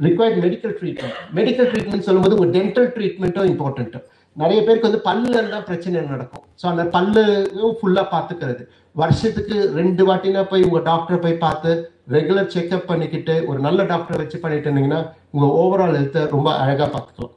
[0.07, 3.97] Required medical treatment medical treatment சொல்லும்போது உங்க டென்டல் ட்ரீட்மெண்ட்டும் இம்பார்ட்டன்ட்
[4.37, 6.45] நிறைய பேருக்கு வந்து பல்லுல தான் பிரச்சனை நடக்கும்.
[6.61, 8.63] ஸோ அந்த பல்லையும் ஃபுல்லா பாத்துக்கிறது
[9.01, 11.73] வருஷத்துக்கு ரெண்டு வாட்டினா போய் உங்க டாக்டரை போய் பார்த்து
[12.17, 15.01] ரெகுலர் செக்அப் பண்ணிக்கிட்டு ஒரு நல்ல டாக்டரை வச்சு பண்ணிட்டு இருந்தீங்கன்னா
[15.35, 17.35] உங்க ஓவரால் ஹெல்த்தை ரொம்ப அழகா பார்த்துக்கலாம்.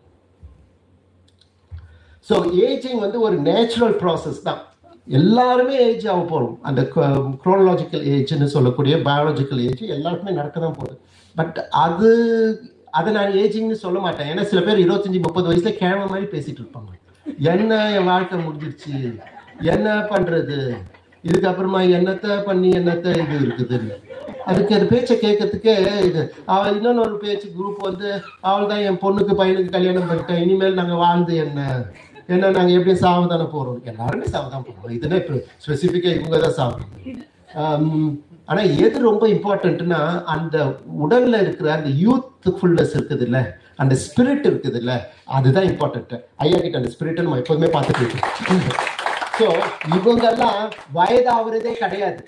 [2.27, 2.35] ஸோ
[2.67, 4.61] ஏஜிங் வந்து ஒரு நேச்சுரல் ப்ராசஸ் தான்.
[5.19, 6.81] எல்லாருமே ஏஜ் ஆக போகிறோம் அந்த
[7.43, 10.95] குரோனலாஜிக்கல் ஏஜ்னு சொல்லக்கூடிய பயாலஜிக்கல் ஏஜ் எல்லாருக்குமே நடக்க தான் போகுது.
[11.35, 12.11] பட் அது
[12.97, 14.29] அதை நான் ஏஜிங்னு சொல்ல மாட்டேன்.
[14.31, 16.91] ஏன்னா சில பேர் இருபத்தஞ்சி முப்பது வயசுல கிழமை மாதிரி பேசிட்டு இருப்பாங்க.
[17.53, 18.95] என்ன என் வாழ்க்கை முடிஞ்சிருச்சு
[19.73, 20.57] என்ன பண்றது?
[21.27, 23.95] இதுக்கப்புறமா என்னத்த பண்ணி என்னத்த இது இருக்குதுன்னு.
[24.49, 25.75] அதுக்கு அது பேச்சை கேட்கறதுக்கே
[26.07, 26.21] இது.
[26.53, 28.07] அவள் இன்னொன்று ஒரு பேச்சு குரூப் வந்து
[28.49, 31.61] அவள் தான் என் பொண்ணுக்கு பையனுக்கு கல்யாணம் பண்ணிட்டேன் இனிமேல் நாங்கள் வாழ்ந்து என்ன?
[32.33, 38.13] என்ன நாங்கள் எப்படி சாவதான போகிறோம் எல்லாருமே சாவதான் போகிறோம் இதுனா இப்போ ஸ்பெசிஃபிக்காக இவங்க தான் சாவணும்.
[38.49, 39.99] ஆனா எது ரொம்ப இம்பார்ட்டன்ட்னா
[40.33, 40.57] அந்த
[41.03, 43.39] உடல்ல இருக்கிற அந்த யூத்ஃபுல்னஸ் இருக்குது இல்ல
[43.81, 44.93] அந்த ஸ்பிரிட் இருக்குது இல்ல
[45.37, 46.13] அதுதான் இம்பார்ட்டன்ட்
[46.45, 48.25] ஐயா கிட்ட அந்த ஸ்பிரிட் நம்ம எப்போதுமே பார்த்துட்டு இருக்கோம்.
[49.37, 49.47] ஸோ
[49.97, 50.59] இவங்கெல்லாம்
[50.97, 52.21] வயதாகிறதே கிடையாது.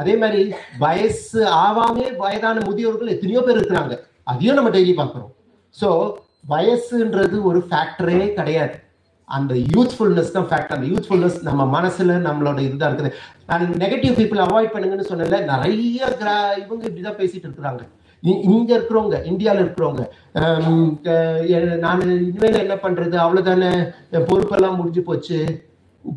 [0.00, 0.42] அதே மாதிரி
[0.84, 3.96] வயசு ஆவாமே வயதான முதியோர்கள் எத்தனையோ பேர் இருக்கிறாங்க.
[4.32, 5.32] அதையும் நம்ம டெய்லி பார்க்குறோம்.
[5.80, 5.88] ஸோ
[6.52, 8.76] வயசுன்றது ஒரு ஃபேக்டரே கிடையாது.
[9.36, 13.10] அந்த யூத்ஃபுல்னஸ் தான் ஃபேக்ட் அந்த யூத்ஃபுல்னஸ் நம்ம மனசுல நம்மளோட இதுதான் இருக்குது.
[13.46, 17.82] நான் நெகட்டிவ் பீப்புள் அவாய்ட் பண்ணுங்கன்னு சொன்னல நிறைய கிரா இவங்க இப்படிதான் பேசிட்டு இருக்கிறாங்க.
[18.22, 20.02] இ- இங்க இருக்கிறவங்க இந்தியால இருக்கிறவங்க
[21.84, 23.16] நான் இனிமேல் என்ன பண்றது?
[23.24, 23.70] அவ்வளவுதானே
[24.30, 25.38] பொறுப்பெல்லாம் முடிஞ்சு போச்சு.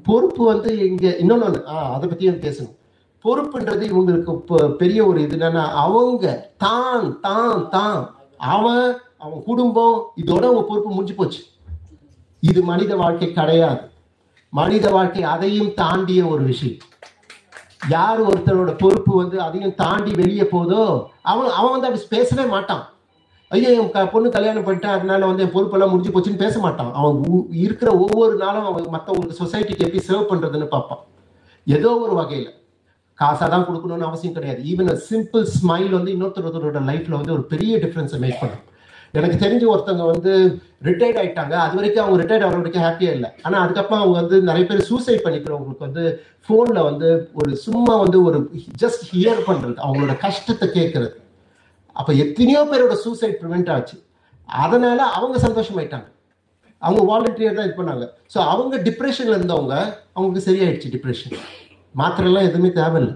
[0.07, 2.75] பொறுப்பு வந்து இங்க இன்னொன்னு ஆஹ் ஆ அதை பத்தியும் பேசணும்.
[3.25, 4.31] பொறுப்புன்றது இவங்களுக்கு
[4.81, 6.25] பெரிய ஒரு இது என்னன்னா அவங்க
[6.65, 7.99] தான் தான் தான்
[8.53, 8.87] அவன்
[9.23, 11.41] அவன் குடும்பம் இதோட அவங்க பொறுப்பு முடிஞ்சு போச்சு.
[12.49, 13.79] இது மனித வாழ்க்கை கிடையாது.
[14.49, 16.77] மனித வாழ்க்கை அதையும் தாண்டிய ஒரு விஷயம்.
[17.89, 22.89] யார் ஒருத்தரோட பொறுப்பு வந்து அதையும் தாண்டி வெளியே போதோ அவன் அவன் வந்து அப்படி பேசவே மாட்டான்.
[23.47, 26.93] ஐயோ என் பொண்ணு கல்யாணம் பண்ணிட்டேன் அதனால வந்து என் பொறுப்பெல்லாம் முடிஞ்சு போச்சுன்னு பேச மாட்டான்.
[26.93, 30.99] அவன் உ- இருக்கிற ஒவ்வொரு நாளும் அவன் மற்றவங்களுக்கு சொசைட்டிக்கு எப்படி சர்வ் பண்றதுன்னு பார்ப்பான்.
[31.65, 32.49] ஏதோ ஒரு வகையில.
[33.19, 34.61] காசா தான் கொடுக்கணும்னு அவசியம் கிடையாது.
[34.63, 38.73] ஈவன் சிம்பிள் ஸ்மைல் வந்து இன்னொருத்தரோட லைஃப்ல வந்து ஒரு பெரிய டிஃப்ரென்ஸை மேக் பண்ணும்.
[39.19, 40.31] எனக்கு தெரிஞ்ச ஒருத்தவங்க வந்து
[40.87, 41.53] ரிட்டையர்ட் ஆயிட்டாங்க.
[41.65, 43.29] அது வரைக்கும் அவங்க ரிட்டையர்ட் ஆகிற வரைக்கும் ஹாப்பியா இல்லை.
[43.45, 46.03] ஆனா அதுக்கப்புறம் அவங்க வந்து நிறைய பேர் சூசைட் பண்ணிக்கிறவங்களுக்கு வந்து
[46.49, 47.09] போன்ல வந்து
[47.41, 48.39] ஒரு சும்மா வந்து ஒரு
[48.83, 51.15] ஜஸ்ட் ஹியர் பண்றது அவங்களோட கஷ்டத்தை கேட்கறது
[51.99, 53.95] அப்ப எத்தனையோ பேரோட சூசைட் ப்ரிவென்ட் ஆச்சு.
[54.49, 56.07] அதனால அவங்க சந்தோஷமாயிட்டாங்க.
[56.81, 58.05] அவங்க வாலண்டியர் தான் இது பண்ணாங்க.
[58.33, 59.75] ஸோ அவங்க டிப்ரெஷன்ல இருந்தவங்க
[60.15, 61.37] அவங்களுக்கு சரியாயிடுச்சு டிப்ரெஷன்
[62.01, 63.13] மாத்திரை எல்லாம் எதுவுமே தேவையில்லை.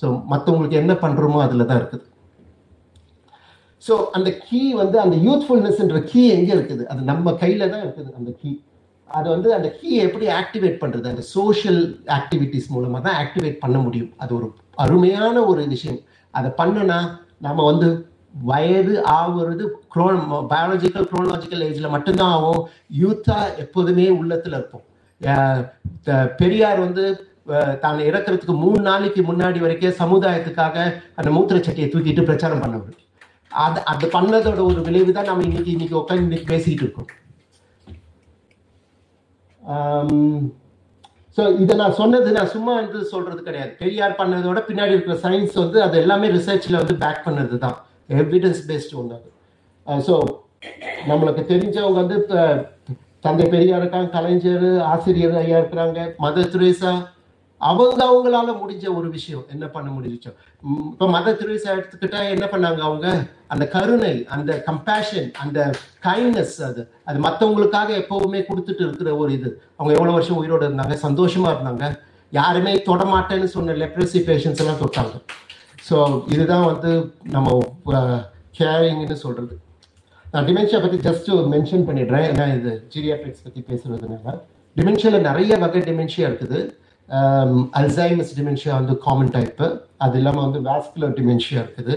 [0.00, 2.04] ஸோ மற்றவங்களுக்கு என்ன பண்றோமோ அதுல தான் இருக்குது.
[3.86, 6.84] ஸோ அந்த கீ வந்து அந்த யூத்ஃபுல்னஸ்ன்ற கீ எங்கே இருக்குது?
[6.92, 8.50] அது நம்ம கையில தான் இருக்குது அந்த கீ
[9.18, 11.80] அது வந்து அந்த கீ எப்படி ஆக்டிவேட் பண்ணுறது அந்த சோஷியல்
[12.18, 14.12] ஆக்டிவிட்டிஸ் மூலமாக தான் ஆக்டிவேட் பண்ண முடியும்.
[14.22, 14.48] அது ஒரு
[14.84, 16.00] அருமையான ஒரு விஷயம்.
[16.34, 16.98] அதை பண்ணுனா
[17.46, 17.88] நம்ம வந்து
[18.50, 20.20] வயது ஆகுறது குரோன்
[20.52, 22.62] பயாலஜிக்கல் குரோனாலஜிக்கல் ஏஜில் மட்டும்தான் ஆகும்.
[23.02, 24.84] யூத்தாக எப்போதுமே உள்ளத்தில் இருப்போம்.
[26.40, 27.04] பெரியார் வந்து
[27.84, 30.76] தான் இறக்குறதுக்கு மூணு நாளைக்கு முன்னாடி வரைக்கும் சமுதாயத்துக்காக
[31.18, 32.99] அந்த மூத்திரச்சட்டியை தூக்கிட்டு பிரச்சாரம் பண்ணவர்.
[33.50, 37.10] அது அது பண்ணதோட ஒரு விளைவு தான் நம்ம இன்னைக்கு இன்னைக்கு உட்காந்து இன்னைக்கு பேசிக்கிட்டு இருக்கோம்.
[41.38, 43.72] ஸோ இதை நான் சொன்னது நான் சும்மா வந்து சொல்றது கிடையாது.
[43.82, 47.76] பெரியார் பண்ணதோட பின்னாடி இருக்கிற சயின்ஸ் வந்து அது எல்லாமே ரிசர்ச்ல வந்து பேக் பண்ணது தான்.
[48.20, 50.14] எவிடன்ஸ் பேஸ்ட் ஒன்று அது ஸோ
[51.10, 52.16] நம்மளுக்கு தெரிஞ்சவங்க வந்து
[53.26, 56.92] தந்தை பெரியார் இருக்காங்க கலைஞர் ஆசிரியர் ஐயா இருக்கிறாங்க மதர் துரேசா
[57.68, 59.44] அவங்க அவங்களால முடிஞ்ச ஒரு விஷயம்.
[59.54, 60.36] என்ன பண்ண முடிஞ்சோம்
[60.92, 63.08] இப்போ மத திருவிசா எடுத்துக்கிட்டா என்ன பண்ணாங்க அவங்க?
[63.52, 65.58] அந்த கருணை அந்த கம்பேஷன் அந்த
[66.06, 66.82] கைண்ட்னஸ் அது.
[67.04, 69.50] அது மற்றவங்களுக்காக எப்பவுமே கொடுத்துட்டு இருக்கிற ஒரு இது.
[69.76, 70.96] அவங்க எவ்வளவு வருஷம் உயிரோடு இருந்தாங்க?
[71.06, 71.86] சந்தோஷமா இருந்தாங்க?
[72.40, 75.14] யாருமே தொடமாட்டேன்னு சொன்ன லெப்ரசி பேஷன்ஸ் எல்லாம் தொட்டாங்க.
[75.88, 75.96] ஸோ
[76.34, 76.90] இதுதான் வந்து
[77.36, 77.48] நம்ம
[78.58, 79.54] கேரிங்னு சொல்றது.
[80.32, 82.26] நான் டிமென்ஷியா பத்தி ஜஸ்ட் மென்ஷன் பண்ணிடுறேன்.
[82.30, 84.34] ஏன்னா இது ஜீரியாட்ரிக்ஸ் பத்தி பேசுறதுனால.
[84.76, 86.60] டிமென்ஷியால நிறைய வகை டிமென்ஷியா இருக்குது.
[87.80, 89.66] அல்சைமஸ் டிமென்ஷியா வந்து காமன் டைப்பு
[90.04, 91.94] அது இல்லாமல் வந்து வாஸ்குலர் டிமென்ஷியா இருக்குது.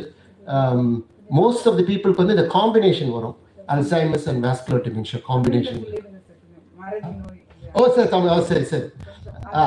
[1.39, 3.35] மோஸ்ட் ஆஃப் தி பீப்புளுக்கு வந்து இந்த காம்பினேஷன் வரும்.
[3.75, 5.83] Alzheimer's and vascular dementia combination
[7.79, 8.87] O sir Tamil ஓ சரி சரி
[9.59, 9.63] ஆ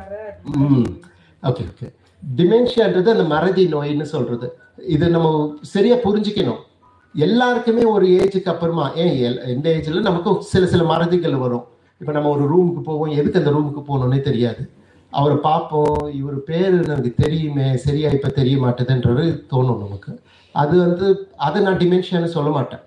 [0.00, 0.14] வர
[0.66, 0.86] ம்
[1.42, 1.88] ஓகே ஓகே
[2.22, 4.46] டிமென்ஷியான்றது அந்த மறதி நோய்னு சொல்றது.
[4.94, 5.28] இது நம்ம
[5.72, 6.60] சரியா புரிஞ்சுக்கணும்.
[7.14, 9.12] எல்லாருக்குமே ஒரு ஏஜுக்கு அப்புறமா ஏன்
[9.54, 11.64] எந்த ஏஜ்ல நமக்கு சில சில மறதிகள் வரும்.
[12.02, 13.10] இப்போ நம்ம ஒரு ரூமுக்கு போவோம்.
[13.20, 14.62] எதுக்கு அந்த ரூமுக்கு போகணும்னே தெரியாது.
[15.12, 15.98] அவரை பார்ப்போம்.
[16.20, 17.66] இவர் பேர் எனக்கு தெரியுமே.
[17.84, 20.12] சரியா இப்போ தெரிய மாட்டேதுன்றது தோணும் நமக்கு.
[20.54, 21.06] அது வந்து
[21.46, 22.82] அதை நான் டிமென்ஷியான்னு சொல்ல மாட்டேன்.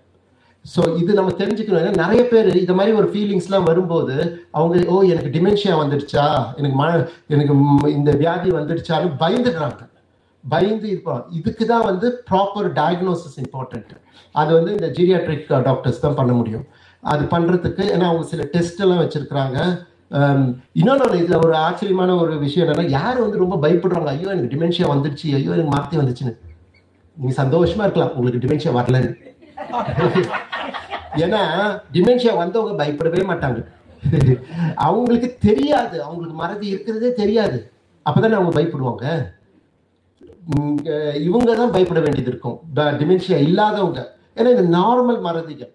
[0.73, 1.81] ஸோ இது நம்ம தெரிஞ்சுக்கணும்.
[1.83, 4.15] ஏன்னா நிறைய பேர் இந்த மாதிரி ஒரு ஃபீலிங்ஸ்லாம் வரும்போது
[4.59, 6.25] அவங்க ஓ எனக்கு டிமென்ஷியா வந்துடுச்சா?
[6.59, 6.85] எனக்கு ம
[7.35, 7.55] எனக்கு
[7.97, 9.81] இந்த வியாதி வந்துடுச்சான்னு பயந்துடுறாங்க.
[10.43, 13.93] பயந்து இருப்போம் இதுக்கு தான் வந்து ப்ராப்பர் டயக்னோசிஸ் இம்பார்ட்டன்ட்
[14.35, 16.65] அது வந்து இந்த ஜீரியாட்ரிக் டாக்டர்ஸ் தான் பண்ண முடியும்.
[17.11, 19.57] அது பண்ணுறதுக்கு ஏன்னா அவங்க சில டெஸ்ட்டெல்லாம் வச்சுருக்குறாங்க.
[20.79, 25.27] இன்னொன்று இதில் ஒரு ஆச்சரியமான ஒரு விஷயம் என்னென்னா யார் வந்து ரொம்ப பயப்படுறாங்க ஐயோ எனக்கு டிமென்ஷியா வந்துடுச்சு
[25.37, 26.33] ஐயோ எனக்கு மாற்றி வந்துச்சுன்னு?
[27.17, 29.11] நீங்கள் சந்தோஷமா இருக்கலாம் உங்களுக்கு டிமென்ஷியா வரலன்னு
[31.23, 31.41] ஏன்னா
[31.95, 33.59] டிமென்ஷியா வந்தவங்க பயப்படவே மாட்டாங்க.
[34.87, 37.57] அவங்களுக்கு தெரியாது அவங்களுக்கு மறதி இருக்கிறதே தெரியாது.
[38.05, 39.05] அப்போதானே அவங்க பயப்படுவாங்க.
[41.27, 42.57] இவங்க தான் பயப்பட வேண்டியது இருக்கும்.
[43.01, 44.01] டிமென்ஷியா இல்லாதவங்க.
[44.39, 45.71] ஏன்னா இது நார்மல் மறதிகள்.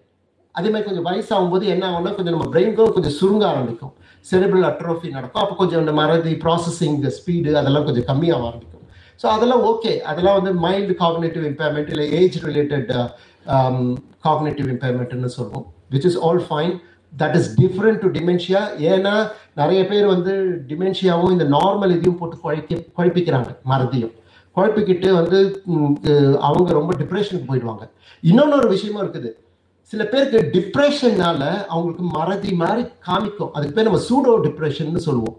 [0.57, 3.93] அதே மாதிரி கொஞ்சம் வயசாகும் போது என்ன ஆகும்னா கொஞ்சம் நம்ம பிரெயின்க்கும் கொஞ்சம் சுருங்க ஆரம்பிக்கும்.
[4.29, 5.41] செரிபிள் அட்ரோஃபி நடக்கும்.
[5.43, 8.85] அப்போ கொஞ்சம் இந்த மறதி ப்ராசஸிங் ஸ்பீடு அதெல்லாம் கொஞ்சம் கம்மியாக ஆரம்பிக்கும்.
[9.21, 12.89] ஸோ அதெல்லாம் ஓகே அதெல்லாம் வந்து மைல்டு காக்னேட்டிவ் இம்பேர்மெண்ட் இல்லை ஏஜ் ரிலேட்டட்
[14.27, 15.65] காக்னேட்டிவ் இம்பேர்மெண்ட்னு சொல்லுவோம்.
[15.93, 16.73] Which is all fine
[17.21, 18.61] that is different to dementia
[18.93, 19.13] ஏன்னா
[19.61, 20.33] நிறைய பேர் வந்து
[20.71, 24.13] டிமென்ஷியாவும் இந்த நார்மல் இதையும் போட்டு குழைக்க குழப்பிக்கிறாங்க மறதியும்.
[24.57, 25.39] குழப்பிக்கிட்டு வந்து
[26.47, 27.83] அவங்க ரொம்ப டிப்ரெஷனுக்கு போயிடுவாங்க.
[28.31, 29.31] இன்னொன்று ஒரு விஷயமும் இருக்குது.
[29.91, 31.41] சில பேருக்கு டிப்ரெஷன்னால
[31.73, 33.49] அவங்களுக்கு மறதி மாதிரி காமிக்கும்.
[33.55, 35.37] அதுக்கு பேர் நம்ம சூடோ டிப்ரெஷன் சொல்லுவோம்.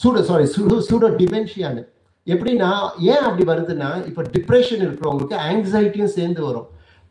[0.00, 1.82] சூடோ சாரி சூடோ சூடோ டிமென்ஷியான்னு
[2.26, 2.70] எப்படின்னா
[3.12, 6.68] ஏன் அப்படி வருதுன்னா இப்போ டிப்ரெஷன் இருக்கிறவங்களுக்கு ஆங்ஸைட்டியும் சேர்ந்து வரும்.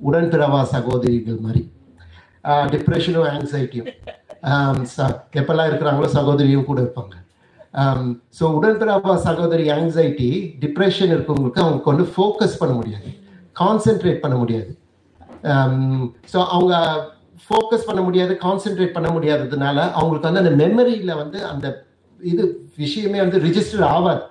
[0.10, 1.64] உடன்பிறவா சகோதரிகள் மாதிரி.
[2.74, 3.90] டிப்ரெஷனும் ஆங்ஸைட்டியும்
[5.42, 7.16] எப்பெல்லாம் இருக்கிறாங்களோ சகோதரியும் கூட இருப்பாங்க.
[8.38, 10.30] ஸோ உடன்பிறவா சகோதரி ஆங்ஸைட்டி
[10.64, 13.10] டிப்ரெஷன் இருக்கிறவங்களுக்கு அவங்க கொண்டு ஃபோக்கஸ் பண்ண முடியாது.
[13.62, 14.72] கான்சென்ட்ரேட் பண்ண முடியாது.
[15.52, 16.74] Um, ஸோ அவங்க
[17.45, 21.68] ஃபோக்கஸ் பண்ண முடியாது கான்சென்ட்ரேட் பண்ண முடியாததுனால அவங்களுக்கு வந்து அந்த மெமரியில் வந்து அந்த
[22.20, 22.44] இது
[22.84, 24.24] விஷயமே வந்து ரிஜிஸ்டர் ஆகாது.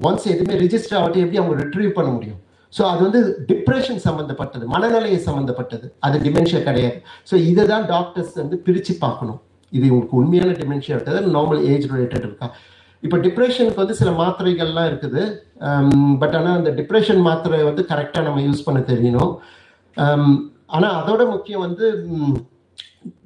[0.00, 2.40] ஒன்ஸ் எதுவுமே ரிஜிஸ்டர் ஆகட்டும் எப்படி அவங்க ரிட்ரீவ் பண்ண முடியும்?
[2.72, 3.20] ஸோ அது வந்து
[3.50, 6.98] டிப்ரெஷன் சம்மந்தப்பட்டது மனநிலையை சம்மந்தப்பட்டது அது டிமென்ஷியா கிடையாது.
[7.30, 9.40] ஸோ இதை தான் டாக்டர்ஸ் வந்து பிரித்து பார்க்கணும்.
[9.72, 12.48] இது உங்களுக்கு உண்மையான டிமென்ஷியா இருக்குது நார்மல் ஏஜ் ரிலேட்டட் இருக்கா?
[13.02, 15.22] இப்போ டிப்ரெஷனுக்கு வந்து சில மாத்திரைகள்லாம் இருக்குது.
[15.68, 19.32] Um, பட் ஆனால் அந்த டிப்ரெஷன் மாத்திரை வந்து கரெக்டாக நம்ம யூஸ் பண்ண தெரியணும்.
[19.96, 21.86] Um, ஆனால் அதோட முக்கியம் வந்து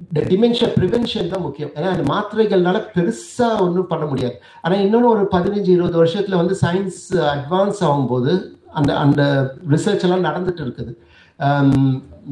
[0.03, 1.71] இந்த டிமென்ஷியா ப்ரிவென்ஷன் தான் முக்கியம்.
[1.77, 4.35] ஏன்னா அந்த மாத்திரைகள்னால பெருசா ஒன்றும் பண்ண முடியாது.
[4.63, 7.01] ஆனால் இன்னொன்று ஒரு பதினஞ்சு இருபது வருஷத்துல வந்து சயின்ஸ்
[7.33, 8.33] அட்வான்ஸ் ஆகும்போது
[8.79, 9.21] அந்த அந்த
[9.73, 10.93] ரிசர்ச் எல்லாம் நடந்துட்டு இருக்குது.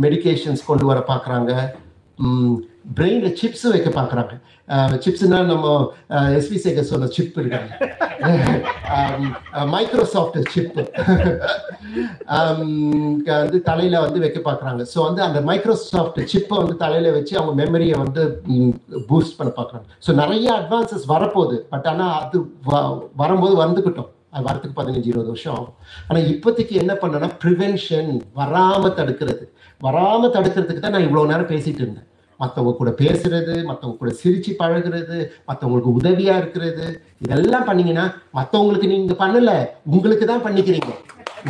[0.05, 1.51] மெடிகேஷன்ஸ் கொண்டு வர பார்க்குறாங்க
[2.97, 4.33] பிரெயினில் சிப்ஸ் வைக்க பார்க்குறாங்க
[5.01, 5.65] சிப்ஸ்னா நம்ம
[6.35, 7.71] எஸ்பி சேகர் சொன்ன சிப் இருக்காங்க
[9.73, 10.79] மைக்ரோசாஃப்ட் சிப்
[13.33, 17.97] வந்து தலையில வந்து வைக்க பார்க்குறாங்க ஸோ வந்து அந்த மைக்ரோசாஃப்ட் சிப்பை வந்து தலையில வச்சு அவங்க மெமரியை
[17.99, 18.23] வந்து
[19.07, 24.77] பூஸ்ட் பண்ண பார்க்குறாங்க ஸோ நிறைய அட்வான்சஸ் வரப்போகுது பட் ஆனால் அது வ- வரும்போது வந்துக்கிட்டோம் அது வரத்துக்கு
[24.77, 25.75] பதினஞ்சு இருபது வருஷம் ஆகும்
[26.07, 29.45] ஆனால் இப்போதைக்கு என்ன பண்ணனா ப்ரிவென்ஷன் வராமல் தடுக்கிறது
[29.81, 32.09] வராமல் தடுக்கிறதுக்கு தான் நான் இவ்வளோ நேரம் பேசிட்டு இருந்தேன்
[32.41, 35.17] மற்றவங்க கூட பேசுறது மற்றவங்க கூட சிரிச்சு பழகுறது
[35.49, 36.85] மற்றவங்களுக்கு உதவியா இருக்கிறது
[37.25, 38.05] இதெல்லாம் பண்ணீங்கன்னா
[38.39, 39.51] மற்றவங்களுக்கு நீங்க பண்ணல
[39.95, 40.93] உங்களுக்கு தான் பண்ணிக்கிறீங்க.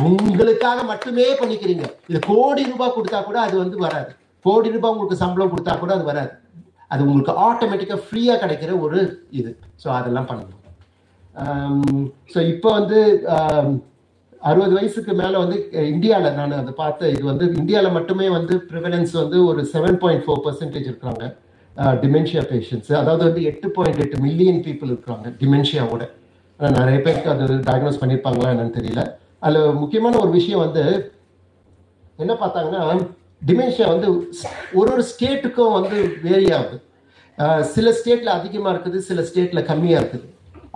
[0.08, 1.84] உங்களுக்காக மட்டுமே பண்ணிக்கிறீங்க.
[2.10, 4.10] இது கோடி ரூபாய் கொடுத்தா கூட அது வந்து வராது.
[4.44, 6.32] கோடி ரூபாய் உங்களுக்கு சம்பளம் கொடுத்தா கூட அது வராது.
[6.92, 9.00] அது உங்களுக்கு ஆட்டோமேட்டிக்காக ஃப்ரீயாக கிடைக்கிற ஒரு
[9.38, 9.50] இது.
[9.82, 10.62] ஸோ அதெல்லாம் பண்ணணும்.
[12.32, 13.00] ஸோ இப்போ வந்து
[14.50, 15.56] அறுபது வயசுக்கு மேலே வந்து
[15.92, 20.44] இந்தியாவில் நான் அதை பார்த்தேன் இது வந்து இந்தியாவில் மட்டுமே வந்து ப்ரிவலன்ஸ் வந்து ஒரு செவன் பாயிண்ட் ஃபோர்
[20.46, 21.24] பர்சன்டேஜ் இருக்கிறாங்க
[22.02, 26.04] டிமென்ஷியா பேஷண்ட்ஸ் அதாவது வந்து எட்டு பாயிண்ட் எட்டு மில்லியன் பீப்புள் இருக்கிறாங்க டிமென்ஷியாவோட
[26.60, 29.02] ஆனால் நிறைய பேருக்கு அது டயக்னோஸ் பண்ணியிருப்பாங்களா என்னன்னு தெரியல.
[29.46, 30.84] அதில் முக்கியமான ஒரு விஷயம் வந்து
[32.22, 32.82] என்ன பார்த்தாங்கன்னா
[33.48, 34.08] டிமென்ஷியா வந்து
[34.78, 35.96] ஒரு ஒரு ஸ்டேட்டுக்கும் வந்து
[36.26, 36.76] வேரி ஆகுது.
[37.74, 40.26] சில ஸ்டேட்டில் அதிகமாக இருக்குது சில ஸ்டேட்டில் கம்மியாக இருக்குது.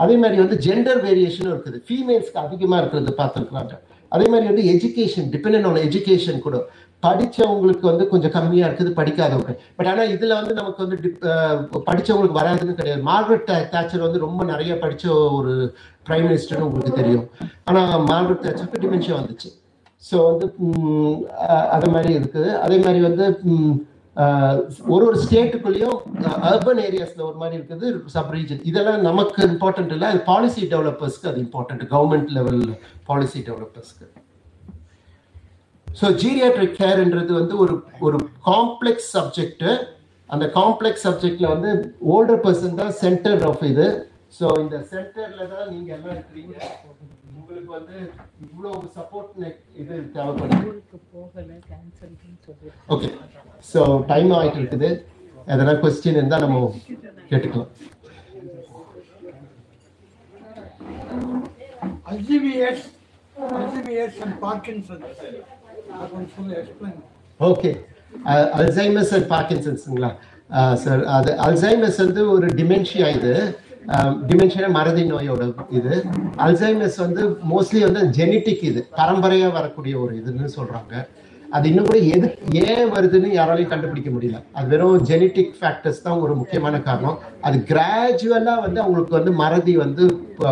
[0.02, 1.78] அதே மாதிரி வந்து ஜெண்டர் வேரியேஷனும் இருக்குது.
[1.88, 3.74] ஃபீமேல்ஸ்க்கு அதிகமாக இருக்கிறது பார்த்துருக்குறாங்க
[4.14, 6.58] அதே மாதிரி வந்து எஜுகேஷன் டிபெண்ட் ஆன் எஜுகேஷன் கூட.
[7.04, 9.52] படித்தவங்களுக்கு வந்து கொஞ்சம் கம்மியாக இருக்குது படிக்காதவங்க.
[9.76, 13.02] பட் ஆனால் இதில் வந்து நமக்கு வந்து படித்தவங்களுக்கு படிச்சவங்களுக்கு வராதுன்னு கிடையாது.
[13.10, 15.52] மார்கரெட் தேச்சர் வந்து ரொம்ப நிறைய படித்த ஒரு
[16.08, 17.26] பிரைம் மினிஸ்டர்னு உங்களுக்கு தெரியும்.
[17.70, 19.50] ஆனால் மார்கரெட் தேச்சருக்கு டிமென்ஷியா வந்துச்சு.
[20.08, 20.46] ஸோ வந்து
[21.76, 22.50] அது மாதிரி இருக்குது.
[22.64, 23.24] அதே மாதிரி வந்து
[24.92, 25.98] ஒரு ஒரு ஸ்டேட்டுக்குள்ளேயும்
[26.50, 31.40] அர்பன் ஏரியாஸ்ல ஒரு மாதிரி இருக்குது சப் ரீஜன் இதெல்லாம் நமக்கு இம்பார்ட்டன்ட் இல்லை அது பாலிசி டெவலப்பர்ஸ்க்கு அது
[31.46, 32.64] இம்பார்ட்டன்ட் கவர்மெண்ட் லெவல்
[33.10, 34.06] பாலிசி டெவலப்பர்ஸ்க்கு
[35.86, 37.74] ஸோ ஜீரியாட்ரிக் கேர்ன்றது வந்து ஒரு
[38.08, 38.18] ஒரு
[38.50, 39.64] காம்ப்ளெக்ஸ் சப்ஜெக்ட்
[40.30, 41.70] அந்த காம்ப்ளெக்ஸ் சப்ஜெக்ட்ல வந்து
[42.14, 43.86] ஓல்டர் பர்சன் தான் சென்டர் ஆஃப் இது.
[44.38, 46.54] ஸோ இந்த சென்டர்ல தான் நீங்க எல்லாம் இருக்கிறீங்க.
[47.38, 47.96] உங்களுக்கு வந்து
[48.44, 49.32] இவ்வளவு சப்போர்ட்
[49.82, 50.68] இது தேவைப்படுது
[52.94, 53.08] ஓகே
[53.72, 53.80] ஸோ
[54.12, 54.90] டைம் ஆயிட்டு இருக்குது.
[55.54, 56.60] எதனா கொஸ்டின் இருந்தால் நம்ம
[57.30, 57.72] கேட்டுக்கலாம்.
[62.10, 62.80] Alzheimer's,
[63.56, 65.18] Alzheimer's and Parkinson's.
[66.00, 66.96] I want to explain.
[67.40, 67.70] Okay
[68.60, 70.10] Alzheimer's and பார்க்கின்சன்ஸுங்களா
[70.82, 73.34] sir அது அல்சைமஸ் வந்து ஒரு டிமென்ஷியா இது.
[74.28, 75.42] டிமென்ஷியா மறதி நோயோட
[75.78, 75.94] இது.
[76.44, 78.80] அல்சைமஸ் வந்து மோஸ்ட்லி வந்து ஜெனட்டிக் இது.
[78.98, 80.94] பரம்பரையா வரக்கூடிய ஒரு இதுன்னு சொல்றாங்க.
[81.56, 82.26] அது இன்னும் கூட எது
[82.64, 84.40] ஏன் வருதுன்னு யாராலையும் கண்டுபிடிக்க முடியல.
[84.56, 87.16] அது வெறும் ஜெனட்டிக் ஃபேக்டர்ஸ் தான் ஒரு முக்கியமான காரணம்.
[87.46, 90.04] அது கிராஜுவலா வந்து அவங்களுக்கு வந்து மறதி வந்து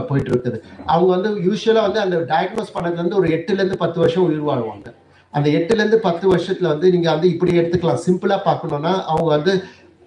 [0.08, 0.58] போயிட்டு இருக்குது
[0.94, 4.88] அவங்க வந்து யூஸ்வலா வந்து அந்த டயக்னோஸ் பண்ணது வந்து ஒரு எட்டுல இருந்து பத்து வருஷம் உயிர் வாழ்வாங்க
[5.34, 8.02] அந்த எட்டுல இருந்து பத்து வருஷத்துல வந்து நீங்க வந்து இப்படி எடுத்துக்கலாம்.
[8.06, 9.54] சிம்பிளா பார்க்கணும்னா அவங்க வந்து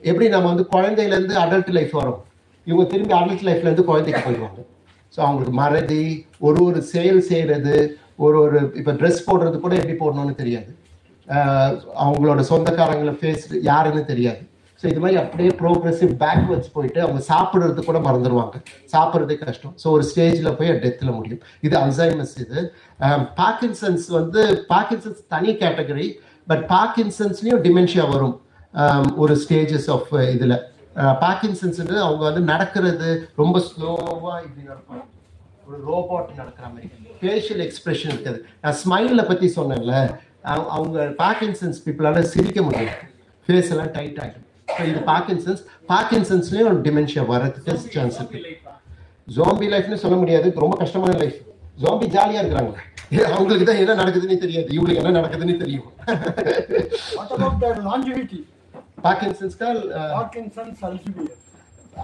[0.04, 2.20] எப்படி நம்ம வந்து குழந்தையில இருந்து அடல்ட் லைஃப் வரும்.
[2.68, 4.62] இவங்க திரும்பி அடல்ட் லைஃப்ல இருந்து குழந்தைக்கு போயிடுவாங்க.
[5.14, 6.04] ஸோ அவங்களுக்கு மறதி
[6.48, 7.76] ஒரு ஒரு செயல் செய்யறது
[8.26, 10.72] ஒரு ஒரு இப்போ ட்ரெஸ் போடுறது கூட எப்படி போடணும்னு தெரியாது.
[12.04, 14.42] அவங்களோட சொந்தக்காரங்களை ஃபேஸ் யாருன்னு தெரியாது.
[14.82, 18.56] ஸோ இது மாதிரி அப்படியே ப்ரோக்ரெசிவ் பேக்வர்ட்ஸ் போயிட்டு அவங்க சாப்பிட்றது கூட மறந்துடுவாங்க
[18.94, 19.74] சாப்பிட்றதே கஷ்டம்.
[19.82, 21.42] ஸோ ஒரு ஸ்டேஜில் போய் டெத்தில் முடியும்.
[21.68, 22.60] இது அல்சைமஸ் இது.
[23.42, 24.42] பார்க்கின்சன்ஸ் வந்து
[24.74, 26.08] பார்க்கின்சன்ஸ் தனி கேட்டகரி
[26.48, 28.36] பட் பார்க்கின்சன்ஸ்லேயும் டிமென்ஷியா வரும்.
[29.24, 30.58] ஒரு ஸ்டேஜஸ் ஆஃப் இதில்.
[30.96, 35.04] பார்க்கின்சன்ஸ் அவங்க வந்து நடக்கிறது ரொம்ப ஸ்லோவா இப்படி நடப்பாங்க.
[35.68, 36.92] ஒரு ரோபோட் நடக்கிற மாதிரி.
[37.22, 38.46] ஃபேஷியல் எக்ஸ்பிரஷன் இருக்காது.
[38.62, 42.90] நான் ஸ்மைலில் பற்றி சொன்னேன்ல அவங்க- பார்க்கின்சன்ஸ் பீப்புளால சிரிக்க முடியும்
[43.48, 48.58] ஃபேஸ் எல்லாம் டைட் ஆகிடும் ஸோ இது பார்க்கின்சன்ஸ் பார்க்கின்சன்ஸ்லேயும் டிமென்ஷியா வரதுக்கு சான்ஸ் இருக்கு.
[49.36, 50.54] ஜாம்பி லைஃப்னு சொல்ல முடியாது.
[50.56, 51.42] ரொம்ப கஷ்டமான லைஃப்
[51.82, 52.74] ஜாம்பி ஜாலியா இருக்கிறாங்க.
[53.22, 54.68] அவங்களுக்கு தான் என்ன நடக்குதுன்னு தெரியாது.
[54.68, 55.92] இவங்களுக்கு என்ன நடக்குதுன்னு தெரியும்.
[59.04, 59.08] Longevity?
[59.08, 59.66] பார்க்கின்சன்ஸ்க்கு
[60.20, 61.38] Parkinson's, Alzheimer's.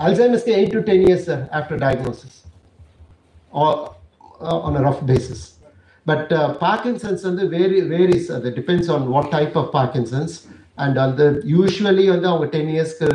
[0.06, 2.38] அல்சைமஸ்க்கு eight to ten years after diagnosis
[4.68, 5.44] on a rough basis
[6.06, 6.32] but
[6.65, 10.36] Parkinson's வந்து வேரி வேரிஸ் அது depends on what type of Parkinson's
[10.84, 13.10] and வந்து யூஸ்வலி வந்து அவங்க டென் இயர்ஸ்க்கு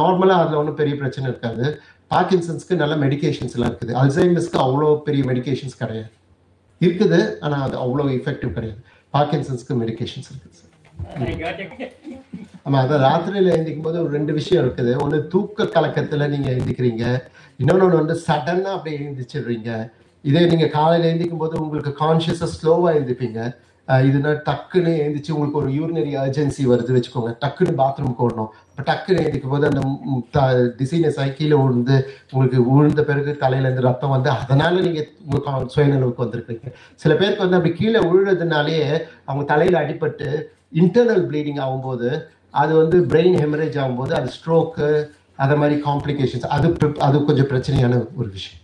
[0.00, 1.66] நார்மலாக அதில் ஒன்றும் பெரிய பிரச்சனை இருக்காது.
[2.14, 3.92] பார்க்கின்சன்ஸ்க்கு நல்ல மெடிகேஷன்ஸ் எல்லாம் இருக்குது.
[4.02, 6.10] அல்சைமஸ்க்கு அவ்வளோ பெரிய மெடிகேஷன்ஸ் கிடையாது.
[6.80, 8.80] இருக்குது ஆனால் அது அவ்வளோ எஃபெக்டிவ் கிடையாது.
[9.18, 10.68] பார்க்கின்சன்ஸ்க்கு மெடிகேஷன்ஸ் இருக்குது சார்
[11.26, 11.72] I got it.
[12.66, 14.92] ஆமா அதான் ராத்திரியில எந்திக்கும் போது ஒரு ரெண்டு விஷயம் இருக்குது.
[15.04, 17.04] ஒண்ணு தூக்க கலக்கத்துல நீங்க எந்திக்கிறீங்க
[17.60, 19.70] இன்னொன்னு வந்து சடனா அப்படியே எழுந்திச்சிடுறீங்க
[20.24, 23.40] இதே நீங்க காலையில எந்திக்கும் போது உங்களுக்கு கான்சியஸா ஸ்லோவா எழுந்திப்பீங்க
[23.88, 27.30] இதுனா டக்குன்னு எழுந்திரிச்சு உங்களுக்கு ஒரு யூரினரி அர்ஜென்சி வருது வச்சுக்கோங்க.
[27.42, 28.50] டக்குன்னு பாத்ரூம் ஓடணும்.
[28.68, 29.80] இப்போ டக்குன்னு எழுந்திக்கும் போது அந்த
[30.80, 31.96] டிசைனஸ் சைக்கிள் கீழே விழுந்து
[32.32, 36.70] உங்களுக்கு உழுந்த பிறகு தலையிலேருந்து ரத்தம் வந்து அதனால நீங்க உங்களுக்கு சுயநலவுக்கு வந்திருக்கீங்க
[37.04, 38.86] சில பேருக்கு வந்து அப்படி கீழே விழுறதுனாலேயே
[39.28, 40.28] அவங்க தலையில அடிபட்டு
[40.82, 42.10] இன்டர்னல் ப்ளீடிங் ஆகும்போது
[42.50, 45.06] அது வந்து பிரெயின் ஹெமரேஜ் ஆகும்போது அது ஸ்ட்ரோக்கு
[45.36, 48.59] அதை மாதிரி காம்ப்ளிகேஷன்ஸ் அது அது கொஞ்சம் பிரச்சனையான ஒரு விஷயம்.